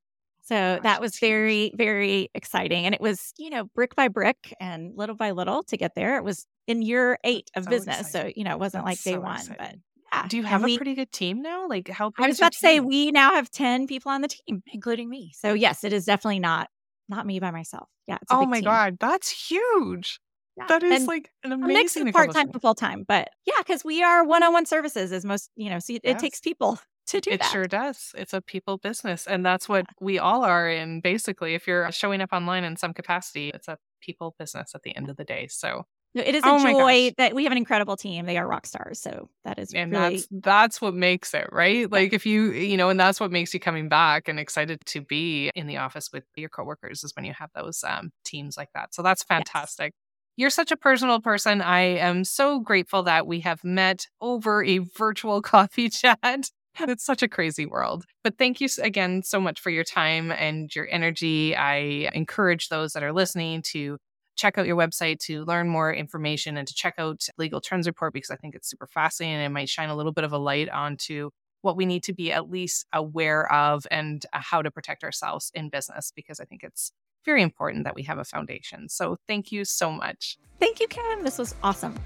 So 0.48 0.78
that 0.82 1.02
was 1.02 1.18
very, 1.18 1.72
very 1.76 2.30
exciting. 2.34 2.86
And 2.86 2.94
it 2.94 3.02
was, 3.02 3.34
you 3.36 3.50
know, 3.50 3.64
brick 3.64 3.94
by 3.94 4.08
brick 4.08 4.54
and 4.58 4.96
little 4.96 5.14
by 5.14 5.32
little 5.32 5.62
to 5.64 5.76
get 5.76 5.94
there. 5.94 6.16
It 6.16 6.24
was 6.24 6.46
in 6.66 6.80
year 6.80 7.18
eight 7.22 7.50
of 7.54 7.64
so 7.64 7.70
business. 7.70 8.00
Exciting. 8.00 8.30
So, 8.30 8.32
you 8.34 8.44
know, 8.44 8.52
it 8.52 8.58
wasn't 8.58 8.86
That's 8.86 9.04
like 9.04 9.04
day 9.04 9.18
so 9.18 9.20
one, 9.20 9.36
exciting. 9.36 9.82
Yeah. 10.12 10.26
Do 10.26 10.36
you 10.36 10.42
have 10.44 10.62
and 10.62 10.64
a 10.64 10.72
we, 10.72 10.76
pretty 10.76 10.94
good 10.94 11.12
team 11.12 11.42
now? 11.42 11.68
Like 11.68 11.88
how 11.88 12.12
I 12.18 12.26
was 12.26 12.38
about 12.38 12.52
to 12.52 12.58
say 12.58 12.80
we 12.80 13.10
now 13.10 13.34
have 13.34 13.50
10 13.50 13.86
people 13.86 14.10
on 14.10 14.22
the 14.22 14.28
team, 14.28 14.62
including 14.72 15.08
me. 15.08 15.32
So 15.34 15.54
yes, 15.54 15.84
it 15.84 15.92
is 15.92 16.04
definitely 16.04 16.40
not 16.40 16.68
not 17.08 17.26
me 17.26 17.40
by 17.40 17.50
myself. 17.50 17.88
Yeah. 18.06 18.18
oh 18.30 18.46
my 18.46 18.58
team. 18.58 18.64
God. 18.64 18.96
That's 19.00 19.30
huge. 19.30 20.20
Yeah. 20.56 20.66
That 20.66 20.82
is 20.82 21.00
and 21.00 21.06
like 21.06 21.30
an 21.44 21.52
amazing 21.52 22.12
part 22.12 22.32
time 22.32 22.52
to 22.52 22.58
full 22.58 22.74
time. 22.74 23.04
But 23.06 23.28
yeah, 23.46 23.54
because 23.58 23.84
we 23.84 24.02
are 24.02 24.24
one 24.24 24.42
on 24.42 24.52
one 24.52 24.66
services 24.66 25.12
as 25.12 25.24
most, 25.24 25.50
you 25.56 25.70
know, 25.70 25.78
see 25.78 25.96
it 25.96 26.02
yes. 26.04 26.20
takes 26.20 26.40
people 26.40 26.78
to 27.06 27.20
do 27.20 27.30
it 27.30 27.40
that. 27.40 27.50
sure 27.50 27.66
does. 27.66 28.12
It's 28.16 28.34
a 28.34 28.40
people 28.40 28.76
business. 28.76 29.26
And 29.26 29.46
that's 29.46 29.68
what 29.68 29.86
we 30.00 30.18
all 30.18 30.44
are 30.44 30.68
in 30.68 31.00
basically. 31.00 31.54
If 31.54 31.66
you're 31.66 31.90
showing 31.92 32.20
up 32.20 32.32
online 32.32 32.64
in 32.64 32.76
some 32.76 32.92
capacity, 32.92 33.50
it's 33.54 33.68
a 33.68 33.78
people 34.00 34.34
business 34.38 34.72
at 34.74 34.82
the 34.82 34.96
end 34.96 35.08
of 35.08 35.16
the 35.16 35.24
day. 35.24 35.46
So 35.48 35.84
it 36.14 36.34
is 36.34 36.44
a 36.44 36.48
oh 36.48 36.62
joy 36.62 37.12
that 37.16 37.34
we 37.34 37.44
have 37.44 37.52
an 37.52 37.58
incredible 37.58 37.96
team. 37.96 38.26
They 38.26 38.38
are 38.38 38.46
rock 38.46 38.66
stars. 38.66 39.00
So 39.00 39.28
that 39.44 39.58
is 39.58 39.72
and 39.74 39.92
really... 39.92 40.16
that's 40.16 40.28
that's 40.30 40.80
what 40.80 40.94
makes 40.94 41.34
it, 41.34 41.48
right? 41.52 41.90
Like 41.90 42.12
if 42.12 42.24
you, 42.26 42.52
you 42.52 42.76
know, 42.76 42.88
and 42.88 42.98
that's 42.98 43.20
what 43.20 43.30
makes 43.30 43.52
you 43.52 43.60
coming 43.60 43.88
back 43.88 44.28
and 44.28 44.38
excited 44.40 44.80
to 44.86 45.00
be 45.00 45.50
in 45.54 45.66
the 45.66 45.76
office 45.76 46.10
with 46.12 46.24
your 46.36 46.48
coworkers 46.48 47.04
is 47.04 47.14
when 47.14 47.24
you 47.24 47.34
have 47.34 47.50
those 47.54 47.84
um, 47.84 48.10
teams 48.24 48.56
like 48.56 48.70
that. 48.74 48.94
So 48.94 49.02
that's 49.02 49.22
fantastic. 49.22 49.92
Yes. 49.94 50.02
You're 50.36 50.50
such 50.50 50.70
a 50.70 50.76
personal 50.76 51.20
person. 51.20 51.60
I 51.60 51.80
am 51.80 52.24
so 52.24 52.60
grateful 52.60 53.02
that 53.02 53.26
we 53.26 53.40
have 53.40 53.64
met 53.64 54.06
over 54.20 54.64
a 54.64 54.78
virtual 54.78 55.42
coffee 55.42 55.88
chat 55.88 56.50
it's 56.86 57.04
such 57.04 57.22
a 57.22 57.28
crazy 57.28 57.66
world. 57.66 58.04
But 58.22 58.38
thank 58.38 58.60
you 58.60 58.68
again 58.80 59.22
so 59.22 59.40
much 59.40 59.60
for 59.60 59.70
your 59.70 59.84
time 59.84 60.30
and 60.30 60.74
your 60.74 60.86
energy. 60.90 61.56
I 61.56 62.10
encourage 62.14 62.68
those 62.68 62.92
that 62.92 63.02
are 63.02 63.12
listening 63.12 63.62
to 63.72 63.98
check 64.38 64.56
out 64.56 64.66
your 64.66 64.76
website 64.76 65.18
to 65.18 65.44
learn 65.44 65.68
more 65.68 65.92
information 65.92 66.56
and 66.56 66.66
to 66.66 66.74
check 66.74 66.94
out 66.96 67.26
Legal 67.36 67.60
Trends 67.60 67.86
Report 67.86 68.12
because 68.12 68.30
I 68.30 68.36
think 68.36 68.54
it's 68.54 68.70
super 68.70 68.86
fascinating 68.86 69.36
and 69.36 69.44
it 69.44 69.48
might 69.50 69.68
shine 69.68 69.90
a 69.90 69.96
little 69.96 70.12
bit 70.12 70.24
of 70.24 70.32
a 70.32 70.38
light 70.38 70.70
onto 70.70 71.30
what 71.62 71.76
we 71.76 71.84
need 71.84 72.04
to 72.04 72.12
be 72.12 72.32
at 72.32 72.48
least 72.48 72.86
aware 72.92 73.52
of 73.52 73.84
and 73.90 74.24
uh, 74.32 74.38
how 74.40 74.62
to 74.62 74.70
protect 74.70 75.02
ourselves 75.02 75.50
in 75.54 75.68
business 75.68 76.12
because 76.14 76.38
I 76.38 76.44
think 76.44 76.62
it's 76.62 76.92
very 77.24 77.42
important 77.42 77.84
that 77.84 77.96
we 77.96 78.04
have 78.04 78.18
a 78.18 78.24
foundation. 78.24 78.88
So 78.88 79.16
thank 79.26 79.50
you 79.50 79.64
so 79.64 79.90
much. 79.90 80.38
Thank 80.60 80.78
you, 80.78 80.86
Kim. 80.86 81.24
This 81.24 81.36
was 81.36 81.56
awesome. 81.64 81.98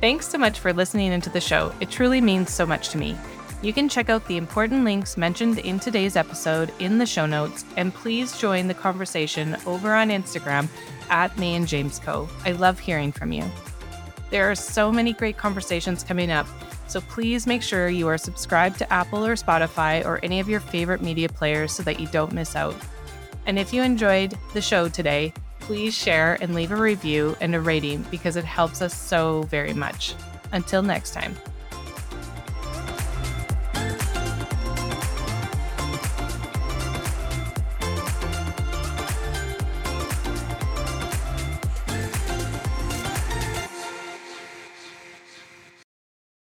Thanks 0.00 0.26
so 0.26 0.38
much 0.38 0.58
for 0.58 0.72
listening 0.72 1.12
into 1.12 1.30
the 1.30 1.40
show. 1.40 1.72
It 1.80 1.90
truly 1.90 2.20
means 2.20 2.50
so 2.50 2.66
much 2.66 2.88
to 2.90 2.98
me. 2.98 3.16
You 3.62 3.74
can 3.74 3.90
check 3.90 4.08
out 4.08 4.26
the 4.26 4.38
important 4.38 4.84
links 4.84 5.18
mentioned 5.18 5.58
in 5.58 5.78
today's 5.78 6.16
episode 6.16 6.72
in 6.78 6.96
the 6.96 7.04
show 7.04 7.26
notes, 7.26 7.66
and 7.76 7.92
please 7.92 8.38
join 8.38 8.68
the 8.68 8.74
conversation 8.74 9.54
over 9.66 9.92
on 9.94 10.08
Instagram 10.08 10.66
at 11.10 11.36
May 11.36 11.56
and 11.56 11.68
James 11.68 11.98
Co. 11.98 12.26
I 12.46 12.52
love 12.52 12.78
hearing 12.78 13.12
from 13.12 13.32
you. 13.32 13.44
There 14.30 14.50
are 14.50 14.54
so 14.54 14.90
many 14.90 15.12
great 15.12 15.36
conversations 15.36 16.02
coming 16.02 16.30
up, 16.30 16.46
so 16.86 17.02
please 17.02 17.46
make 17.46 17.62
sure 17.62 17.90
you 17.90 18.08
are 18.08 18.16
subscribed 18.16 18.78
to 18.78 18.90
Apple 18.90 19.26
or 19.26 19.34
Spotify 19.34 20.06
or 20.06 20.20
any 20.22 20.40
of 20.40 20.48
your 20.48 20.60
favorite 20.60 21.02
media 21.02 21.28
players 21.28 21.70
so 21.72 21.82
that 21.82 22.00
you 22.00 22.06
don't 22.06 22.32
miss 22.32 22.56
out. 22.56 22.74
And 23.44 23.58
if 23.58 23.74
you 23.74 23.82
enjoyed 23.82 24.38
the 24.54 24.62
show 24.62 24.88
today, 24.88 25.34
please 25.58 25.94
share 25.94 26.38
and 26.40 26.54
leave 26.54 26.72
a 26.72 26.76
review 26.76 27.36
and 27.42 27.54
a 27.54 27.60
rating 27.60 28.06
because 28.10 28.36
it 28.36 28.44
helps 28.44 28.80
us 28.80 28.94
so 28.94 29.42
very 29.44 29.74
much. 29.74 30.14
Until 30.52 30.80
next 30.80 31.12
time. 31.12 31.36